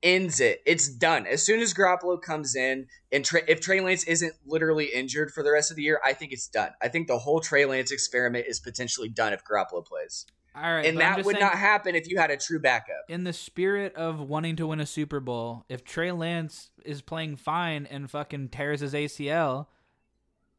ends 0.03 0.41
it. 0.41 0.63
It's 0.65 0.89
done. 0.89 1.27
As 1.27 1.43
soon 1.45 1.61
as 1.61 1.75
Garoppolo 1.75 2.21
comes 2.21 2.55
in 2.55 2.87
and 3.13 3.25
Trey, 3.25 3.43
if 3.49 3.61
Trey 3.61 3.81
Lance 3.81 4.05
isn't 4.05 4.33
literally 4.47 4.87
injured 4.87 5.31
for 5.31 5.43
the 5.43 5.51
rest 5.51 5.71
of 5.71 5.77
the 5.77 5.83
year, 5.83 6.01
I 6.05 6.15
think 6.15 6.33
it's 6.33 6.49
done. 6.49 6.71
I 6.81 6.89
think 6.89 7.07
the 7.07 7.19
whole 7.19 7.41
Trey 7.41 7.67
Lance 7.67 7.91
experiment 7.91 8.47
is 8.49 8.61
potentially 8.61 9.09
done 9.11 9.33
if 9.35 9.45
Garoppolo 9.45 9.85
plays. 9.85 10.25
All 10.55 10.63
right, 10.63 10.85
and 10.87 10.99
that 10.99 11.25
would 11.25 11.37
saying- 11.37 11.45
not 11.45 11.57
happen 11.59 11.95
if 11.95 12.09
you 12.09 12.19
had 12.19 12.31
a 12.31 12.37
true 12.37 12.59
backup. 12.59 13.05
in 13.09 13.23
the 13.25 13.33
spirit 13.33 13.95
of 13.95 14.19
wanting 14.21 14.57
to 14.57 14.67
win 14.67 14.81
a 14.81 14.87
Super 14.87 15.21
Bowl, 15.21 15.65
if 15.69 15.85
Trey 15.85 16.11
Lance 16.13 16.71
is 16.85 17.03
playing 17.03 17.37
fine 17.37 17.87
and 17.87 18.11
fucking 18.11 18.49
tears 18.49 18.81
his 18.81 18.93
ACL, 18.95 19.67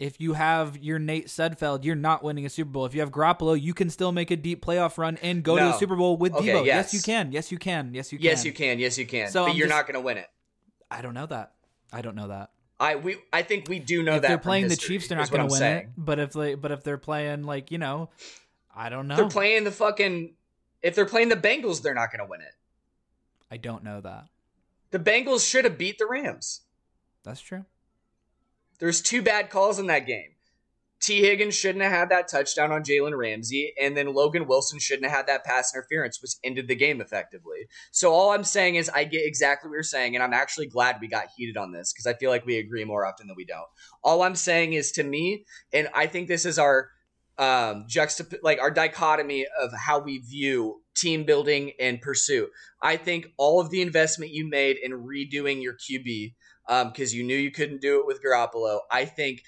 if 0.02 0.20
you 0.20 0.34
have 0.34 0.78
your 0.80 0.98
Nate 0.98 1.28
Sudfeld, 1.28 1.84
you're 1.86 1.96
not 1.96 2.24
winning 2.24 2.46
a 2.46 2.50
Super 2.50 2.72
Bowl. 2.72 2.86
If 2.86 2.96
you 2.96 3.02
have 3.02 3.12
Garoppolo, 3.12 3.60
you 3.62 3.74
can 3.76 3.90
still 3.92 4.12
make 4.12 4.32
a 4.32 4.36
deep 4.36 4.66
playoff 4.66 4.98
run 4.98 5.18
and 5.22 5.44
go 5.44 5.56
to 5.56 5.62
No. 5.62 5.72
the 5.72 5.78
Super 5.78 5.96
Bowl 5.96 6.18
with 6.18 6.34
Okay, 6.34 6.48
Deebo. 6.48 6.66
yes. 6.66 6.92
Yes. 6.92 6.94
you 6.94 7.02
can. 7.02 7.32
Yes, 7.32 7.52
you 7.52 7.58
can. 7.60 7.94
Yes, 7.94 8.12
you 8.12 8.18
can. 8.18 8.26
Yes, 8.26 8.44
you 8.46 8.52
can. 8.52 8.80
Yes, 8.80 8.98
you 8.98 9.06
can. 9.06 9.30
So 9.30 9.44
but 9.46 9.52
I'm 9.52 9.58
you're 9.58 9.68
just- 9.68 9.78
not 9.78 9.86
going 9.86 9.94
to 9.94 10.02
win 10.02 10.18
it. 10.18 10.28
I 10.90 11.02
don't 11.02 11.14
know 11.14 11.28
that. 11.28 11.54
I 11.94 12.02
don't 12.02 12.16
know 12.16 12.30
that. 12.30 12.50
I 12.80 12.96
we 12.96 13.18
I 13.32 13.44
think 13.44 13.70
we 13.70 13.78
do 13.78 14.02
know 14.02 14.16
if 14.16 14.24
that 14.24 14.28
they're 14.28 14.38
playing 14.40 14.68
the 14.68 14.76
Chiefs, 14.76 15.08
they're 15.08 15.18
not 15.20 15.30
going 15.30 15.48
to 15.48 15.52
win 15.52 15.60
saying. 15.60 15.78
it. 15.84 15.90
But 15.96 16.18
if 16.18 16.34
they, 16.34 16.56
but 16.56 16.72
if 16.72 16.84
they're 16.84 16.98
playing 16.98 17.44
like 17.44 17.70
you 17.70 17.78
know, 17.78 18.10
I 18.76 18.90
don't 18.90 19.08
know. 19.08 19.14
If 19.14 19.20
they're 19.20 19.30
playing 19.30 19.66
the 19.66 19.72
fucking 19.72 20.34
if 20.82 20.96
they're 20.96 21.06
playing 21.06 21.30
the 21.30 21.36
Bengals, 21.36 21.84
they're 21.84 21.94
not 21.94 22.12
going 22.12 22.26
to 22.26 22.30
win 22.30 22.42
it. 22.42 22.56
I 23.52 23.58
don't 23.58 23.84
know 23.84 24.02
that. 24.02 24.26
The 24.90 24.98
Bengals 24.98 25.48
should 25.48 25.64
have 25.66 25.78
beat 25.78 26.00
the 26.00 26.08
Rams. 26.08 26.62
That's 27.24 27.40
true. 27.40 27.66
There's 28.82 29.00
two 29.00 29.22
bad 29.22 29.52
calls 29.52 29.78
in 29.78 29.86
that 29.88 30.08
game. 30.08 30.32
Tee 31.00 31.22
Higgins 31.22 31.56
shouldn't 31.56 31.84
have 31.84 31.92
had 31.92 32.10
that 32.10 32.28
touchdown 32.28 32.72
on 32.72 32.84
Jalen 32.84 33.18
Ramsey, 33.18 33.74
and 33.80 33.96
then 33.96 34.14
Logan 34.14 34.48
Wilson 34.48 34.80
shouldn't 34.80 35.08
have 35.08 35.18
had 35.18 35.28
that 35.28 35.46
pass 35.46 35.74
interference, 35.74 36.22
which 36.22 36.34
ended 36.44 36.68
the 36.68 36.76
game 36.76 37.00
effectively. 37.00 37.68
So 37.92 38.12
all 38.12 38.32
I'm 38.32 38.44
saying 38.44 38.76
is 38.76 38.90
I 38.90 39.04
get 39.04 39.26
exactly 39.26 39.70
what 39.70 39.76
you're 39.76 39.84
saying, 39.84 40.16
and 40.16 40.24
I'm 40.24 40.34
actually 40.34 40.66
glad 40.66 40.98
we 41.00 41.08
got 41.08 41.28
heated 41.36 41.58
on 41.58 41.72
this 41.72 41.94
because 41.94 42.08
I 42.08 42.14
feel 42.14 42.32
like 42.32 42.46
we 42.46 42.58
agree 42.58 42.84
more 42.84 43.06
often 43.06 43.28
than 43.28 43.36
we 43.36 43.46
don't. 43.46 43.68
All 44.04 44.24
I'm 44.24 44.36
saying 44.36 44.74
is 44.74 44.92
to 44.94 45.04
me, 45.04 45.46
and 45.72 45.88
I 45.94 46.08
think 46.08 46.28
this 46.28 46.46
is 46.46 46.58
our 46.60 46.90
um 47.38 47.86
juxtap 47.88 48.36
like 48.44 48.60
our 48.60 48.70
dichotomy 48.70 49.48
of 49.60 49.72
how 49.74 50.00
we 50.00 50.20
view 50.20 50.82
team 50.96 51.24
building 51.24 51.72
and 51.80 52.02
pursuit. 52.02 52.50
I 52.82 52.98
think 52.98 53.28
all 53.38 53.62
of 53.62 53.70
the 53.70 53.82
investment 53.82 54.32
you 54.32 54.48
made 54.48 54.78
in 54.78 54.92
redoing 54.92 55.64
your 55.64 55.74
QB 55.74 56.34
Um, 56.68 56.90
because 56.90 57.14
you 57.14 57.24
knew 57.24 57.36
you 57.36 57.52
couldn't 57.52 57.82
do 57.82 58.00
it 58.00 58.06
with 58.06 58.22
Garoppolo. 58.24 58.80
I 58.90 59.06
think 59.06 59.44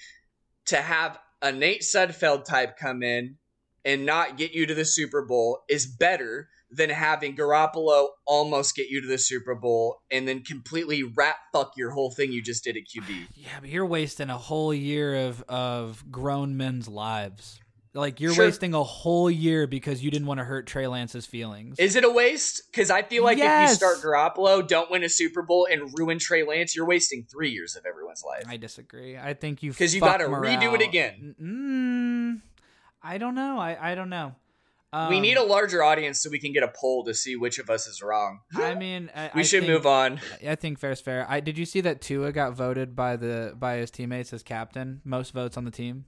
to 0.66 0.76
have 0.76 1.18
a 1.40 1.52
Nate 1.52 1.82
Sudfeld 1.82 2.44
type 2.44 2.76
come 2.76 3.02
in 3.02 3.36
and 3.84 4.06
not 4.06 4.36
get 4.36 4.52
you 4.52 4.66
to 4.66 4.74
the 4.74 4.84
Super 4.84 5.24
Bowl 5.24 5.60
is 5.68 5.86
better 5.86 6.48
than 6.70 6.90
having 6.90 7.36
Garoppolo 7.36 8.08
almost 8.26 8.74
get 8.74 8.88
you 8.88 9.00
to 9.00 9.06
the 9.06 9.18
Super 9.18 9.54
Bowl 9.54 10.00
and 10.10 10.26
then 10.26 10.42
completely 10.42 11.02
rat 11.02 11.36
fuck 11.52 11.72
your 11.76 11.90
whole 11.90 12.10
thing 12.10 12.32
you 12.32 12.42
just 12.42 12.64
did 12.64 12.76
at 12.76 12.82
QB. 12.84 13.28
Yeah, 13.34 13.60
but 13.60 13.68
you're 13.68 13.86
wasting 13.86 14.30
a 14.30 14.38
whole 14.38 14.74
year 14.74 15.14
of 15.14 15.42
of 15.42 16.04
grown 16.10 16.56
men's 16.56 16.88
lives. 16.88 17.60
Like 17.96 18.18
you're 18.20 18.34
Sure. 18.34 18.46
wasting 18.46 18.74
a 18.74 18.82
whole 18.82 19.30
year 19.30 19.68
because 19.68 20.02
you 20.02 20.10
didn't 20.10 20.26
want 20.26 20.38
to 20.38 20.44
hurt 20.44 20.66
Trey 20.66 20.88
Lance's 20.88 21.26
feelings. 21.26 21.78
Is 21.78 21.94
it 21.94 22.02
a 22.04 22.10
waste? 22.10 22.62
Because 22.70 22.90
I 22.90 23.02
feel 23.02 23.22
like 23.22 23.38
if 23.38 23.44
you 23.70 23.74
start 23.74 23.98
Garoppolo, 23.98 24.66
don't 24.66 24.90
win 24.90 25.04
a 25.04 25.08
Super 25.08 25.42
Bowl, 25.42 25.68
and 25.70 25.96
ruin 25.96 26.18
Trey 26.18 26.42
Lance, 26.42 26.74
you're 26.74 26.86
wasting 26.86 27.24
three 27.30 27.50
years 27.50 27.76
of 27.76 27.86
everyone's 27.86 28.24
life. 28.24 28.44
I 28.48 28.56
disagree. 28.56 29.16
I 29.16 29.32
think 29.34 29.62
you 29.62 29.72
'Cause 29.72 29.94
you 29.94 30.00
fuck 30.00 30.18
gotta 30.18 30.24
redo 30.24 30.74
it 30.74 30.82
again. 30.82 31.36
Mm, 31.40 32.40
I 33.02 33.18
don't 33.18 33.36
know. 33.36 33.58
I 33.58 33.92
I 33.92 33.94
don't 33.94 34.10
know. 34.10 34.34
Um, 34.92 35.10
we 35.10 35.18
need 35.20 35.36
a 35.36 35.42
larger 35.42 35.82
audience 35.82 36.20
so 36.22 36.30
we 36.30 36.38
can 36.38 36.52
get 36.52 36.62
a 36.62 36.68
poll 36.68 37.02
to 37.04 37.14
see 37.14 37.34
which 37.34 37.58
of 37.58 37.68
us 37.68 37.86
is 37.88 38.00
wrong. 38.00 38.40
I 38.54 38.76
mean, 38.76 39.10
I, 39.14 39.30
We 39.34 39.40
I 39.40 39.44
should 39.44 39.62
think- 39.64 39.72
move 39.72 39.86
on. 39.86 40.20
I 40.46 40.54
think 40.54 40.78
fair's 40.78 41.00
fair. 41.00 41.26
I 41.28 41.40
did 41.40 41.58
you 41.58 41.64
see 41.64 41.80
that 41.80 42.00
Tua 42.00 42.30
got 42.32 42.54
voted 42.54 42.94
by 42.96 43.16
the 43.16 43.54
by 43.56 43.76
his 43.76 43.90
teammates 43.90 44.32
as 44.32 44.42
captain, 44.44 45.00
most 45.04 45.32
votes 45.32 45.56
on 45.56 45.64
the 45.64 45.70
team. 45.72 46.04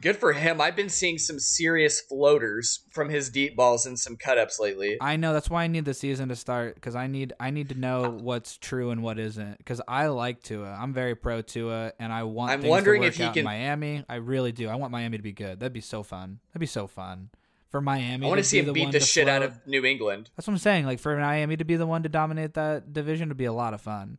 Good 0.00 0.16
for 0.16 0.32
him. 0.32 0.60
I've 0.60 0.76
been 0.76 0.88
seeing 0.88 1.18
some 1.18 1.38
serious 1.38 2.00
floaters 2.00 2.80
from 2.90 3.08
his 3.08 3.30
deep 3.30 3.56
balls 3.56 3.86
and 3.86 3.98
some 3.98 4.16
cut 4.16 4.38
ups 4.38 4.58
lately. 4.58 4.96
I 5.00 5.16
know 5.16 5.32
that's 5.32 5.48
why 5.50 5.64
I 5.64 5.66
need 5.66 5.84
the 5.84 5.94
season 5.94 6.28
to 6.28 6.36
start 6.36 6.74
because 6.74 6.94
I 6.94 7.06
need 7.06 7.32
I 7.40 7.50
need 7.50 7.68
to 7.70 7.74
know 7.74 8.04
uh, 8.04 8.10
what's 8.10 8.56
true 8.58 8.90
and 8.90 9.02
what 9.02 9.18
isn't 9.18 9.58
because 9.58 9.80
I 9.86 10.08
like 10.08 10.42
Tua. 10.42 10.72
I'm 10.72 10.92
very 10.92 11.14
pro 11.14 11.42
Tua 11.42 11.92
and 11.98 12.12
I 12.12 12.24
want. 12.24 12.52
I'm 12.52 12.62
wondering 12.62 13.02
to 13.02 13.08
if 13.08 13.16
he 13.16 13.28
can- 13.30 13.44
Miami. 13.44 14.04
I 14.08 14.16
really 14.16 14.52
do. 14.52 14.68
I 14.68 14.74
want 14.74 14.92
Miami 14.92 15.16
to 15.16 15.22
be 15.22 15.32
good. 15.32 15.60
That'd 15.60 15.72
be 15.72 15.80
so 15.80 16.02
fun. 16.02 16.40
That'd 16.50 16.60
be 16.60 16.66
so 16.66 16.86
fun 16.86 17.30
for 17.70 17.80
Miami. 17.80 18.26
I 18.26 18.28
want 18.28 18.38
to 18.38 18.44
see 18.44 18.60
him 18.60 18.72
beat 18.72 18.92
the 18.92 19.00
shit 19.00 19.28
out 19.28 19.42
of 19.42 19.66
New 19.66 19.84
England. 19.84 20.30
That's 20.36 20.46
what 20.46 20.54
I'm 20.54 20.58
saying. 20.58 20.86
Like 20.86 21.00
for 21.00 21.16
Miami 21.16 21.56
to 21.56 21.64
be 21.64 21.76
the 21.76 21.86
one 21.86 22.02
to 22.04 22.08
dominate 22.08 22.54
that 22.54 22.92
division 22.92 23.28
would 23.28 23.36
be 23.36 23.46
a 23.46 23.52
lot 23.52 23.74
of 23.74 23.80
fun. 23.80 24.18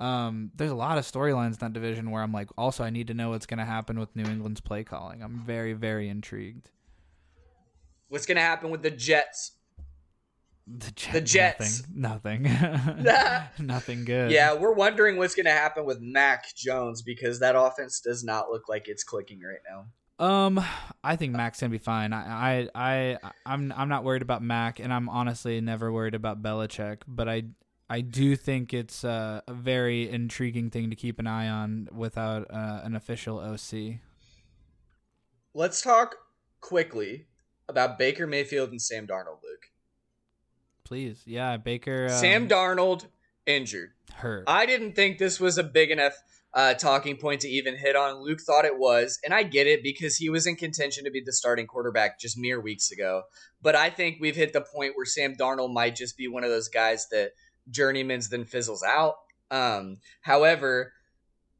Um, 0.00 0.50
there's 0.56 0.70
a 0.70 0.76
lot 0.76 0.98
of 0.98 1.04
storylines 1.04 1.52
in 1.52 1.58
that 1.60 1.72
division 1.72 2.10
where 2.10 2.22
I'm 2.22 2.32
like, 2.32 2.48
also 2.56 2.82
I 2.84 2.90
need 2.90 3.08
to 3.08 3.14
know 3.14 3.30
what's 3.30 3.46
going 3.46 3.58
to 3.58 3.64
happen 3.64 4.00
with 4.00 4.14
New 4.16 4.24
England's 4.24 4.60
play 4.60 4.82
calling. 4.82 5.22
I'm 5.22 5.38
very 5.38 5.74
very 5.74 6.08
intrigued. 6.08 6.70
What's 8.08 8.26
going 8.26 8.36
to 8.36 8.42
happen 8.42 8.70
with 8.70 8.82
the 8.82 8.90
Jets? 8.90 9.52
The, 10.66 10.90
Jet, 10.92 11.12
The 11.12 11.20
Jets. 11.20 11.82
Nothing. 11.92 12.42
Nothing. 12.42 13.46
nothing 13.66 14.04
good. 14.04 14.30
Yeah, 14.30 14.54
we're 14.54 14.72
wondering 14.72 15.16
what's 15.16 15.34
going 15.34 15.46
to 15.46 15.52
happen 15.52 15.84
with 15.84 16.00
Mac 16.00 16.54
Jones 16.54 17.02
because 17.02 17.40
that 17.40 17.56
offense 17.56 18.00
does 18.00 18.22
not 18.22 18.50
look 18.50 18.68
like 18.68 18.88
it's 18.88 19.02
clicking 19.04 19.40
right 19.40 19.60
now. 19.68 19.86
Um, 20.20 20.62
I 21.02 21.16
think 21.16 21.32
Mac's 21.32 21.60
gonna 21.60 21.70
be 21.70 21.78
fine. 21.78 22.12
I, 22.12 22.68
I, 22.74 23.14
I, 23.22 23.30
I'm, 23.46 23.72
I'm 23.74 23.88
not 23.88 24.04
worried 24.04 24.20
about 24.20 24.42
Mac, 24.42 24.78
and 24.78 24.92
I'm 24.92 25.08
honestly 25.08 25.62
never 25.62 25.90
worried 25.90 26.14
about 26.14 26.42
Belichick. 26.42 26.98
But 27.08 27.26
I, 27.26 27.44
I 27.90 28.02
do 28.02 28.36
think 28.36 28.72
it's 28.72 29.04
uh, 29.04 29.40
a 29.48 29.52
very 29.52 30.08
intriguing 30.08 30.70
thing 30.70 30.90
to 30.90 30.96
keep 30.96 31.18
an 31.18 31.26
eye 31.26 31.48
on 31.48 31.88
without 31.92 32.48
uh, 32.48 32.82
an 32.84 32.94
official 32.94 33.40
OC. 33.40 33.98
Let's 35.54 35.82
talk 35.82 36.14
quickly 36.60 37.26
about 37.68 37.98
Baker 37.98 38.28
Mayfield 38.28 38.70
and 38.70 38.80
Sam 38.80 39.08
Darnold, 39.08 39.42
Luke. 39.42 39.72
Please, 40.84 41.24
yeah, 41.26 41.56
Baker. 41.56 42.04
Um, 42.04 42.16
Sam 42.16 42.48
Darnold 42.48 43.06
injured. 43.44 43.90
hurt. 44.14 44.44
I 44.46 44.66
didn't 44.66 44.94
think 44.94 45.18
this 45.18 45.40
was 45.40 45.58
a 45.58 45.64
big 45.64 45.90
enough 45.90 46.14
uh, 46.54 46.74
talking 46.74 47.16
point 47.16 47.40
to 47.40 47.48
even 47.48 47.76
hit 47.76 47.96
on. 47.96 48.22
Luke 48.22 48.40
thought 48.40 48.64
it 48.64 48.78
was, 48.78 49.18
and 49.24 49.34
I 49.34 49.42
get 49.42 49.66
it 49.66 49.82
because 49.82 50.16
he 50.16 50.30
was 50.30 50.46
in 50.46 50.54
contention 50.54 51.04
to 51.04 51.10
be 51.10 51.22
the 51.24 51.32
starting 51.32 51.66
quarterback 51.66 52.20
just 52.20 52.38
mere 52.38 52.60
weeks 52.60 52.92
ago. 52.92 53.22
But 53.60 53.74
I 53.74 53.90
think 53.90 54.18
we've 54.20 54.36
hit 54.36 54.52
the 54.52 54.60
point 54.60 54.92
where 54.94 55.06
Sam 55.06 55.34
Darnold 55.34 55.72
might 55.72 55.96
just 55.96 56.16
be 56.16 56.28
one 56.28 56.44
of 56.44 56.50
those 56.50 56.68
guys 56.68 57.08
that 57.10 57.32
journeymans 57.70 58.28
then 58.28 58.44
fizzles 58.44 58.82
out. 58.82 59.16
Um, 59.50 59.98
however, 60.22 60.92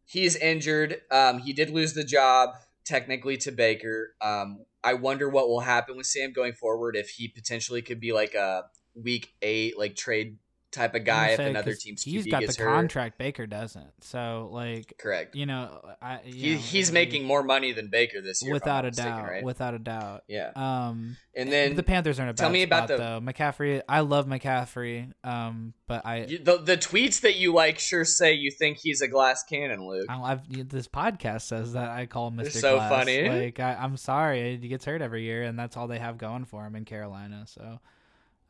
he's 0.05 0.37
injured. 0.37 1.01
Um, 1.11 1.39
he 1.39 1.53
did 1.53 1.71
lose 1.71 1.95
the 1.95 2.05
job 2.05 2.51
technically 2.85 3.37
to 3.39 3.53
Baker. 3.53 4.15
Um, 4.21 4.65
I 4.83 4.95
wonder 4.95 5.29
what 5.29 5.49
will 5.49 5.61
happen 5.61 5.97
with 5.97 6.07
Sam 6.07 6.33
going 6.33 6.55
forward 6.55 6.97
if 6.97 7.11
he 7.11 7.29
potentially 7.29 7.83
could 7.83 8.01
be 8.01 8.13
like 8.13 8.35
a 8.35 8.65
week 8.95 9.35
eight 9.43 9.79
like 9.79 9.95
trade 9.95 10.39
type 10.73 10.95
of 10.95 11.05
guy 11.05 11.23
gonna 11.23 11.33
if 11.33 11.37
say, 11.39 11.51
another 11.51 11.75
team's 11.75 12.03
he's 12.03 12.27
QB 12.27 12.31
got 12.31 12.41
gets 12.43 12.57
the 12.57 12.62
hurt. 12.62 12.75
contract. 12.75 13.18
Baker 13.18 13.47
doesn't. 13.47 13.91
So 14.03 14.49
like, 14.53 14.95
Correct. 14.99 15.35
you 15.35 15.45
know, 15.47 15.81
I, 16.01 16.21
you 16.25 16.33
He, 16.33 16.53
know, 16.55 16.59
he's 16.59 16.91
uh, 16.91 16.93
making 16.95 17.25
more 17.25 17.43
money 17.43 17.73
than 17.73 17.89
Baker 17.89 18.21
this 18.21 18.43
year, 18.43 18.53
without 18.53 18.85
a 18.85 18.91
doubt. 18.93 19.25
Right? 19.29 19.43
Without 19.43 19.75
a 19.75 19.79
doubt. 19.79 20.25
yeah. 20.29 20.53
Um, 20.55 21.16
And 21.35 21.51
then 21.51 21.75
the 21.75 21.83
Panthers 21.83 22.18
are 22.21 22.23
in 22.23 22.29
a 22.29 22.33
bad 22.33 22.37
tell 22.39 22.51
me 22.51 22.62
about 22.62 22.89
spot, 22.89 22.89
the- 22.89 22.97
though. 22.99 23.21
McCaffrey, 23.21 23.83
I 23.89 24.01
love 24.01 24.27
McCaffrey, 24.27 25.12
um, 25.25 25.75
but 25.87 26.07
I, 26.07 26.25
you, 26.27 26.39
the 26.39 26.59
the 26.59 26.77
tweets 26.77 27.23
that 27.23 27.37
you 27.37 27.53
like 27.53 27.79
sure 27.81 28.05
say 28.05 28.33
you 28.35 28.51
think 28.53 28.79
he's 28.79 29.01
a 29.01 29.09
glass 29.09 29.43
cannon, 29.43 29.85
Luke. 29.87 30.07
I 30.09 30.33
I've, 30.33 30.68
this 30.68 30.87
podcast 30.87 31.43
says 31.43 31.73
that 31.73 31.89
I 31.91 32.07
call 32.07 32.29
him 32.29 32.37
Mr. 32.37 32.53
so 32.53 32.77
Glass. 32.77 32.91
funny. 32.91 33.29
Like 33.29 33.59
I, 33.61 33.75
I'm 33.75 33.97
sorry, 33.97 34.57
he 34.57 34.68
gets 34.68 34.85
hurt 34.85 35.03
every 35.03 35.25
year, 35.25 35.43
and 35.43 35.59
that's 35.59 35.77
all 35.77 35.89
they 35.89 35.99
have 35.99 36.16
going 36.18 36.45
for 36.45 36.64
him 36.64 36.77
in 36.77 36.85
Carolina. 36.85 37.45
So, 37.49 37.81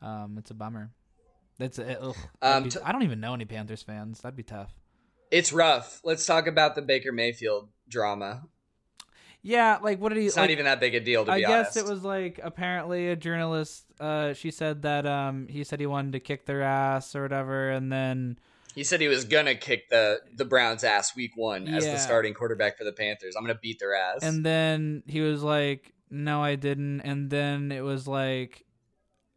um, 0.03 0.35
it's 0.37 0.51
a 0.51 0.53
bummer. 0.53 0.91
That's 1.61 1.77
that'd 1.77 1.97
Um, 2.41 2.63
be- 2.63 2.69
t- 2.71 2.79
I 2.83 2.91
don't 2.91 3.03
even 3.03 3.19
know 3.19 3.33
any 3.33 3.45
Panthers 3.45 3.83
fans. 3.83 4.21
That'd 4.21 4.35
be 4.35 4.43
tough. 4.43 4.71
It's 5.29 5.53
rough. 5.53 6.01
Let's 6.03 6.25
talk 6.25 6.47
about 6.47 6.75
the 6.75 6.81
Baker 6.81 7.11
Mayfield 7.11 7.69
drama. 7.87 8.43
Yeah, 9.43 9.79
like 9.81 9.99
what 9.99 10.09
did 10.09 10.19
he? 10.19 10.27
It's 10.27 10.35
like, 10.35 10.43
not 10.43 10.49
even 10.51 10.65
that 10.65 10.79
big 10.79 10.93
a 10.93 10.99
deal 10.99 11.25
to 11.25 11.31
I 11.31 11.35
be 11.37 11.41
guess 11.41 11.75
honest. 11.75 11.77
it 11.77 11.85
was 11.85 12.03
like 12.03 12.39
apparently 12.43 13.09
a 13.09 13.15
journalist. 13.15 13.85
Uh, 13.99 14.33
she 14.33 14.51
said 14.51 14.81
that 14.83 15.05
um 15.07 15.47
he 15.47 15.63
said 15.63 15.79
he 15.79 15.85
wanted 15.87 16.11
to 16.13 16.19
kick 16.19 16.45
their 16.45 16.61
ass 16.61 17.15
or 17.15 17.23
whatever, 17.23 17.71
and 17.71 17.91
then 17.91 18.37
He 18.75 18.83
said 18.83 19.01
he 19.01 19.07
was 19.07 19.25
gonna 19.25 19.55
kick 19.55 19.89
the 19.89 20.19
the 20.35 20.45
Browns' 20.45 20.83
ass 20.83 21.15
week 21.15 21.31
one 21.35 21.67
as 21.67 21.85
the 21.85 21.97
starting 21.97 22.33
quarterback 22.35 22.77
for 22.77 22.83
the 22.83 22.91
Panthers. 22.93 23.35
I'm 23.35 23.43
gonna 23.43 23.55
beat 23.59 23.79
their 23.79 23.95
ass. 23.95 24.19
and 24.21 24.45
then 24.45 25.01
he 25.07 25.21
was 25.21 25.41
like, 25.41 25.91
"No, 26.11 26.43
I 26.43 26.53
didn't," 26.55 27.01
and 27.01 27.29
then 27.31 27.71
it 27.71 27.81
was 27.81 28.07
like, 28.07 28.63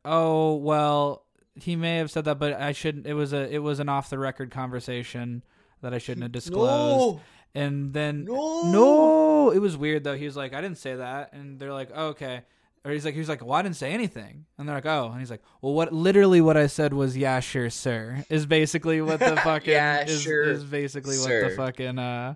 "Oh 0.05 0.57
well." 0.57 1.24
He 1.57 1.77
may 1.77 1.99
have 1.99 2.11
said 2.11 2.25
that, 2.25 2.39
but 2.39 2.55
I 2.55 2.73
shouldn't. 2.73 3.07
It 3.07 3.15
was 3.15 3.33
a 3.33 3.49
it 3.53 3.59
was 3.59 3.79
an 3.81 3.89
off 3.89 4.11
the 4.11 4.19
record 4.19 4.51
conversation 4.51 5.43
that 5.83 5.95
I 5.95 5.99
shouldn't 5.99 6.23
have 6.23 6.33
disclosed. 6.33 7.19
no, 7.19 7.21
And 7.55 7.93
then 7.93 8.25
no, 8.25 8.63
No, 8.73 9.51
it 9.51 9.59
was 9.59 9.77
weird 9.77 10.03
though. 10.05 10.17
He 10.17 10.25
was 10.25 10.37
like, 10.37 10.55
I 10.55 10.61
didn't 10.61 10.79
say 10.79 10.97
that, 10.97 11.33
and 11.33 11.59
they're 11.61 11.73
like, 11.73 11.91
oh, 11.95 12.09
okay. 12.09 12.43
Or 12.87 12.91
he's 12.91 13.05
like, 13.07 13.15
he 13.15 13.21
was 13.21 13.31
like, 13.31 13.43
well, 13.43 13.55
I 13.55 13.63
didn't 13.63 13.77
say 13.77 13.93
anything, 13.93 14.45
and 14.59 14.69
they're 14.69 14.75
like, 14.77 14.85
oh, 14.85 15.09
and 15.11 15.19
he's 15.21 15.31
like, 15.31 15.43
well, 15.63 15.73
what? 15.73 15.93
Literally, 15.93 16.41
what 16.43 16.57
I 16.59 16.67
said 16.67 16.93
was, 16.93 17.17
yeah, 17.17 17.41
sure, 17.41 17.71
sir, 17.71 18.25
is 18.29 18.45
basically 18.45 19.01
what 19.01 19.21
the 19.21 19.37
fucking 19.45 19.73
Yeah, 19.73 20.05
is, 20.05 20.21
sure, 20.21 20.43
is 20.43 20.65
basically 20.65 21.17
what 21.19 21.29
the 21.29 21.55
fucking 21.57 21.99
uh 21.99 22.35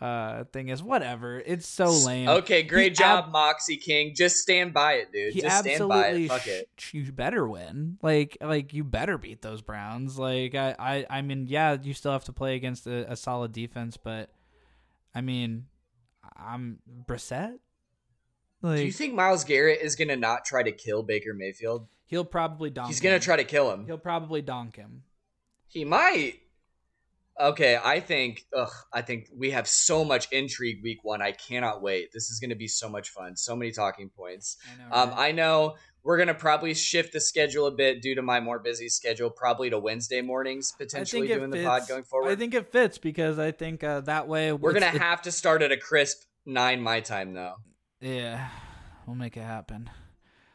uh 0.00 0.44
thing 0.52 0.68
is. 0.68 0.82
Whatever. 0.82 1.38
It's 1.44 1.66
so 1.66 1.90
lame. 1.90 2.28
Okay, 2.28 2.62
great 2.62 2.92
He 2.92 3.02
job, 3.02 3.26
ab- 3.26 3.32
Moxie 3.32 3.76
King. 3.76 4.14
Just 4.14 4.36
stand 4.36 4.74
by 4.74 4.94
it, 4.94 5.12
dude. 5.12 5.32
He 5.32 5.40
Just 5.40 5.60
stand 5.60 5.88
by 5.88 6.08
it. 6.08 6.28
Fuck 6.28 6.46
it. 6.46 6.68
you 6.92 7.10
better 7.12 7.48
win. 7.48 7.98
Like 8.02 8.36
like 8.40 8.74
you 8.74 8.84
better 8.84 9.16
beat 9.18 9.42
those 9.42 9.62
Browns. 9.62 10.18
Like 10.18 10.54
I 10.54 10.74
I, 10.78 11.06
I 11.08 11.22
mean, 11.22 11.46
yeah, 11.48 11.76
you 11.80 11.94
still 11.94 12.12
have 12.12 12.24
to 12.24 12.32
play 12.32 12.56
against 12.56 12.86
a, 12.86 13.10
a 13.10 13.16
solid 13.16 13.52
defense, 13.52 13.96
but 13.96 14.30
I 15.14 15.20
mean, 15.22 15.66
I'm 16.36 16.78
Brissett. 17.06 17.58
Like 18.62 18.78
Do 18.78 18.84
you 18.84 18.92
think 18.92 19.14
Myles 19.14 19.44
Garrett 19.44 19.80
is 19.80 19.96
gonna 19.96 20.16
not 20.16 20.44
try 20.44 20.62
to 20.62 20.72
kill 20.72 21.02
Baker 21.02 21.32
Mayfield? 21.34 21.86
he'll 22.08 22.24
probably 22.24 22.70
donk. 22.70 22.88
He's 22.88 23.00
gonna 23.00 23.18
try 23.20 23.36
to 23.36 23.44
kill 23.44 23.70
him. 23.72 23.84
He'll 23.86 23.98
probably 23.98 24.42
donk 24.42 24.76
him. 24.76 25.02
He 25.68 25.84
might. 25.84 26.40
Okay, 27.38 27.78
I 27.82 28.00
think. 28.00 28.44
Ugh, 28.56 28.70
I 28.92 29.02
think 29.02 29.28
we 29.36 29.50
have 29.50 29.68
so 29.68 30.04
much 30.04 30.28
intrigue 30.32 30.82
week 30.82 30.98
one. 31.02 31.20
I 31.20 31.32
cannot 31.32 31.82
wait. 31.82 32.08
This 32.12 32.30
is 32.30 32.40
going 32.40 32.50
to 32.50 32.56
be 32.56 32.68
so 32.68 32.88
much 32.88 33.10
fun. 33.10 33.36
So 33.36 33.54
many 33.54 33.72
talking 33.72 34.08
points. 34.08 34.56
I 34.66 34.82
know. 34.82 34.96
Um. 34.96 35.12
I 35.16 35.32
know 35.32 35.74
we're 36.02 36.16
going 36.16 36.28
to 36.28 36.34
probably 36.34 36.72
shift 36.72 37.12
the 37.12 37.20
schedule 37.20 37.66
a 37.66 37.72
bit 37.72 38.00
due 38.00 38.14
to 38.14 38.22
my 38.22 38.38
more 38.40 38.60
busy 38.60 38.88
schedule, 38.88 39.28
probably 39.28 39.70
to 39.70 39.78
Wednesday 39.78 40.22
mornings 40.22 40.72
potentially 40.78 41.26
doing 41.26 41.50
the 41.50 41.64
pod 41.64 41.88
going 41.88 42.04
forward. 42.04 42.30
I 42.30 42.36
think 42.36 42.54
it 42.54 42.70
fits 42.70 42.96
because 42.96 43.38
I 43.40 43.50
think 43.50 43.82
uh, 43.82 44.00
that 44.02 44.28
way 44.28 44.52
we're 44.52 44.72
going 44.72 44.82
to 44.82 44.94
it- 44.94 45.02
have 45.02 45.22
to 45.22 45.32
start 45.32 45.62
at 45.62 45.72
a 45.72 45.76
crisp 45.76 46.22
nine 46.46 46.80
my 46.80 47.00
time 47.00 47.34
though. 47.34 47.54
Yeah, 48.00 48.48
we'll 49.06 49.16
make 49.16 49.36
it 49.36 49.42
happen. 49.42 49.90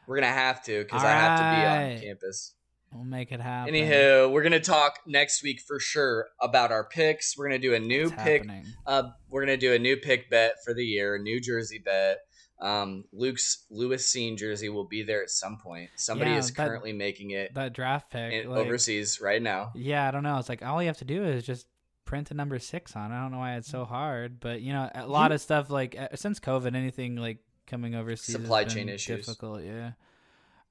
We're 0.07 0.15
going 0.15 0.27
to 0.27 0.39
have 0.39 0.63
to 0.63 0.83
because 0.83 1.03
I 1.03 1.11
have 1.11 1.37
to 1.39 1.43
be 1.43 1.67
on 1.67 2.01
campus. 2.01 2.55
We'll 2.91 3.03
make 3.05 3.31
it 3.31 3.39
happen. 3.39 3.73
Anywho, 3.73 4.31
we're 4.31 4.43
gonna 4.43 4.59
talk 4.59 4.99
next 5.05 5.43
week 5.43 5.61
for 5.61 5.79
sure 5.79 6.27
about 6.41 6.71
our 6.71 6.83
picks. 6.83 7.37
We're 7.37 7.45
gonna 7.47 7.59
do 7.59 7.73
a 7.73 7.79
new 7.79 8.09
pick. 8.11 8.45
Uh, 8.85 9.11
we're 9.29 9.41
gonna 9.41 9.57
do 9.57 9.73
a 9.73 9.79
new 9.79 9.95
pick 9.97 10.29
bet 10.29 10.55
for 10.65 10.73
the 10.73 10.83
year, 10.85 11.15
a 11.15 11.19
New 11.19 11.39
Jersey 11.39 11.79
bet. 11.79 12.19
Um, 12.59 13.05
Luke's 13.11 13.65
Lewis 13.71 14.13
Cine 14.13 14.37
jersey 14.37 14.69
will 14.69 14.83
be 14.85 15.01
there 15.03 15.23
at 15.23 15.29
some 15.31 15.57
point. 15.57 15.89
Somebody 15.95 16.31
Yeah, 16.31 16.37
is 16.37 16.51
that- 16.51 16.67
currently 16.67 16.93
making 16.93 17.31
it 17.31 17.53
That 17.55 17.73
draft 17.73 18.11
pick, 18.11 18.33
in, 18.33 18.49
like, 18.51 18.59
overseas 18.65 19.19
right 19.19 19.41
now. 19.41 19.71
Yeah, 19.73 20.07
I 20.07 20.11
don't 20.11 20.21
know. 20.21 20.37
It's 20.37 20.47
like 20.49 20.61
all 20.63 20.79
you 20.81 20.87
have 20.87 20.97
to 20.99 21.05
do 21.05 21.23
is 21.23 21.43
just 21.43 21.65
print 22.05 22.29
a 22.29 22.33
number 22.35 22.59
six 22.59 22.95
on. 22.95 23.11
I 23.11 23.21
don't 23.23 23.31
know 23.31 23.39
why 23.39 23.55
it's 23.55 23.69
so 23.69 23.85
hard, 23.85 24.39
but 24.39 24.61
you 24.61 24.73
know, 24.73 24.91
a 24.93 25.07
lot 25.07 25.31
of 25.31 25.41
stuff 25.41 25.69
like 25.71 25.95
since 26.15 26.39
COVID, 26.39 26.75
anything 26.75 27.15
like 27.15 27.37
coming 27.67 27.95
overseas, 27.95 28.35
Supply 28.35 28.65
chain 28.65 28.89
issues. 28.89 29.25
difficult. 29.25 29.63
Yeah. 29.63 29.93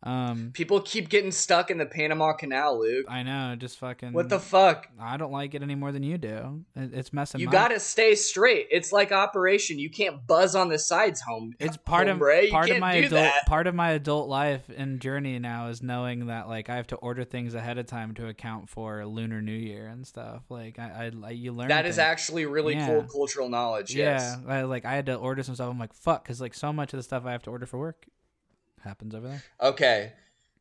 Um, 0.03 0.51
People 0.55 0.80
keep 0.80 1.11
getting 1.11 1.30
stuck 1.30 1.70
in 1.70 1.76
the 1.76 1.84
Panama 1.84 2.32
Canal, 2.32 2.80
Luke. 2.80 3.05
I 3.09 3.22
know. 3.22 3.55
Just 3.57 3.78
fucking. 3.78 4.14
What 4.14 4.30
the 4.30 4.38
fuck? 4.40 4.88
I 4.98 5.18
don't 5.18 5.30
like 5.32 5.55
it 5.55 5.62
any 5.62 5.74
more 5.74 5.92
than 5.92 6.03
you 6.03 6.16
do. 6.16 6.64
It's 6.74 7.12
messing. 7.12 7.40
You 7.40 7.46
my- 7.46 7.53
gotta 7.53 7.78
stay 7.78 8.14
straight. 8.14 8.68
It's 8.70 8.92
like 8.92 9.12
operation. 9.12 9.78
You 9.78 9.90
can't 9.90 10.26
buzz 10.26 10.55
on 10.55 10.68
the 10.70 10.78
sides, 10.78 11.20
home. 11.20 11.55
It's 11.61 11.76
part 11.76 12.09
of 12.09 12.18
part 12.51 12.70
of 12.70 12.78
my 12.78 12.94
adult 12.94 13.11
that. 13.12 13.46
part 13.46 13.66
of 13.66 13.74
my 13.74 13.90
adult 13.90 14.28
life 14.30 14.62
and 14.74 15.01
journey 15.01 15.38
now 15.38 15.68
is 15.68 15.82
knowing 15.82 16.26
that 16.28 16.48
like 16.48 16.70
I 16.70 16.76
have 16.76 16.86
to 16.88 16.96
order 16.96 17.24
things 17.24 17.55
ahead 17.55 17.76
of 17.76 17.84
time 17.86 18.14
to 18.14 18.26
account 18.28 18.70
for 18.70 19.05
Lunar 19.05 19.42
New 19.42 19.53
Year 19.53 19.86
and 19.86 20.07
stuff. 20.07 20.44
Like 20.48 20.78
I, 20.78 21.11
I, 21.22 21.26
I 21.26 21.30
you 21.32 21.53
learn 21.53 21.68
That 21.68 21.84
is 21.84 21.96
things. 21.96 21.98
actually 21.98 22.46
really 22.46 22.74
Yeah. 22.74 22.86
cool 22.86 23.03
cultural 23.03 23.51
knowledge. 23.51 23.94
Yes. 23.94 24.38
Yeah, 24.46 24.51
I, 24.53 24.62
like 24.62 24.86
I 24.86 24.94
had 24.94 25.07
to 25.07 25.14
order 25.16 25.42
some 25.42 25.55
stuff. 25.55 25.70
I'm 25.70 25.78
like, 25.78 25.92
fuck, 25.92 26.24
because 26.24 26.40
like 26.40 26.55
so 26.55 26.72
much 26.72 26.94
of 26.94 26.96
the 26.96 27.03
stuff 27.03 27.26
I 27.26 27.32
have 27.32 27.42
to 27.42 27.51
order 27.51 27.66
for 27.66 27.78
work 27.78 28.07
happens 28.82 29.14
over 29.14 29.28
there. 29.28 29.42
Okay. 29.60 30.12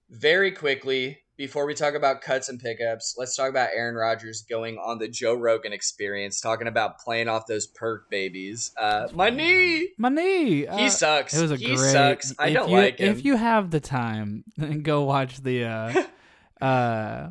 Very 0.09 0.51
quickly, 0.51 1.19
before 1.37 1.65
we 1.65 1.73
talk 1.73 1.93
about 1.93 2.21
cuts 2.21 2.49
and 2.49 2.59
pickups, 2.59 3.15
let's 3.17 3.35
talk 3.35 3.49
about 3.49 3.69
Aaron 3.73 3.95
Rodgers 3.95 4.41
going 4.41 4.77
on 4.77 4.97
the 4.97 5.07
Joe 5.07 5.35
Rogan 5.35 5.71
experience, 5.71 6.41
talking 6.41 6.67
about 6.67 6.99
playing 6.99 7.29
off 7.29 7.45
those 7.47 7.65
perk 7.67 8.09
babies. 8.09 8.71
Uh, 8.75 9.07
my 9.13 9.29
knee! 9.29 9.89
My 9.97 10.09
knee. 10.09 10.67
uh, 10.67 10.77
He 10.77 10.89
sucks. 10.89 11.33
It 11.33 11.41
was 11.41 11.51
a 11.51 11.55
he 11.55 11.67
great. 11.75 11.77
sucks. 11.91 12.33
I 12.37 12.51
don't 12.51 12.69
you, 12.69 12.75
like 12.77 12.97
him. 12.99 13.11
If 13.11 13.23
you 13.23 13.35
have 13.37 13.69
the 13.71 13.79
time, 13.79 14.43
go 14.81 15.03
watch 15.03 15.41
the 15.41 15.63
uh, 15.65 16.03
uh, 16.65 17.29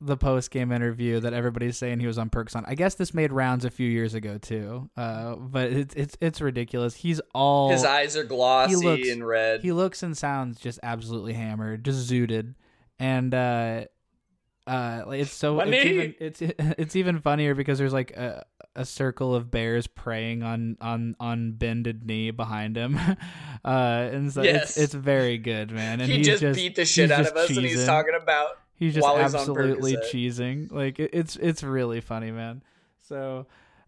the 0.00 0.16
post 0.16 0.50
game 0.52 0.70
interview 0.70 1.18
that 1.20 1.32
everybody's 1.32 1.76
saying 1.76 1.98
he 2.00 2.06
was 2.06 2.18
on 2.18 2.30
perks 2.30 2.54
on. 2.54 2.64
I 2.68 2.74
guess 2.76 2.94
this 2.94 3.12
made 3.12 3.32
rounds 3.32 3.64
a 3.64 3.70
few 3.70 3.88
years 3.88 4.14
ago 4.14 4.38
too. 4.38 4.88
Uh, 4.96 5.34
but 5.36 5.72
it's 5.72 5.94
it's 5.94 6.16
it's 6.20 6.40
ridiculous. 6.40 6.94
He's 6.94 7.20
all 7.34 7.70
His 7.70 7.84
eyes 7.84 8.16
are 8.16 8.24
glossy 8.24 8.76
looks- 8.76 9.08
and 9.08 9.26
red. 9.26 9.62
he 9.62 9.72
looks 9.72 10.02
and 10.02 10.16
sounds 10.16 10.60
just 10.60 10.78
absolutely 10.82 11.32
hammered, 11.32 11.84
just 11.84 12.08
zooted, 12.10 12.54
and 13.00 13.34
uh, 13.34 13.84
uh, 14.66 15.04
it's 15.08 15.32
so 15.32 15.58
it's 15.60 15.84
even 15.86 16.14
it's 16.20 16.40
it's 16.78 16.94
even 16.96 17.18
funnier 17.20 17.54
because 17.54 17.78
there's 17.78 17.92
like 17.92 18.12
a 18.12 18.44
a 18.76 18.84
circle 18.84 19.34
of 19.34 19.50
bears 19.50 19.88
preying 19.88 20.44
on 20.44 20.76
on 20.80 21.16
on 21.18 21.52
bended 21.52 22.04
knee 22.06 22.30
behind 22.30 22.76
him, 22.76 22.96
uh, 23.64 23.68
and 24.12 24.32
so 24.32 24.42
Yes. 24.42 24.76
it's 24.76 24.78
it's 24.78 24.94
very 24.94 25.38
good, 25.38 25.72
man. 25.72 26.00
And 26.00 26.08
he 26.10 26.18
he's 26.18 26.26
just, 26.26 26.40
just 26.42 26.56
beat 26.56 26.76
the 26.76 26.84
shit 26.84 27.10
out 27.10 27.26
of 27.26 27.36
us, 27.36 27.48
and 27.50 27.58
he's 27.66 27.78
cheesing. 27.80 27.86
talking 27.86 28.14
about 28.14 28.50
He's 28.78 28.94
just 28.94 29.04
while 29.04 29.18
absolutely 29.18 29.94
Percocet. 29.94 30.10
cheesing. 30.12 30.72
Like 30.72 30.98
it, 30.98 31.10
it's 31.12 31.36
it's 31.36 31.62
really 31.62 32.00
funny, 32.00 32.30
man. 32.30 32.62
So 33.02 33.46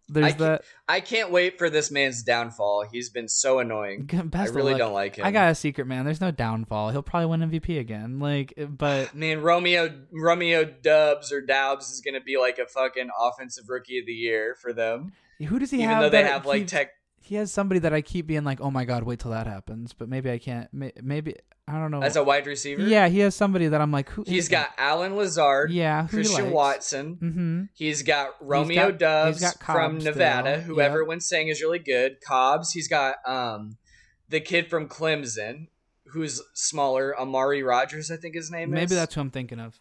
there's 0.09 0.35
I 0.35 0.37
that. 0.39 0.63
I 0.89 1.01
can't 1.01 1.31
wait 1.31 1.59
for 1.59 1.71
this 1.71 1.91
man's 1.91 2.23
downfall. 2.25 2.87
He's 2.91 3.11
been 3.11 3.29
so 3.29 3.61
annoying. 3.61 4.07
Best 4.25 4.53
I 4.53 4.55
really 4.55 4.75
don't 4.75 4.93
like 4.93 5.17
him. 5.17 5.25
I 5.25 5.31
got 5.31 5.51
a 5.51 5.55
secret, 5.55 5.87
man. 5.87 6.05
There's 6.05 6.21
no 6.21 6.33
downfall. 6.33 6.91
He'll 6.91 7.03
probably 7.03 7.27
win 7.27 7.49
MVP 7.49 7.79
again. 7.79 8.19
Like, 8.19 8.55
but 8.69 9.15
Man, 9.15 9.41
Romeo 9.43 9.91
Romeo 10.13 10.65
Dubs 10.65 11.31
or 11.33 11.41
Doubs 11.41 11.91
is 11.91 12.01
gonna 12.01 12.21
be 12.21 12.37
like 12.39 12.59
a 12.59 12.67
fucking 12.67 13.11
offensive 13.19 13.69
rookie 13.69 14.01
of 14.01 14.07
the 14.07 14.13
year 14.13 14.57
for 14.61 14.73
them. 14.73 15.13
who 15.39 15.59
does 15.61 15.71
he 15.71 15.79
Even 15.79 15.89
have? 15.91 16.03
though 16.03 16.11
they 16.11 16.25
have 16.25 16.45
like 16.47 16.61
keeps- 16.63 16.73
tech 16.73 16.91
he 17.23 17.37
has 17.37 17.53
somebody 17.53 17.79
that 17.81 17.93
I 17.93 18.01
keep 18.01 18.27
being 18.27 18.43
like, 18.43 18.61
oh 18.61 18.73
my 18.73 18.85
god, 18.85 19.05
wait 19.05 19.21
till 19.21 19.31
that 19.31 19.47
happens. 19.47 19.93
But 19.93 20.09
maybe 20.09 20.33
I 20.33 20.39
can't. 20.39 20.69
Maybe 20.73 21.37
I 21.73 21.79
don't 21.79 21.91
know. 21.91 22.03
as 22.03 22.17
a 22.17 22.25
wide 22.25 22.47
receiver. 22.47 22.83
yeah, 22.83 23.09
he 23.09 23.21
has 23.21 23.35
somebody 23.35 23.69
that 23.69 23.81
I'm 23.81 23.93
like, 23.93 24.09
who? 24.11 24.25
He's 24.27 24.49
got 24.49 24.71
Allen 24.79 25.17
Lazard, 25.17 25.71
yeah, 25.71 26.03
he 26.05 26.09
Christian. 26.09 26.51
Watson. 26.51 27.17
Mm-hmm. 27.23 27.63
He's 27.75 28.03
got 28.03 28.35
Romeo 28.41 28.91
got- 28.91 28.99
Dubs 28.99 29.41
he's 29.41 29.53
got 29.53 29.63
from 29.65 29.99
Nevada, 29.99 30.63
still, 30.63 30.75
who 30.75 30.81
yeah. 30.81 30.87
everyone's 30.87 31.27
saying 31.27 31.49
is 31.49 31.61
really 31.63 31.79
good. 31.79 32.17
Cobbs. 32.27 32.73
He's 32.73 32.89
got 32.89 33.17
um 33.27 33.77
the 34.29 34.41
kid 34.41 34.69
from 34.71 34.89
Clemson, 34.89 35.69
who's 36.07 36.41
smaller, 36.55 37.19
Amari 37.19 37.63
Rodgers, 37.63 38.11
I 38.11 38.17
think 38.17 38.35
his 38.35 38.51
name 38.51 38.69
is. 38.73 38.75
Maybe 38.75 38.95
that's 38.95 39.15
who 39.15 39.21
I'm 39.21 39.31
thinking 39.31 39.61
of. 39.61 39.79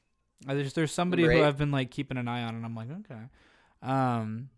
Uh, 0.48 0.54
There's 0.54 0.74
there's 0.74 0.92
somebody 0.92 1.24
Number 1.24 1.38
who. 1.40 1.44
I've 1.44 1.58
been 1.58 1.72
like 1.72 1.92
keeping 1.92 2.18
an 2.18 2.28
eye 2.28 2.44
on, 2.44 2.56
and 2.56 2.66
I'm 2.66 2.76
like, 2.76 2.88
okay, 2.90 3.22
um, 3.84 4.50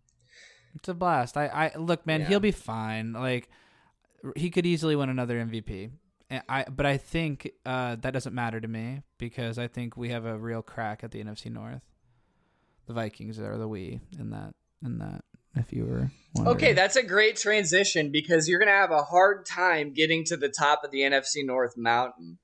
it's 0.76 0.88
a 0.88 0.94
blast. 0.94 1.36
I 1.36 1.46
I 1.74 1.76
look, 1.78 2.06
man, 2.06 2.20
Yeah. 2.20 2.28
he'll 2.28 2.40
be 2.40 2.52
fine. 2.52 3.12
Like 3.12 3.48
he 4.36 4.50
could 4.50 4.64
easily 4.66 4.94
win 4.94 5.08
another 5.08 5.36
MVP. 5.44 5.90
I 6.48 6.64
but 6.64 6.86
I 6.86 6.96
think 6.96 7.50
uh, 7.66 7.96
that 8.00 8.12
doesn't 8.12 8.34
matter 8.34 8.60
to 8.60 8.68
me 8.68 9.02
because 9.18 9.58
I 9.58 9.68
think 9.68 9.96
we 9.96 10.10
have 10.10 10.24
a 10.24 10.38
real 10.38 10.62
crack 10.62 11.04
at 11.04 11.10
the 11.10 11.22
NFC 11.22 11.50
North. 11.50 11.82
The 12.86 12.92
Vikings 12.92 13.38
are 13.38 13.58
the 13.58 13.68
we 13.68 14.00
in 14.18 14.30
that 14.30 14.54
in 14.84 14.98
that. 14.98 15.24
If 15.54 15.70
you 15.70 15.84
were 15.84 16.10
wondering. 16.34 16.56
Okay, 16.56 16.72
that's 16.72 16.96
a 16.96 17.02
great 17.02 17.36
transition 17.36 18.10
because 18.10 18.48
you're 18.48 18.58
to 18.68 18.74
have 18.74 18.90
a 18.90 19.02
hard 19.02 19.44
time 19.44 19.92
getting 19.92 20.24
to 20.24 20.36
the 20.38 20.48
top 20.48 20.82
of 20.82 20.90
the 20.90 21.00
NFC 21.00 21.44
North 21.44 21.76
mountain, 21.76 22.38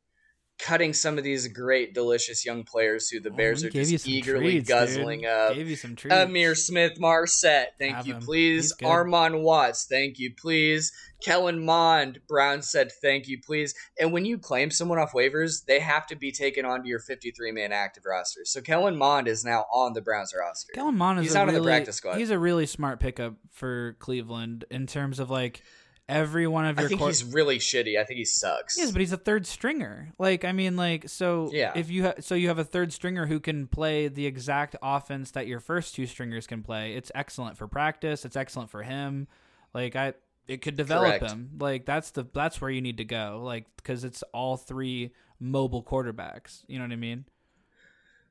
cutting 0.59 0.92
some 0.92 1.18
of 1.18 1.24
these 1.24 1.46
great, 1.48 1.94
delicious 1.94 2.44
young 2.44 2.64
players 2.64 3.09
who 3.09 3.20
the 3.20 3.30
Oh, 3.30 3.36
Bears 3.36 3.62
are 3.64 3.70
just 3.70 4.09
eagerly 4.09 4.52
treats, 4.54 4.66
dude. 4.66 4.74
guzzling 4.74 5.26
up. 5.26 5.54
Gave 5.54 5.68
you 5.70 5.76
some 5.76 5.94
treats. 5.94 6.14
Ihmir 6.14 6.56
Smith-Marsette, 6.56 7.74
thank 7.78 7.94
Have 7.96 8.06
you, 8.06 8.14
him. 8.14 8.22
please. 8.22 8.74
Armon 8.82 9.42
Watts, 9.42 9.86
thank 9.86 10.18
you, 10.18 10.32
please. 10.34 10.92
Kellen 11.22 11.64
Mond, 11.64 12.20
Brown 12.28 12.62
said, 12.62 12.92
thank 13.02 13.26
you, 13.28 13.40
please. 13.44 13.74
And 13.98 14.12
when 14.12 14.24
you 14.24 14.38
claim 14.38 14.70
someone 14.70 14.98
off 14.98 15.12
waivers, 15.12 15.64
they 15.66 15.80
have 15.80 16.06
to 16.09 16.16
be 16.16 16.30
taken 16.32 16.64
onto 16.64 16.88
your 16.88 17.00
53 17.00 17.50
man 17.52 17.72
active 17.72 18.04
roster. 18.06 18.40
So 18.44 18.61
Kellen 18.61 18.96
Mond 18.96 19.26
is 19.28 19.44
now 19.44 19.66
on 19.72 19.94
the 19.94 20.00
Browns 20.00 20.32
roster. 20.38 20.72
Kellen 20.74 20.96
Mond 20.96 21.18
is 21.20 21.26
He's 21.26 21.36
out 21.36 21.48
on 21.48 21.54
the 21.54 21.61
really, 21.61 21.66
practice 21.72 21.96
squad. 21.96 22.18
He's 22.18 22.30
a 22.30 22.38
really 22.38 22.66
smart 22.66 23.00
pickup 23.00 23.34
for 23.50 23.96
Cleveland 23.98 24.64
in 24.70 24.86
terms 24.86 25.18
of 25.18 25.28
like 25.30 25.62
every 26.09 26.46
one 26.46 26.64
of 26.64 26.76
your. 26.78 26.86
I 26.86 26.88
think 26.88 27.00
he's 27.02 27.24
really 27.24 27.59
shitty. 27.59 27.98
I 27.98 28.04
think 28.04 28.18
he 28.18 28.24
sucks. 28.24 28.78
Yes, 28.78 28.90
but 28.90 29.00
he's 29.00 29.12
a 29.12 29.16
third 29.18 29.46
stringer. 29.46 30.12
Like 30.18 30.44
I 30.44 30.52
mean, 30.52 30.76
like 30.76 31.09
so. 31.09 31.50
Yeah. 31.52 31.72
If 31.74 31.90
you 31.90 32.04
ha- 32.04 32.14
so 32.20 32.34
you 32.34 32.48
have 32.48 32.59
a 32.59 32.64
third 32.64 32.92
stringer 32.92 33.26
who 33.26 33.40
can 33.40 33.66
play 33.66 34.09
the 34.09 34.26
exact 34.26 34.76
offense 34.82 35.32
that 35.32 35.46
your 35.46 35.61
first 35.61 35.94
two 35.94 36.06
stringers 36.06 36.46
can 36.46 36.62
play. 36.62 36.94
It's 36.94 37.12
excellent 37.14 37.56
for 37.56 37.68
practice. 37.68 38.24
It's 38.24 38.36
excellent 38.36 38.70
for 38.70 38.82
him. 38.82 39.28
Like 39.74 39.96
I, 39.96 40.14
it 40.46 40.62
could 40.62 40.76
develop 40.76 41.18
Correct. 41.18 41.30
him. 41.30 41.50
Like 41.61 41.84
that's 41.84 42.11
the 42.12 42.26
that's 42.32 42.61
where 42.61 42.70
you 42.70 42.80
need 42.80 42.96
to 42.98 43.04
go. 43.04 43.40
Like 43.44 43.66
because 43.76 44.04
it's 44.04 44.22
all 44.32 44.56
three 44.56 45.12
mobile 45.38 45.82
quarterbacks. 45.82 46.64
You 46.66 46.78
know 46.78 46.84
what 46.84 46.92
I 46.92 46.96
mean? 46.96 47.24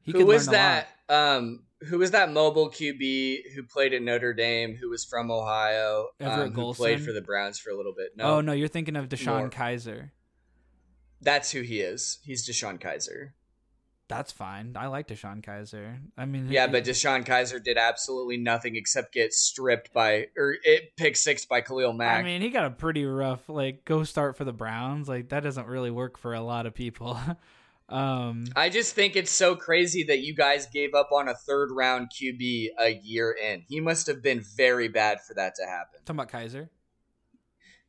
He 0.01 0.13
who 0.13 0.19
could 0.19 0.28
was 0.28 0.47
learn 0.47 0.55
a 0.55 0.57
lot. 0.57 0.88
that? 1.09 1.13
Um, 1.38 1.63
who 1.82 1.99
was 1.99 2.11
that 2.11 2.32
mobile 2.32 2.69
QB 2.71 3.53
who 3.55 3.63
played 3.63 3.93
at 3.93 4.01
Notre 4.01 4.34
Dame? 4.34 4.75
Who 4.75 4.89
was 4.89 5.05
from 5.05 5.30
Ohio? 5.32 6.07
Everett 6.19 6.47
um, 6.47 6.53
who 6.53 6.73
played 6.73 7.01
for 7.03 7.11
the 7.13 7.21
Browns 7.21 7.59
for 7.59 7.69
a 7.69 7.78
little 7.78 7.93
bit? 7.95 8.17
No, 8.17 8.23
Oh 8.38 8.41
no, 8.41 8.51
you're 8.53 8.67
thinking 8.67 8.95
of 8.95 9.09
DeShone 9.09 9.38
More. 9.39 9.49
Kizer. 9.49 10.09
that's 11.21 11.51
who 11.51 11.61
he 11.61 11.82
is. 11.82 12.19
He's 12.23 12.47
DeShone 12.49 12.80
Kizer. 12.80 13.30
That's 14.09 14.32
fine. 14.32 14.73
I 14.78 14.88
like 14.88 15.09
DeShone 15.09 15.43
Kizer. 15.43 15.97
I 16.17 16.25
mean, 16.25 16.47
Yeah, 16.49 16.65
he- 16.67 16.71
but 16.71 16.86
DeShone 16.86 17.25
Kizer 17.25 17.61
did 17.61 17.78
absolutely 17.78 18.38
nothing 18.38 18.75
except 18.78 19.13
get 19.13 19.34
stripped 19.34 19.91
by 19.91 20.28
or 20.38 20.55
it 20.63 20.95
pick 20.95 21.17
six 21.17 21.45
by 21.45 21.59
Khalil 21.61 21.91
Mack. 21.93 22.19
I 22.19 22.23
mean, 22.23 22.41
he 22.41 22.49
got 22.49 22.65
a 22.65 22.69
pretty 22.69 23.03
rough 23.05 23.49
like 23.49 23.84
go 23.84 24.03
start 24.03 24.38
for 24.38 24.45
the 24.45 24.53
Browns. 24.53 25.09
Like 25.09 25.30
that 25.30 25.43
doesn't 25.43 25.67
really 25.67 25.91
work 25.91 26.17
for 26.17 26.34
a 26.34 26.41
lot 26.41 26.65
of 26.65 26.73
people. 26.73 27.19
um, 27.89 28.45
I 28.55 28.69
just 28.69 28.93
think 28.95 29.15
it's 29.15 29.31
so 29.31 29.55
crazy 29.55 30.03
that 30.03 30.19
you 30.19 30.33
guys 30.35 30.65
gave 30.67 30.93
up 30.93 31.09
on 31.11 31.27
a 31.29 31.33
third 31.33 31.69
round 31.71 32.09
QB 32.09 32.67
a 32.79 32.89
year 33.03 33.31
in. 33.31 33.63
He 33.67 33.79
must 33.79 34.07
have 34.07 34.21
been 34.21 34.41
very 34.55 34.88
bad 34.89 35.21
for 35.21 35.33
that 35.35 35.55
to 35.55 35.65
happen. 35.65 35.99
talking 36.05 36.19
about 36.19 36.31
Kizer. 36.31 36.69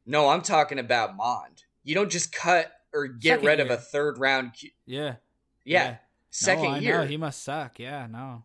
No, 0.07 0.29
I'm 0.29 0.43
talking 0.43 0.79
about 0.79 1.17
Mond. 1.17 1.65
You 1.85 1.95
don't 1.95 2.11
just 2.11 2.33
cut 2.33 2.73
or 2.95 3.07
get 3.09 3.41
Second 3.41 3.47
rid 3.47 3.61
of 3.61 3.71
a 3.71 3.77
third 3.77 4.19
round. 4.19 4.55
Q- 4.55 4.71
Yeah. 4.87 5.17
yeah, 5.65 5.97
second 6.31 6.65
no, 6.65 6.71
I 6.71 6.79
year. 6.79 6.99
Know. 6.99 7.07
He 7.07 7.17
must 7.17 7.43
suck. 7.43 7.79
Yeah, 7.79 8.07
no. 8.07 8.45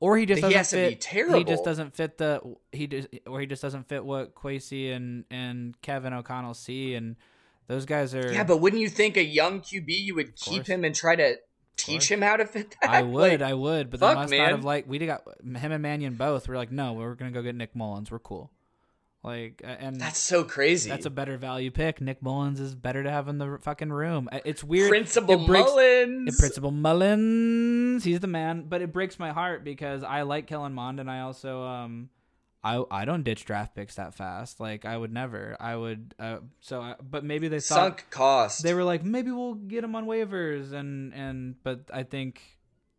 Or 0.00 0.16
he 0.16 0.24
just 0.24 0.40
doesn't 0.40 0.56
has 0.56 0.70
to 0.70 0.76
fit. 0.76 0.88
be 0.90 0.96
terrible. 0.96 1.38
He 1.38 1.44
just 1.44 1.62
doesn't 1.64 1.94
fit 1.94 2.16
the 2.16 2.40
he 2.72 2.86
just 2.86 3.08
or 3.26 3.38
he 3.38 3.46
just 3.46 3.60
doesn't 3.60 3.86
fit 3.86 4.02
what 4.04 4.34
Kwesi 4.34 4.92
and 4.96 5.24
and 5.30 5.80
Kevin 5.82 6.14
O'Connell 6.14 6.54
see, 6.54 6.94
and 6.94 7.16
those 7.70 7.86
guys 7.86 8.14
are. 8.14 8.32
yeah, 8.32 8.42
but 8.44 8.56
wouldn't 8.58 8.82
you 8.82 8.88
think 8.88 9.16
a 9.16 9.22
young 9.24 9.60
QB 9.60 9.84
you 9.88 10.14
would 10.16 10.34
keep 10.36 10.66
him 10.66 10.84
and 10.84 10.92
try 10.94 11.14
to 11.14 11.36
teach 11.76 12.10
him 12.10 12.20
how 12.20 12.36
to 12.36 12.44
fit 12.44 12.74
that? 12.82 12.90
I 12.90 13.02
would, 13.02 13.40
Like, 13.40 13.42
I 13.42 13.54
would, 13.54 13.90
but 13.90 14.00
fuck, 14.00 14.10
they 14.16 14.20
must 14.22 14.30
man. 14.32 14.40
not 14.40 14.50
have 14.50 14.64
like 14.64 14.86
we 14.88 14.98
got 14.98 15.22
him 15.42 15.72
and 15.72 15.80
Mannion 15.82 16.14
both. 16.14 16.48
We're 16.48 16.56
like, 16.56 16.72
no, 16.72 16.94
we're 16.94 17.14
gonna 17.14 17.30
go 17.30 17.42
get 17.42 17.54
Nick 17.54 17.74
Mullens. 17.76 18.10
We're 18.10 18.18
cool. 18.18 18.50
Like, 19.22 19.60
and 19.62 20.00
that's 20.00 20.18
so 20.18 20.44
crazy. 20.44 20.88
That's 20.88 21.04
a 21.04 21.10
better 21.10 21.36
value 21.36 21.70
pick. 21.70 22.00
Nick 22.00 22.22
Mullens 22.22 22.58
is 22.58 22.74
better 22.74 23.02
to 23.02 23.10
have 23.10 23.28
in 23.28 23.36
the 23.36 23.58
fucking 23.60 23.92
room. 23.92 24.30
It's 24.46 24.64
weird. 24.64 24.88
Principal 24.88 25.42
it 25.42 25.46
breaks- 25.46 25.68
Mullens. 25.68 26.38
Principal 26.38 26.70
Mullens, 26.70 28.02
he's 28.02 28.20
the 28.20 28.26
man. 28.26 28.64
But 28.68 28.80
it 28.80 28.92
breaks 28.94 29.18
my 29.18 29.30
heart 29.32 29.62
because 29.62 30.02
I 30.02 30.22
like 30.22 30.46
Kellen 30.46 30.72
Mond, 30.72 31.00
and 31.00 31.10
I 31.10 31.20
also 31.20 31.62
um, 31.64 32.08
I 32.62 32.82
I 32.90 33.04
don't 33.04 33.22
ditch 33.22 33.44
draft 33.44 33.74
picks 33.74 33.94
that 33.94 34.14
fast. 34.14 34.60
Like 34.60 34.84
I 34.84 34.96
would 34.96 35.12
never. 35.12 35.56
I 35.58 35.76
would. 35.76 36.14
Uh, 36.18 36.38
so, 36.60 36.80
I, 36.82 36.94
but 37.02 37.24
maybe 37.24 37.48
they 37.48 37.60
thought 37.60 37.74
Sunk 37.74 38.06
cost. 38.10 38.62
they 38.62 38.74
were 38.74 38.84
like 38.84 39.02
maybe 39.02 39.30
we'll 39.30 39.54
get 39.54 39.82
him 39.82 39.94
on 39.96 40.06
waivers, 40.06 40.72
and 40.72 41.12
and 41.14 41.56
but 41.62 41.90
I 41.92 42.02
think. 42.02 42.42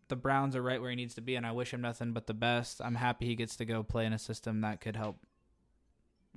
The 0.08 0.18
Browns 0.18 0.58
are 0.58 0.62
right 0.62 0.82
where 0.82 0.90
he 0.90 0.98
needs 0.98 1.14
to 1.14 1.22
be, 1.22 1.36
and 1.36 1.46
I 1.46 1.54
wish 1.54 1.74
him 1.74 1.80
nothing 1.80 2.12
but 2.12 2.28
the 2.28 2.34
best. 2.34 2.82
I'm 2.84 2.96
happy 2.96 3.28
he 3.28 3.36
gets 3.36 3.56
to 3.56 3.64
go 3.64 3.82
play 3.82 4.06
in 4.06 4.12
a 4.12 4.20
system 4.20 4.60
that 4.60 4.82
could 4.82 4.98
help. 4.98 5.20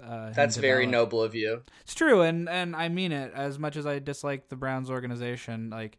Uh, 0.01 0.31
That's 0.31 0.57
very 0.57 0.87
noble 0.87 1.21
of 1.21 1.35
you. 1.35 1.63
It's 1.81 1.93
true, 1.93 2.23
and 2.23 2.49
and 2.49 2.77
I 2.77 2.89
mean 2.89 3.11
it. 3.11 3.33
As 3.35 3.59
much 3.59 3.77
as 3.77 3.85
I 3.85 3.99
dislike 3.99 4.49
the 4.49 4.55
Browns 4.55 4.91
organization, 4.91 5.71
like 5.71 5.99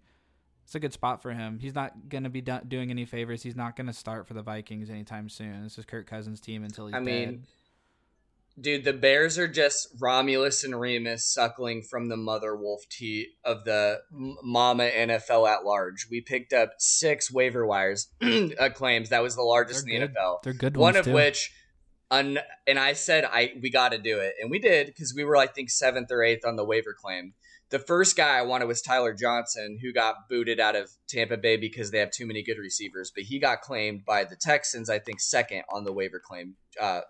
it's 0.65 0.75
a 0.75 0.79
good 0.79 0.91
spot 0.93 1.21
for 1.21 1.31
him. 1.31 1.59
He's 1.59 1.75
not 1.75 2.09
gonna 2.09 2.29
be 2.29 2.41
do- 2.41 2.59
doing 2.67 2.89
any 2.91 3.05
favors. 3.05 3.41
He's 3.43 3.55
not 3.55 3.75
gonna 3.75 3.93
start 3.93 4.27
for 4.27 4.33
the 4.33 4.41
Vikings 4.41 4.89
anytime 4.89 5.29
soon. 5.29 5.63
This 5.63 5.77
is 5.77 5.85
Kirk 5.85 6.07
Cousins' 6.07 6.41
team 6.41 6.63
until 6.63 6.87
he's 6.87 6.95
I 6.95 6.99
mean, 6.99 7.29
dead. 7.29 7.43
Dude, 8.57 8.83
the 8.85 8.93
Bears 8.93 9.37
are 9.37 9.49
just 9.49 9.89
Romulus 9.99 10.63
and 10.63 10.79
Remus 10.79 11.25
suckling 11.25 11.81
from 11.81 12.07
the 12.07 12.15
mother 12.15 12.55
wolf 12.55 12.83
teat 12.89 13.27
of 13.43 13.65
the 13.65 13.99
m- 14.13 14.37
mama 14.43 14.85
NFL 14.89 15.45
at 15.49 15.65
large. 15.65 16.07
We 16.09 16.21
picked 16.21 16.53
up 16.53 16.71
six 16.79 17.29
waiver 17.29 17.65
wires 17.65 18.07
claims. 18.75 19.09
That 19.09 19.21
was 19.21 19.35
the 19.35 19.41
largest 19.41 19.85
They're 19.85 19.95
in 19.95 20.01
the 20.01 20.07
good. 20.07 20.15
NFL. 20.15 20.43
They're 20.43 20.53
good 20.53 20.77
One 20.77 20.95
of 20.95 21.03
too. 21.03 21.11
which, 21.13 21.51
un- 22.09 22.39
and 22.65 22.79
I 22.79 22.93
said 22.93 23.25
I 23.25 23.51
we 23.61 23.69
got 23.69 23.91
to 23.91 23.97
do 23.97 24.19
it, 24.19 24.35
and 24.41 24.49
we 24.49 24.59
did 24.59 24.87
because 24.87 25.13
we 25.13 25.25
were 25.25 25.35
I 25.35 25.47
think 25.47 25.69
seventh 25.69 26.09
or 26.09 26.23
eighth 26.23 26.45
on 26.45 26.55
the 26.55 26.63
waiver 26.65 26.93
claim. 26.97 27.33
The 27.71 27.79
first 27.79 28.15
guy 28.15 28.37
I 28.37 28.43
wanted 28.43 28.65
was 28.65 28.81
Tyler 28.81 29.13
Johnson, 29.13 29.79
who 29.81 29.91
got 29.91 30.29
booted 30.29 30.59
out 30.59 30.75
of 30.75 30.91
Tampa 31.07 31.35
Bay 31.37 31.57
because 31.57 31.91
they 31.91 31.99
have 31.99 32.11
too 32.11 32.25
many 32.27 32.43
good 32.43 32.57
receivers. 32.59 33.11
But 33.13 33.23
he 33.25 33.39
got 33.39 33.61
claimed 33.61 34.05
by 34.05 34.23
the 34.23 34.35
Texans, 34.35 34.89
I 34.89 34.99
think, 34.99 35.19
second 35.19 35.63
on 35.73 35.83
the 35.83 35.91
waiver 35.91 36.21
claim 36.23 36.55
uh, 36.79 37.01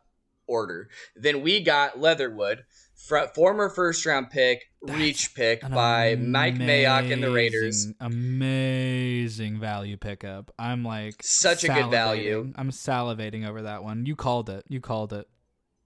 order. 0.47 0.87
Then 1.15 1.41
we 1.41 1.61
got 1.61 1.99
Leatherwood, 1.99 2.63
fr- 2.95 3.25
former 3.35 3.69
first 3.69 4.05
round 4.05 4.29
pick, 4.29 4.61
That's 4.81 4.97
reach 4.97 5.35
pick 5.35 5.61
by 5.61 6.15
Mike 6.15 6.55
Mayock 6.55 7.11
and 7.11 7.21
the 7.21 7.31
Raiders. 7.31 7.91
amazing- 7.99 8.45
Amazing 8.45 9.59
value 9.59 9.97
pickup. 9.97 10.51
I'm 10.57 10.83
like 10.85 11.15
Such 11.21 11.63
a 11.63 11.67
good 11.67 11.89
value. 11.91 12.53
I'm 12.55 12.69
salivating 12.71 13.47
over 13.47 13.63
that 13.63 13.83
one. 13.83 14.05
You 14.05 14.15
called 14.15 14.49
it. 14.49 14.63
You 14.69 14.79
called 14.81 15.11
it. 15.13 15.27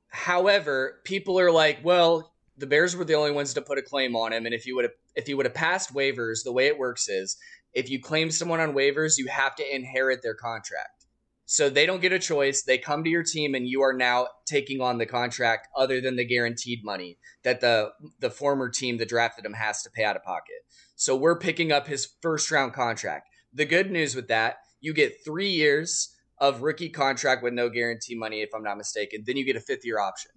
However, 0.09 0.99
people 1.03 1.39
are 1.39 1.51
like, 1.51 1.79
well, 1.83 2.33
the 2.59 2.67
Bears 2.67 2.95
were 2.95 3.05
the 3.05 3.15
only 3.15 3.31
ones 3.31 3.53
to 3.53 3.61
put 3.61 3.77
a 3.77 3.81
claim 3.81 4.15
on 4.15 4.33
him, 4.33 4.45
and 4.45 4.53
if 4.53 4.65
you 4.65 4.75
would 4.75 4.85
have 4.85 4.93
if 5.15 5.27
you 5.27 5.37
would 5.37 5.45
have 5.45 5.55
passed 5.55 5.93
waivers, 5.93 6.43
the 6.43 6.51
way 6.51 6.67
it 6.67 6.77
works 6.77 7.07
is 7.09 7.37
if 7.73 7.89
you 7.89 8.01
claim 8.01 8.31
someone 8.31 8.59
on 8.59 8.73
waivers, 8.73 9.17
you 9.17 9.27
have 9.27 9.55
to 9.55 9.75
inherit 9.75 10.21
their 10.21 10.35
contract. 10.35 11.05
So 11.45 11.67
they 11.67 11.87
don't 11.87 12.01
get 12.01 12.13
a 12.13 12.19
choice. 12.19 12.61
They 12.61 12.77
come 12.77 13.03
to 13.03 13.09
your 13.09 13.23
team 13.23 13.55
and 13.55 13.67
you 13.67 13.81
are 13.81 13.93
now 13.93 14.27
taking 14.45 14.81
on 14.81 14.99
the 14.99 15.07
contract 15.07 15.67
other 15.75 15.99
than 15.99 16.15
the 16.15 16.23
guaranteed 16.23 16.83
money 16.83 17.17
that 17.43 17.59
the 17.59 17.89
the 18.19 18.29
former 18.29 18.69
team 18.69 18.97
that 18.97 19.09
drafted 19.09 19.45
him 19.45 19.53
has 19.53 19.81
to 19.81 19.89
pay 19.89 20.03
out 20.03 20.15
of 20.15 20.23
pocket. 20.23 20.61
So 20.95 21.15
we're 21.15 21.39
picking 21.39 21.71
up 21.71 21.87
his 21.87 22.07
first 22.21 22.51
round 22.51 22.73
contract. 22.73 23.29
The 23.53 23.65
good 23.65 23.89
news 23.89 24.15
with 24.15 24.27
that, 24.27 24.57
you 24.79 24.93
get 24.93 25.25
3 25.25 25.49
years 25.49 26.15
of 26.37 26.61
rookie 26.61 26.89
contract 26.89 27.43
with 27.43 27.53
no 27.53 27.69
guarantee 27.69 28.15
money 28.15 28.41
if 28.41 28.49
I'm 28.53 28.63
not 28.63 28.77
mistaken. 28.77 29.23
Then 29.25 29.35
you 29.35 29.45
get 29.45 29.55
a 29.55 29.61
fifth 29.61 29.85
year 29.85 29.99
option 29.99 30.31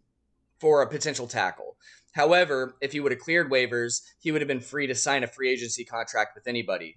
for 0.60 0.80
a 0.80 0.88
potential 0.88 1.26
tackle. 1.26 1.76
However, 2.12 2.76
if 2.80 2.92
he 2.92 3.00
would 3.00 3.12
have 3.12 3.20
cleared 3.20 3.50
waivers, 3.50 4.02
he 4.20 4.30
would 4.30 4.40
have 4.40 4.48
been 4.48 4.60
free 4.60 4.86
to 4.86 4.94
sign 4.94 5.24
a 5.24 5.26
free 5.26 5.50
agency 5.50 5.84
contract 5.84 6.34
with 6.34 6.46
anybody, 6.46 6.96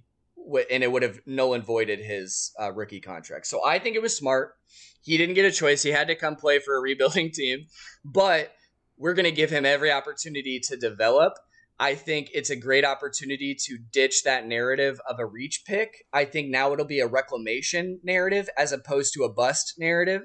and 0.70 0.84
it 0.84 0.92
would 0.92 1.04
have 1.04 1.20
null 1.26 1.54
and 1.54 1.64
voided 1.64 2.00
his 2.00 2.54
uh, 2.62 2.72
rookie 2.72 3.00
contract. 3.00 3.48
So 3.48 3.66
I 3.66 3.80
think 3.80 3.96
it 3.96 4.02
was 4.02 4.16
smart. 4.16 4.56
He 5.02 5.18
didn't 5.18 5.36
get 5.36 5.46
a 5.46 5.52
choice. 5.52 5.84
He 5.84 5.92
had 5.92 6.08
to 6.08 6.16
come 6.16 6.36
play 6.36 6.60
for 6.60 6.76
a 6.76 6.82
rebuilding 6.82 7.32
team, 7.34 7.68
but 8.04 8.52
we're 8.98 9.14
going 9.14 9.26
to 9.26 9.32
give 9.32 9.50
him 9.50 9.66
every 9.66 9.92
opportunity 9.92 10.60
to 10.66 10.78
develop. 10.78 11.34
I 11.78 11.96
think 11.96 12.30
it's 12.34 12.50
a 12.50 12.56
great 12.56 12.86
opportunity 12.86 13.56
to 13.66 13.78
ditch 13.92 14.24
that 14.24 14.48
narrative 14.48 15.00
of 15.10 15.20
a 15.20 15.26
reach 15.26 15.64
pick. 15.66 16.06
I 16.14 16.24
think 16.24 16.50
now 16.50 16.72
it'll 16.72 16.86
be 16.86 17.02
a 17.02 17.08
reclamation 17.08 18.00
narrative 18.04 18.50
as 18.58 18.72
opposed 18.72 19.14
to 19.14 19.24
a 19.24 19.34
bust 19.34 19.74
narrative. 19.78 20.22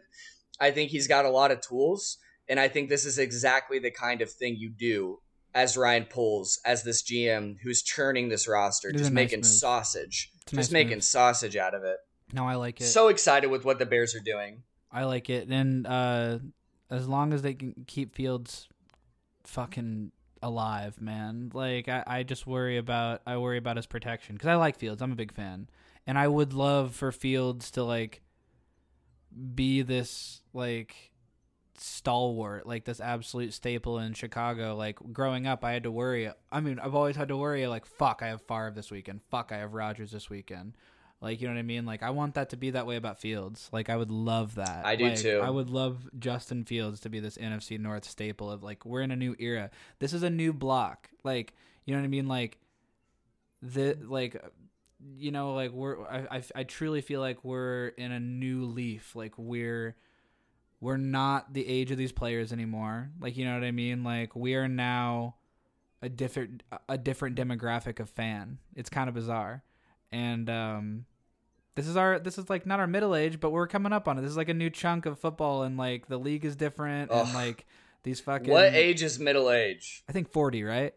I 0.61 0.71
think 0.71 0.91
he's 0.91 1.09
got 1.09 1.25
a 1.25 1.31
lot 1.31 1.51
of 1.51 1.61
tools. 1.61 2.19
And 2.51 2.61
I 2.61 2.69
think 2.69 2.91
this 2.91 3.07
is 3.07 3.19
exactly 3.19 3.79
the 3.79 3.91
kind 3.91 4.21
of 4.21 4.31
thing 4.31 4.57
you 4.57 4.69
do 4.69 5.21
as 5.55 5.77
Ryan 5.77 6.05
Poles, 6.05 6.61
as 6.67 6.83
this 6.83 7.03
GM 7.03 7.57
who's 7.63 7.83
churning 7.83 8.29
this 8.29 8.47
roster, 8.47 8.91
It 8.91 8.97
is 8.97 9.03
just 9.03 9.13
nice 9.13 9.25
making 9.25 9.39
move. 9.39 9.47
sausage, 9.47 10.33
just 10.47 10.55
nice 10.55 10.71
making 10.71 10.97
move. 10.99 11.05
sausage 11.05 11.57
out 11.57 11.75
of 11.75 11.85
it. 11.85 11.97
No, 12.33 12.47
I 12.47 12.57
like 12.57 12.81
it. 12.81 12.85
So 12.85 13.09
excited 13.09 13.49
with 13.49 13.65
what 13.65 13.79
the 13.79 13.87
Bears 13.87 14.15
are 14.15 14.21
doing. 14.21 14.63
I 14.93 15.05
like 15.05 15.31
it. 15.31 15.49
And 15.49 15.87
uh, 15.87 16.39
as 16.91 17.09
long 17.09 17.33
as 17.33 17.43
they 17.43 17.55
can 17.55 17.85
keep 17.87 18.15
Fields 18.15 18.69
fucking 19.45 20.13
alive, 20.43 21.01
man. 21.01 21.51
Like 21.53 21.89
I, 21.89 22.03
I 22.07 22.23
just 22.23 22.47
worry 22.47 22.77
about 22.79 23.23
I 23.27 23.37
worry 23.37 23.59
about 23.59 23.77
his 23.77 23.87
protection 23.87 24.35
because 24.37 24.49
I 24.49 24.55
like 24.55 24.79
Fields. 24.79 25.03
I'm 25.03 25.13
a 25.13 25.17
big 25.17 25.33
fan, 25.33 25.69
and 26.07 26.19
I 26.19 26.29
would 26.29 26.53
love 26.53 26.95
for 26.95 27.13
Fields 27.13 27.71
to 27.73 27.85
like 27.85 28.23
be 29.55 29.83
this 29.83 30.43
like 30.53 31.10
stalwart, 31.83 32.67
like 32.67 32.85
this 32.85 33.01
absolute 33.01 33.55
staple 33.55 33.99
in 33.99 34.13
Chicago. 34.15 34.77
Like 34.77 34.99
growing 35.13 35.47
up, 35.47 35.65
I 35.65 35.73
had 35.73 35.83
to 35.85 35.91
worry. 35.91 36.31
I 36.53 36.61
mean, 36.61 36.79
I've 36.79 36.95
always 36.95 37.17
had 37.17 37.29
to 37.29 37.37
worry. 37.37 37.67
Like 37.67 37.87
fuck, 37.87 38.23
I 38.23 38.29
have 38.29 38.43
Favre 38.43 38.73
this 38.75 38.91
weekend. 38.91 39.21
Fuck, 39.31 39.53
I 39.53 39.59
have 39.59 39.75
Rodgers 39.75 40.11
this 40.11 40.29
weekend. 40.31 40.75
Like 41.23 41.41
you 41.41 41.49
know 41.49 41.55
what 41.55 41.61
I 41.61 41.65
mean? 41.65 41.85
Like 41.85 42.03
I 42.03 42.11
want 42.11 42.35
that 42.35 42.51
to 42.51 42.57
be 42.57 42.71
that 42.71 42.87
way 42.87 42.97
about 42.97 43.19
Fields. 43.21 43.69
Like 43.73 43.91
I 43.91 43.97
would 43.97 44.11
love 44.11 44.55
that. 44.55 44.87
I 44.87 44.97
do 44.97 45.05
Like, 45.05 45.19
too. 45.19 45.41
I 45.43 45.51
would 45.51 45.69
love 45.71 46.09
Justin 46.19 46.65
Fields 46.65 47.01
to 47.01 47.11
be 47.11 47.21
this 47.21 47.37
NFC 47.37 47.79
North 47.79 48.05
staple 48.07 48.51
of 48.51 48.63
like 48.63 48.87
we're 48.87 49.03
in 49.03 49.11
a 49.11 49.17
new 49.17 49.37
era. 49.39 49.71
This 49.99 50.13
is 50.13 50.23
a 50.23 50.31
new 50.31 50.53
block. 50.53 51.11
Like 51.23 51.55
you 51.85 51.95
know 51.95 52.01
what 52.01 52.07
I 52.07 52.09
mean? 52.09 52.29
Like 52.29 52.59
the 53.63 53.99
like 54.03 54.43
you 55.17 55.31
know 55.31 55.55
like 55.55 55.73
we're 55.73 56.03
I, 56.07 56.39
I 56.39 56.43
I 56.55 56.65
truly 56.65 57.01
feel 57.03 57.21
like 57.21 57.45
we're 57.45 57.89
in 57.89 58.13
a 58.13 58.21
new 58.21 58.65
leaf. 58.65 59.15
Like 59.15 59.35
we're 59.37 59.97
we're 60.81 60.97
not 60.97 61.53
the 61.53 61.67
age 61.67 61.91
of 61.91 61.99
these 61.99 62.13
players 62.13 62.53
anymore. 62.53 63.11
Like 63.21 63.37
you 63.37 63.45
know 63.45 63.55
what 63.55 63.65
I 63.65 63.71
mean? 63.71 64.03
Like 64.03 64.35
we 64.35 64.55
are 64.55 64.69
now 64.69 65.37
a 66.03 66.09
different 66.09 66.63
a 66.89 66.97
different 66.97 67.37
demographic 67.37 68.01
of 68.01 68.09
fan. 68.09 68.59
It's 68.75 68.91
kind 68.91 69.09
of 69.09 69.15
bizarre. 69.15 69.63
And 70.11 70.49
um 70.49 71.05
this 71.77 71.87
is 71.87 71.97
our 71.97 72.19
this 72.19 72.39
is 72.39 72.51
like 72.51 72.67
not 72.67 72.81
our 72.81 72.87
middle 72.87 73.15
age, 73.15 73.41
but 73.41 73.51
we're 73.51 73.67
coming 73.67 73.93
up 73.93 74.09
on 74.09 74.19
it. 74.19 74.23
This 74.23 74.31
is 74.31 74.37
like 74.37 74.49
a 74.49 74.55
new 74.55 74.71
chunk 74.71 75.07
of 75.07 75.19
football 75.19 75.63
and 75.63 75.77
like 75.77 76.09
the 76.09 76.19
league 76.19 76.45
is 76.45 76.57
different 76.57 77.11
and 77.11 77.33
like 77.35 77.67
these 78.03 78.21
fucking 78.21 78.51
What 78.51 78.75
age 78.75 79.03
is 79.03 79.19
middle 79.19 79.51
age? 79.51 80.03
I 80.09 80.13
think 80.13 80.31
40, 80.31 80.65
right? 80.65 80.95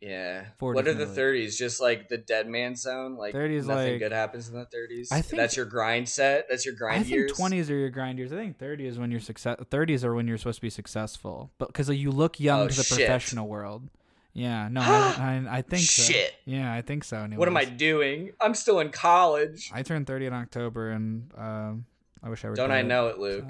Yeah. 0.00 0.44
40 0.58 0.76
what 0.76 0.86
are 0.88 0.94
the 0.94 1.06
thirties? 1.06 1.56
Just 1.58 1.80
like 1.80 2.08
the 2.08 2.18
dead 2.18 2.46
man 2.48 2.76
zone? 2.76 3.16
Like 3.16 3.34
30s, 3.34 3.50
is 3.56 3.66
nothing 3.66 3.92
like- 3.92 4.00
good 4.00 4.12
happens 4.12 4.48
in 4.48 4.54
the 4.54 4.66
thirties? 4.66 5.10
I 5.10 5.22
think- 5.22 5.38
that's 5.40 5.56
your 5.56 5.66
grind 5.66 6.08
set. 6.08 6.46
That's 6.50 6.66
your 6.66 6.74
grind 6.74 7.00
I 7.00 7.02
think 7.04 7.14
years. 7.14 7.32
20s 7.32 7.70
are 7.70 7.76
your 7.76 7.90
grind 7.90 8.18
years. 8.18 8.32
I 8.32 8.36
think 8.36 8.58
30 8.58 8.86
is 8.86 8.98
when 8.98 9.10
you're 9.10 9.20
success 9.20 9.56
30s 9.70 10.04
are 10.04 10.14
when 10.14 10.28
you're 10.28 10.36
supposed 10.38 10.58
to 10.58 10.62
be 10.62 10.70
successful. 10.70 11.50
But 11.58 11.72
cuz 11.72 11.88
you 11.88 12.10
look 12.10 12.38
young 12.38 12.60
Oh, 12.62 12.68
to 12.68 12.76
the 12.76 12.82
shit. 12.82 12.98
professional 12.98 13.48
world. 13.48 13.88
Yeah, 14.34 14.68
no, 14.68 14.82
I, 14.82 14.84
I, 15.50 15.56
I 15.58 15.62
think 15.62 15.82
so. 15.82 16.02
Shit. 16.12 16.34
Yeah, 16.44 16.70
I 16.70 16.82
think 16.82 17.04
so. 17.04 17.16
Anyways. 17.16 17.38
What 17.38 17.48
am 17.48 17.56
I 17.56 17.64
doing? 17.64 18.32
I'm 18.38 18.54
still 18.54 18.80
in 18.80 18.90
college. 18.90 19.70
I 19.72 19.82
turned 19.82 20.06
30 20.06 20.26
in 20.26 20.34
October, 20.34 20.90
and 20.90 21.32
um, 21.38 21.86
I 22.22 22.28
wish 22.28 22.44
I 22.44 22.50
were. 22.50 22.54
Don't 22.54 22.70
I 22.70 22.82
know 22.82 23.06
it, 23.08 23.18
Luke? 23.18 23.46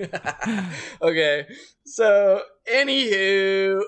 So, 0.00 0.06
okay. 1.02 1.46
So, 1.84 2.42
anywho, 2.68 3.82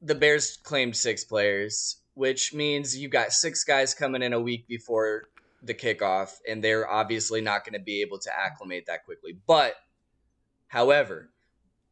the 0.00 0.14
Bears 0.14 0.58
claimed 0.62 0.96
six 0.96 1.24
players, 1.24 1.96
which 2.14 2.54
means 2.54 2.96
you've 2.96 3.10
got 3.10 3.32
six 3.32 3.64
guys 3.64 3.94
coming 3.94 4.22
in 4.22 4.32
a 4.32 4.40
week 4.40 4.66
before 4.68 5.28
the 5.62 5.74
kickoff, 5.74 6.34
and 6.48 6.62
they're 6.62 6.88
obviously 6.88 7.40
not 7.40 7.64
going 7.64 7.78
to 7.78 7.84
be 7.84 8.00
able 8.02 8.18
to 8.20 8.30
acclimate 8.36 8.86
that 8.86 9.04
quickly. 9.04 9.36
But, 9.46 9.74
however, 10.68 11.30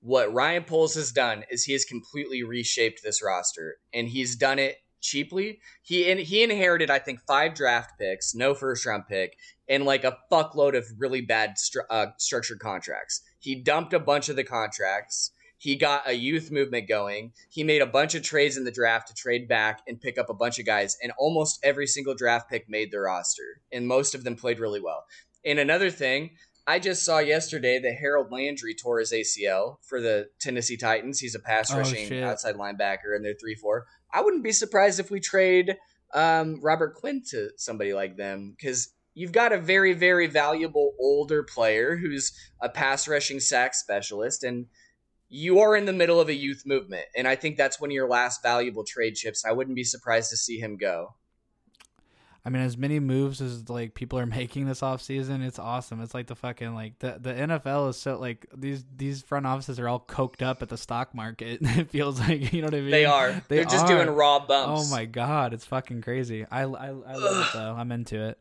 what 0.00 0.32
Ryan 0.32 0.64
Poles 0.64 0.94
has 0.94 1.10
done 1.10 1.44
is 1.50 1.64
he 1.64 1.72
has 1.72 1.84
completely 1.84 2.44
reshaped 2.44 3.02
this 3.02 3.22
roster, 3.22 3.78
and 3.92 4.08
he's 4.08 4.36
done 4.36 4.58
it 4.58 4.76
cheaply. 5.00 5.58
He 5.82 6.08
in, 6.08 6.18
he 6.18 6.42
inherited, 6.42 6.90
I 6.90 6.98
think, 6.98 7.20
five 7.26 7.54
draft 7.54 7.98
picks, 7.98 8.34
no 8.34 8.54
first 8.54 8.86
round 8.86 9.04
pick, 9.08 9.36
and 9.68 9.84
like 9.84 10.04
a 10.04 10.18
fuckload 10.30 10.76
of 10.76 10.86
really 10.98 11.20
bad 11.22 11.56
stru- 11.56 11.86
uh, 11.90 12.06
structured 12.18 12.60
contracts. 12.60 13.22
He 13.38 13.56
dumped 13.56 13.92
a 13.92 14.00
bunch 14.00 14.28
of 14.28 14.36
the 14.36 14.44
contracts. 14.44 15.32
He 15.58 15.76
got 15.76 16.08
a 16.08 16.12
youth 16.12 16.50
movement 16.50 16.88
going. 16.88 17.32
He 17.48 17.64
made 17.64 17.80
a 17.82 17.86
bunch 17.86 18.14
of 18.14 18.22
trades 18.22 18.56
in 18.56 18.64
the 18.64 18.70
draft 18.70 19.08
to 19.08 19.14
trade 19.14 19.48
back 19.48 19.80
and 19.88 20.00
pick 20.00 20.18
up 20.18 20.28
a 20.28 20.34
bunch 20.34 20.58
of 20.58 20.66
guys. 20.66 20.96
And 21.02 21.12
almost 21.18 21.58
every 21.62 21.86
single 21.86 22.14
draft 22.14 22.50
pick 22.50 22.68
made 22.68 22.90
the 22.92 23.00
roster, 23.00 23.60
and 23.72 23.86
most 23.86 24.14
of 24.14 24.22
them 24.24 24.36
played 24.36 24.60
really 24.60 24.80
well. 24.80 25.04
And 25.44 25.58
another 25.58 25.90
thing, 25.90 26.30
I 26.66 26.78
just 26.78 27.04
saw 27.04 27.18
yesterday 27.20 27.78
that 27.78 27.94
Harold 28.00 28.32
Landry 28.32 28.74
tore 28.74 28.98
his 28.98 29.12
ACL 29.12 29.76
for 29.82 30.00
the 30.00 30.28
Tennessee 30.40 30.76
Titans. 30.76 31.20
He's 31.20 31.34
a 31.36 31.38
pass 31.38 31.72
Oh, 31.72 31.78
rushing 31.78 32.08
shit. 32.08 32.22
outside 32.24 32.56
linebacker, 32.56 33.14
and 33.14 33.24
they're 33.24 33.34
three 33.40 33.54
four. 33.54 33.86
I 34.12 34.20
wouldn't 34.22 34.44
be 34.44 34.52
surprised 34.52 34.98
if 35.00 35.10
we 35.10 35.20
trade 35.20 35.76
um, 36.12 36.60
Robert 36.62 36.94
Quinn 36.94 37.22
to 37.30 37.50
somebody 37.56 37.92
like 37.92 38.16
them 38.16 38.54
because 38.56 38.92
you've 39.14 39.32
got 39.32 39.52
a 39.52 39.58
very, 39.58 39.92
very 39.94 40.26
valuable 40.26 40.94
older 40.98 41.42
player 41.42 41.96
who's 41.96 42.32
a 42.60 42.68
pass 42.68 43.06
rushing 43.08 43.40
sack 43.40 43.74
specialist, 43.74 44.42
and 44.42 44.66
you 45.28 45.60
are 45.60 45.76
in 45.76 45.84
the 45.84 45.92
middle 45.92 46.20
of 46.20 46.28
a 46.28 46.34
youth 46.34 46.64
movement. 46.66 47.06
And 47.16 47.26
I 47.26 47.34
think 47.36 47.56
that's 47.56 47.80
one 47.80 47.90
of 47.90 47.94
your 47.94 48.08
last 48.08 48.42
valuable 48.42 48.84
trade 48.84 49.14
chips. 49.16 49.44
I 49.44 49.52
wouldn't 49.52 49.76
be 49.76 49.84
surprised 49.84 50.30
to 50.30 50.36
see 50.36 50.58
him 50.58 50.76
go. 50.76 51.14
I 52.44 52.48
mean, 52.48 52.62
as 52.62 52.76
many 52.78 53.00
moves 53.00 53.40
as 53.40 53.68
like 53.68 53.94
people 53.94 54.20
are 54.20 54.26
making 54.40 54.66
this 54.66 54.80
off 54.80 55.02
season, 55.02 55.42
it's 55.42 55.58
awesome. 55.58 56.00
It's 56.00 56.14
like 56.14 56.28
the 56.28 56.36
fucking 56.36 56.74
like 56.74 56.96
the 57.00 57.18
the 57.20 57.32
NFL 57.34 57.90
is 57.90 57.96
so 57.96 58.18
like 58.18 58.46
these 58.56 58.84
these 58.96 59.20
front 59.20 59.46
offices 59.46 59.80
are 59.80 59.88
all 59.88 59.98
coked 59.98 60.42
up 60.42 60.62
at 60.62 60.68
the 60.68 60.78
stock 60.78 61.12
market. 61.12 61.58
it 61.62 61.90
feels 61.90 62.20
like 62.20 62.52
you 62.52 62.62
know 62.62 62.68
what 62.68 62.74
I 62.74 62.80
mean. 62.80 62.92
They 62.92 63.04
are. 63.04 63.32
They 63.48 63.56
They 63.56 63.62
are 63.62 63.64
just 63.64 63.88
doing 63.88 64.08
raw 64.08 64.46
bumps. 64.46 64.88
Oh 64.88 64.94
my 64.94 65.06
god, 65.06 65.54
it's 65.54 65.64
fucking 65.64 66.02
crazy. 66.02 66.46
I 66.48 66.62
I, 66.62 66.86
I 66.86 66.90
love 66.90 67.46
it 67.48 67.52
though. 67.52 67.74
I'm 67.76 67.90
into 67.90 68.28
it. 68.28 68.38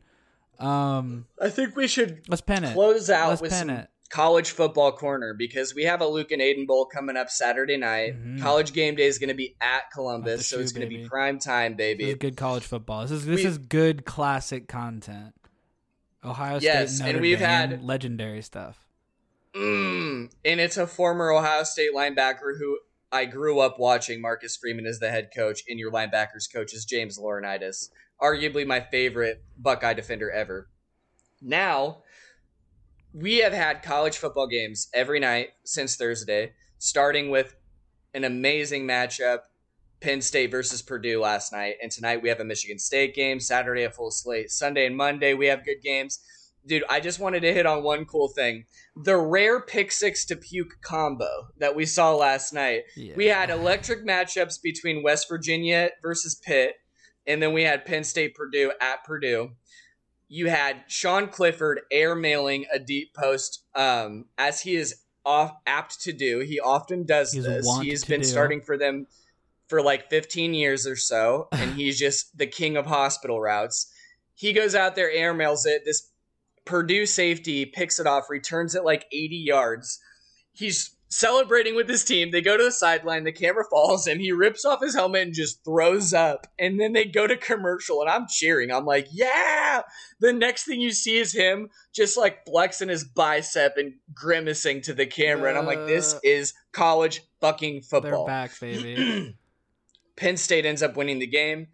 Um, 0.59 1.25
I 1.41 1.49
think 1.49 1.75
we 1.75 1.87
should 1.87 2.21
let's 2.29 2.41
pin 2.41 2.63
it. 2.63 2.73
close 2.73 3.09
out 3.09 3.29
Let's 3.29 3.41
with 3.41 3.51
pin 3.51 3.67
some 3.67 3.69
it. 3.71 3.89
College 4.09 4.51
football 4.51 4.91
corner 4.91 5.33
because 5.33 5.73
we 5.75 5.83
have 5.83 5.99
a 6.01 6.07
Luke 6.07 6.31
and 6.31 6.41
Aiden 6.41 6.67
Bowl 6.67 6.85
coming 6.85 7.17
up 7.17 7.29
Saturday 7.29 7.75
night. 7.77 8.13
Mhm. 8.15 8.41
College 8.41 8.71
game 8.73 8.95
day 8.95 9.07
is 9.07 9.17
going 9.17 9.29
to 9.29 9.33
be 9.35 9.55
at 9.59 9.91
Columbus, 9.93 10.47
so 10.47 10.59
it's 10.59 10.71
going 10.71 10.87
to 10.89 10.95
be 10.95 11.07
prime 11.07 11.39
time, 11.39 11.75
This 11.75 11.93
is 11.93 11.97
baby. 12.05 12.13
good 12.15 12.37
college 12.37 12.63
football. 12.63 13.01
This 13.01 13.11
is 13.11 13.25
this 13.25 13.41
We- 13.41 13.45
is 13.45 13.57
good 13.57 14.05
classic 14.05 14.67
content. 14.67 15.33
Ohio 16.23 16.59
State, 16.59 16.67
Yes, 16.67 16.95
State, 16.97 17.09
and 17.11 17.21
we've 17.21 17.39
Dame, 17.39 17.47
had- 17.47 17.83
legendary 17.83 18.41
stuff. 18.41 18.87
Mm, 19.53 20.31
and 20.43 20.59
it's 20.59 20.77
a 20.77 20.87
former 20.87 21.31
Ohio 21.31 21.63
State 21.63 21.91
linebacker 21.93 22.57
who 22.59 22.79
I 23.11 23.25
grew 23.25 23.59
up 23.59 23.79
watching. 23.79 24.21
Marcus 24.21 24.57
Freeman 24.57 24.85
is 24.85 24.99
the 24.99 25.09
head 25.09 25.29
coach, 25.35 25.61
and 25.69 25.79
your 25.79 25.91
linebackers 25.91 26.51
coach 26.51 26.73
is 26.73 26.83
James 26.83 27.17
Laurinaitis, 27.17 27.89
arguably 28.21 28.65
my 28.65 28.81
favorite 28.81 29.43
Buckeye 29.57 29.93
defender 29.93 30.29
ever. 30.31 30.67
Now, 31.41 32.03
we 33.15 33.37
have 33.37 33.53
had 33.53 33.81
college 33.81 34.17
football 34.17 34.45
games 34.45 34.89
every 34.93 35.21
night 35.21 35.49
since 35.63 35.95
Thursday, 35.95 36.51
starting 36.79 37.29
with 37.29 37.55
an 38.13 38.25
amazing 38.25 38.85
matchup 38.85 39.39
Penn 40.01 40.21
State 40.21 40.51
versus 40.51 40.81
Purdue 40.81 41.21
last 41.21 41.53
night. 41.53 41.75
And 41.81 41.89
tonight 41.89 42.21
we 42.21 42.27
have 42.27 42.41
a 42.41 42.45
Michigan 42.45 42.77
State 42.77 43.15
game. 43.15 43.39
Saturday, 43.39 43.83
a 43.83 43.89
full 43.89 44.11
slate. 44.11 44.51
Sunday 44.51 44.85
and 44.85 44.97
Monday, 44.97 45.33
we 45.33 45.47
have 45.47 45.63
good 45.63 45.81
games. 45.81 46.19
Dude, 46.67 46.83
I 46.89 46.99
just 46.99 47.19
wanted 47.19 47.41
to 47.41 47.53
hit 47.53 47.65
on 47.65 47.83
one 47.83 48.05
cool 48.05 48.27
thing 48.27 48.65
the 48.97 49.15
rare 49.15 49.61
pick 49.61 49.91
six 49.91 50.25
to 50.25 50.35
puke 50.35 50.81
combo 50.81 51.47
that 51.57 51.75
we 51.75 51.85
saw 51.85 52.13
last 52.15 52.53
night. 52.53 52.83
Yeah. 52.97 53.13
We 53.15 53.27
had 53.27 53.49
electric 53.49 54.05
matchups 54.05 54.61
between 54.61 55.03
West 55.03 55.29
Virginia 55.29 55.91
versus 56.01 56.35
Pitt, 56.35 56.73
and 57.25 57.41
then 57.41 57.53
we 57.53 57.63
had 57.63 57.85
Penn 57.85 58.03
State 58.03 58.35
Purdue 58.35 58.73
at 58.81 59.05
Purdue. 59.05 59.51
You 60.35 60.49
had 60.49 60.83
Sean 60.87 61.29
Clifford 61.29 61.79
airmailing 61.93 62.65
a 62.69 62.77
deep 62.77 63.13
post, 63.13 63.63
um, 63.73 64.25
as 64.37 64.59
he 64.59 64.75
is 64.75 64.95
off, 65.25 65.53
apt 65.65 66.01
to 66.01 66.11
do. 66.11 66.39
He 66.39 66.59
often 66.59 67.05
does 67.05 67.31
He's 67.31 67.45
this. 67.45 67.79
He 67.81 67.91
has 67.91 68.03
been 68.03 68.19
do. 68.19 68.27
starting 68.27 68.59
for 68.59 68.77
them 68.77 69.07
for 69.69 69.81
like 69.81 70.09
15 70.09 70.53
years 70.53 70.85
or 70.85 70.97
so, 70.97 71.47
and 71.53 71.73
he's 71.75 71.97
just 71.97 72.37
the 72.37 72.47
king 72.47 72.75
of 72.75 72.85
hospital 72.85 73.39
routes. 73.39 73.89
He 74.33 74.51
goes 74.51 74.75
out 74.75 74.97
there, 74.97 75.09
airmails 75.09 75.65
it. 75.65 75.83
This 75.85 76.11
Purdue 76.65 77.05
safety 77.05 77.65
picks 77.65 77.97
it 78.01 78.05
off, 78.05 78.29
returns 78.29 78.75
it 78.75 78.83
like 78.83 79.05
80 79.13 79.37
yards. 79.37 80.01
He's 80.51 80.97
celebrating 81.07 81.75
with 81.75 81.87
his 81.87 82.03
team. 82.03 82.31
They 82.31 82.41
go 82.41 82.57
to 82.57 82.63
the 82.63 82.71
sideline. 82.71 83.23
The 83.23 83.31
camera 83.31 83.63
falls, 83.69 84.07
and 84.07 84.19
he 84.19 84.31
rips 84.31 84.65
off 84.65 84.81
his 84.81 84.95
helmet 84.95 85.21
and 85.23 85.33
just 85.33 85.63
throws 85.63 86.13
up. 86.13 86.47
And 86.59 86.79
then 86.79 86.93
they 86.93 87.05
go 87.05 87.27
to 87.27 87.37
commercial, 87.37 88.01
and 88.01 88.09
I'm 88.09 88.27
cheering. 88.29 88.71
I'm 88.71 88.85
like, 88.85 89.07
yeah. 89.11 89.81
The 90.19 90.33
next 90.33 90.65
thing 90.65 90.81
you 90.81 90.91
see 90.91 91.17
is 91.17 91.33
him 91.33 91.69
just 91.93 92.17
like 92.17 92.45
flexing 92.45 92.89
his 92.89 93.03
bicep 93.03 93.77
and 93.77 93.93
grimacing 94.13 94.81
to 94.83 94.93
the 94.93 95.05
camera. 95.05 95.49
And 95.49 95.57
I'm 95.57 95.65
like, 95.65 95.85
this 95.87 96.13
Uh, 96.15 96.19
is 96.23 96.53
college 96.71 97.21
fucking 97.41 97.73
They're 97.75 98.01
football. 98.01 98.25
back, 98.27 98.57
baby. 98.59 99.35
Penn 100.15 100.37
State 100.37 100.65
ends 100.65 100.81
up 100.81 100.95
winning 100.95 101.19
the 101.19 101.27
game. 101.27 101.67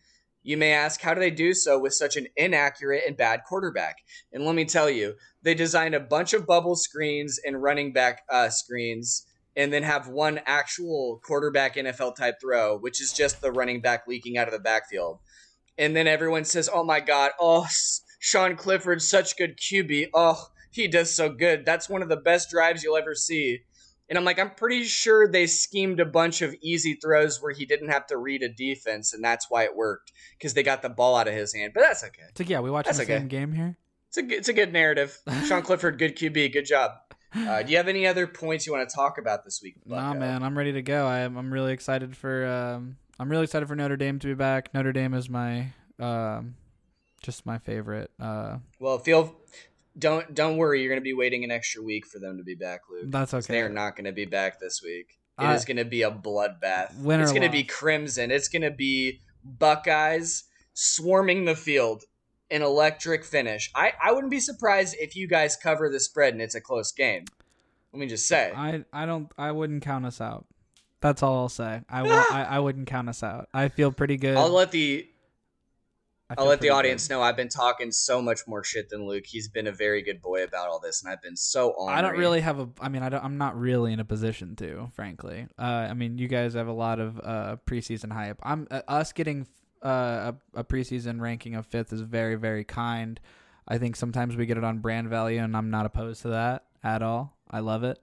You 0.44 0.58
may 0.58 0.72
ask, 0.72 1.02
how 1.02 1.14
do 1.14 1.20
they 1.20 1.32
do 1.32 1.54
so 1.54 1.80
with 1.80 1.94
such 1.94 2.18
an 2.18 2.28
inaccurate 2.36 3.04
and 3.08 3.16
bad 3.16 3.42
quarterback? 3.48 3.98
And 4.34 4.46
let 4.46 4.56
me 4.56 4.66
tell 4.66 4.89
you, 4.89 5.16
they 5.44 5.54
designed 5.54 5.94
a 5.94 6.00
bunch 6.00 6.34
of 6.34 6.48
bubble 6.48 6.76
screens 6.76 7.39
and 7.46 7.62
running 7.62 7.94
back 7.94 8.24
uh, 8.30 8.50
screens, 8.50 9.28
and 9.56 9.72
then 9.72 9.84
have 9.84 10.08
one 10.08 10.39
actual 10.46 11.20
quarterback 11.24 11.76
NFL 11.76 12.16
type 12.16 12.36
throw, 12.42 12.78
which 12.78 13.02
is 13.02 13.14
just 13.14 13.42
the 13.42 13.52
running 13.52 13.82
back 13.82 14.08
leaking 14.08 14.38
out 14.38 14.48
of 14.48 14.54
the 14.54 14.60
backfield. 14.60 15.20
And 15.78 15.96
then 15.96 16.08
everyone 16.08 16.46
says, 16.46 16.70
oh 16.74 16.84
my 16.84 17.00
God, 17.00 17.32
oh, 17.39 17.68
Sean 18.20 18.56
Clifford's 18.56 19.08
such 19.08 19.38
good 19.38 19.58
QB. 19.58 20.10
Oh, 20.14 20.48
he 20.72 20.88
does 20.88 21.14
so 21.14 21.30
good. 21.30 21.66
That's 21.66 21.89
one 21.89 22.02
of 22.02 22.10
the 22.10 22.18
best 22.18 22.50
drives 22.50 22.84
you'll 22.84 22.98
ever 22.98 23.14
see. 23.14 23.62
And 24.12 24.18
I'm 24.18 24.26
like, 24.26 24.39
I'm 24.39 24.51
pretty 24.51 24.84
sure 24.84 25.26
they 25.32 25.47
schemed 25.47 26.01
a 26.01 26.05
bunch 26.05 26.41
of 26.41 26.53
easy 26.62 26.95
throws 26.95 27.41
where 27.41 27.53
he 27.53 27.66
didn't 27.66 27.88
have 27.89 28.05
to 28.07 28.18
read 28.18 28.43
a 28.43 28.49
defense, 28.49 29.14
and 29.14 29.24
that's 29.24 29.49
why 29.49 29.64
it 29.64 29.74
worked 29.74 30.12
because 30.38 30.53
they 30.53 30.64
got 30.64 30.82
the 30.82 30.89
ball 30.89 31.16
out 31.16 31.30
of 31.30 31.34
his 31.34 31.53
hand. 31.55 31.72
But 31.74 31.84
that's 31.84 32.03
okay. 32.03 32.24
so 32.38 32.43
yeah, 32.43 32.59
we 32.59 32.70
watching 32.70 32.89
That's 32.89 32.97
the 32.97 33.03
okay. 33.05 33.20
same 33.20 33.30
game 33.30 33.53
here. 33.53 33.78
It's 34.09 34.18
a 34.18 34.22
good- 34.24 34.38
it's 34.38 34.49
a 34.49 34.53
good 34.53 34.74
narrative. 34.74 35.18
Sean 35.47 35.62
Clifford, 35.62 35.97
good 35.97 36.18
QB, 36.18 36.51
good 36.51 36.66
job. 36.66 36.91
Uh, 37.34 37.64
do 37.64 37.72
you 37.72 37.78
have 37.78 37.88
any 37.88 38.05
other 38.05 38.28
points 38.28 38.68
you 38.68 38.74
want 38.74 38.88
to 38.89 38.93
talk 38.93 39.18
about 39.18 39.45
this 39.45 39.62
week? 39.64 39.76
Nah, 39.86 40.14
man, 40.14 40.43
I'm 40.43 40.57
ready 40.57 40.74
to 40.74 40.82
go. 40.82 41.07
I'm 41.07 41.38
I'm 41.38 41.53
really 41.53 41.72
excited 41.72 42.18
for 42.18 42.45
um 42.45 42.97
I'm 43.18 43.30
really 43.30 43.45
excited 43.45 43.70
for 43.70 43.76
Notre 43.78 43.95
Dame 43.95 44.20
to 44.20 44.28
be 44.28 44.34
back. 44.34 44.74
Notre 44.74 44.91
Dame 44.91 45.14
is 45.14 45.30
my 45.30 45.68
um 45.97 46.55
just 47.24 47.45
my 47.45 47.57
favorite. 47.59 48.12
Uh, 48.20 48.57
Well, 48.82 48.97
feel 48.99 49.34
don't 49.98 50.34
don't 50.34 50.58
worry. 50.58 50.82
You're 50.82 50.89
going 50.89 51.02
to 51.02 51.04
be 51.04 51.14
waiting 51.14 51.44
an 51.44 51.52
extra 51.52 51.82
week 51.84 52.06
for 52.08 52.20
them 52.20 52.38
to 52.38 52.44
be 52.44 52.56
back, 52.56 52.82
Luke. 52.89 53.06
that's 53.12 53.34
okay. 53.34 53.54
They're 53.54 53.70
not 53.70 53.96
going 53.96 54.06
to 54.06 54.12
be 54.12 54.26
back 54.26 54.60
this 54.60 54.82
week. 54.84 55.18
It 55.39 55.44
I- 55.44 55.56
is 55.56 55.66
going 55.66 55.78
to 55.78 55.86
be 55.86 56.02
a 56.04 56.12
bloodbath. 56.12 56.98
Win 57.00 57.20
or 57.20 57.24
It's 57.24 57.32
going 57.32 57.42
to 57.44 57.50
be 57.50 57.64
crimson. 57.64 58.32
It's 58.32 58.48
going 58.48 58.62
to 58.62 58.72
be 58.72 59.22
Buckeyes 59.44 60.44
swarming 60.74 61.46
the 61.46 61.56
field, 61.56 62.04
an 62.50 62.62
electric 62.62 63.24
finish. 63.24 63.72
I, 63.76 63.94
I 64.04 64.12
wouldn't 64.12 64.32
be 64.32 64.39
surprised 64.39 64.96
if 65.00 65.16
you 65.16 65.28
guys 65.28 65.56
cover 65.56 65.89
the 65.89 66.00
spread 66.00 66.34
and 66.34 66.42
it's 66.42 66.56
a 66.56 66.62
close 66.62 66.92
game. 66.92 67.26
Let 67.94 68.00
me 68.00 68.08
just 68.08 68.28
say. 68.28 68.54
I 68.56 68.84
I 68.94 69.06
don't 69.06 69.32
I 69.38 69.52
wouldn't 69.52 69.84
count 69.84 70.06
us 70.06 70.22
out. 70.22 70.46
That's 71.02 71.24
all 71.24 71.39
I'll 71.39 71.50
say. 71.50 71.82
I 71.89 72.04
will, 72.04 72.12
I, 72.32 72.46
I 72.52 72.60
wouldn't 72.60 72.88
count 72.88 73.10
us 73.10 73.24
out. 73.24 73.50
I 73.54 73.68
feel 73.68 73.92
pretty 73.92 74.18
good. 74.18 74.38
I'll 74.38 74.50
let 74.50 74.72
the 74.72 75.08
I'll 76.38 76.46
let 76.46 76.62
the 76.62 76.70
audience 76.70 77.08
good. 77.08 77.16
know 77.16 77.22
I've 77.22 77.36
been 77.36 77.50
talking 77.50 77.92
so 77.92 78.22
much 78.22 78.42
more 78.48 78.64
shit 78.64 78.90
than 78.90 79.06
Luke. 79.06 79.26
He's 79.26 79.48
been 79.48 79.68
a 79.68 79.72
very 79.72 80.02
good 80.02 80.22
boy 80.22 80.44
about 80.44 80.70
all 80.70 80.80
this, 80.80 81.04
and 81.04 81.12
I've 81.12 81.22
been 81.22 81.36
so 81.36 81.74
honored. 81.78 81.98
I 81.98 82.02
don't 82.02 82.18
really 82.18 82.42
have 82.42 82.60
a. 82.60 82.70
I 82.80 82.90
mean, 82.90 83.04
I 83.04 83.10
don't, 83.10 83.24
I'm 83.24 83.38
not 83.38 83.60
really 83.60 83.94
in 83.94 84.00
a 84.00 84.06
position 84.06 84.56
to, 84.58 84.90
frankly. 84.94 85.48
Uh, 85.60 85.88
I 85.90 85.94
mean, 85.94 86.18
you 86.18 86.28
guys 86.28 86.54
have 86.54 86.68
a 86.68 86.74
lot 86.74 87.00
of 87.00 87.20
uh, 87.24 87.58
preseason 87.66 88.12
hype. 88.12 88.40
I'm 88.44 88.68
uh, 88.72 88.82
us 88.88 89.12
getting 89.12 89.48
uh, 89.84 90.34
a, 90.56 90.60
a 90.60 90.64
preseason 90.64 91.20
ranking 91.20 91.56
of 91.56 91.66
fifth 91.66 91.92
is 91.94 92.02
very, 92.02 92.36
very 92.36 92.64
kind. 92.64 93.20
I 93.68 93.78
think 93.78 93.96
sometimes 93.96 94.36
we 94.36 94.46
get 94.46 94.58
it 94.58 94.64
on 94.64 94.80
brand 94.80 95.10
value, 95.10 95.40
and 95.40 95.56
I'm 95.56 95.70
not 95.70 95.86
opposed 95.86 96.22
to 96.24 96.30
that 96.30 96.66
at 96.84 97.02
all. 97.02 97.38
I 97.50 97.60
love 97.60 97.84
it. 97.84 98.00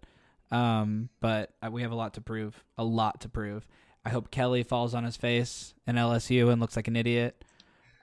Um, 0.51 1.11
but 1.21 1.53
uh, 1.63 1.71
we 1.71 1.83
have 1.83 1.93
a 1.93 1.97
lot 1.97 2.15
to 2.15 2.21
prove. 2.21 2.65
A 2.77 2.85
lot 2.85 3.21
to 3.23 3.29
prove. 3.29 3.67
I 4.05 4.11
hope 4.11 4.31
Kelly 4.31 4.63
falls 4.63 4.95
on 4.95 5.05
his 5.05 5.17
face 5.17 5.75
in 5.87 5.97
LSU 5.97 6.51
and 6.51 6.61
looks 6.61 6.77
like 6.77 6.89
an 6.89 6.97
idiot. 6.97 7.45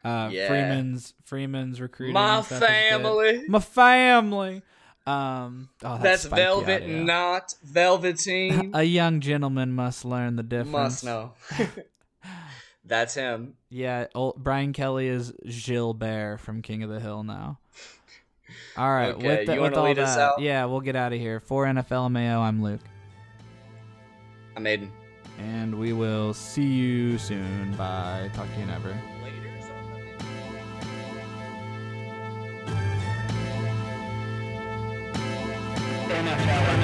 Uh, 0.05 0.29
Yeah. 0.31 0.47
Freeman's 0.47 1.13
Freeman's 1.25 1.81
recruiting. 1.81 2.13
My 2.13 2.41
family. 2.43 3.43
My 3.47 3.59
family. 3.59 4.61
Um, 5.07 5.69
oh, 5.83 5.99
That's 6.01 6.23
spiky 6.23 6.41
velvet, 6.41 6.83
audio. 6.83 7.03
not 7.03 7.53
velveteen. 7.63 8.71
A 8.75 8.83
young 8.83 9.19
gentleman 9.19 9.71
must 9.73 10.03
learn 10.05 10.35
the 10.35 10.43
difference. 10.43 11.03
Must 11.03 11.03
know. 11.03 11.33
That's 12.85 13.15
him. 13.15 13.53
Yeah, 13.69 14.05
old, 14.13 14.35
Brian 14.43 14.71
Kelly 14.73 15.07
is 15.07 15.31
Gilbert 15.65 16.39
from 16.39 16.61
King 16.61 16.83
of 16.83 16.89
the 16.89 16.99
Hill 16.99 17.23
now. 17.23 17.59
All 18.77 18.91
right, 18.93 19.13
Okay, 19.15 19.27
with, 19.27 19.47
the, 19.47 19.61
with 19.61 19.73
all 19.73 19.93
that, 19.93 20.39
yeah, 20.39 20.65
we'll 20.65 20.81
get 20.81 20.95
out 20.95 21.13
of 21.13 21.19
here. 21.19 21.39
For 21.39 21.65
NFL 21.65 22.11
Mayo, 22.11 22.39
I'm 22.41 22.61
Luke, 22.61 22.81
I'm 24.55 24.63
Aiden. 24.65 24.89
and 25.39 25.77
we 25.79 25.93
will 25.93 26.33
see 26.33 26.63
you 26.65 27.17
soon. 27.17 27.73
Bye. 27.75 28.29
Talk 28.33 28.51
to 28.53 28.59
you 28.59 28.65
never. 28.67 28.95
NFL 36.25 36.73
and 36.73 36.74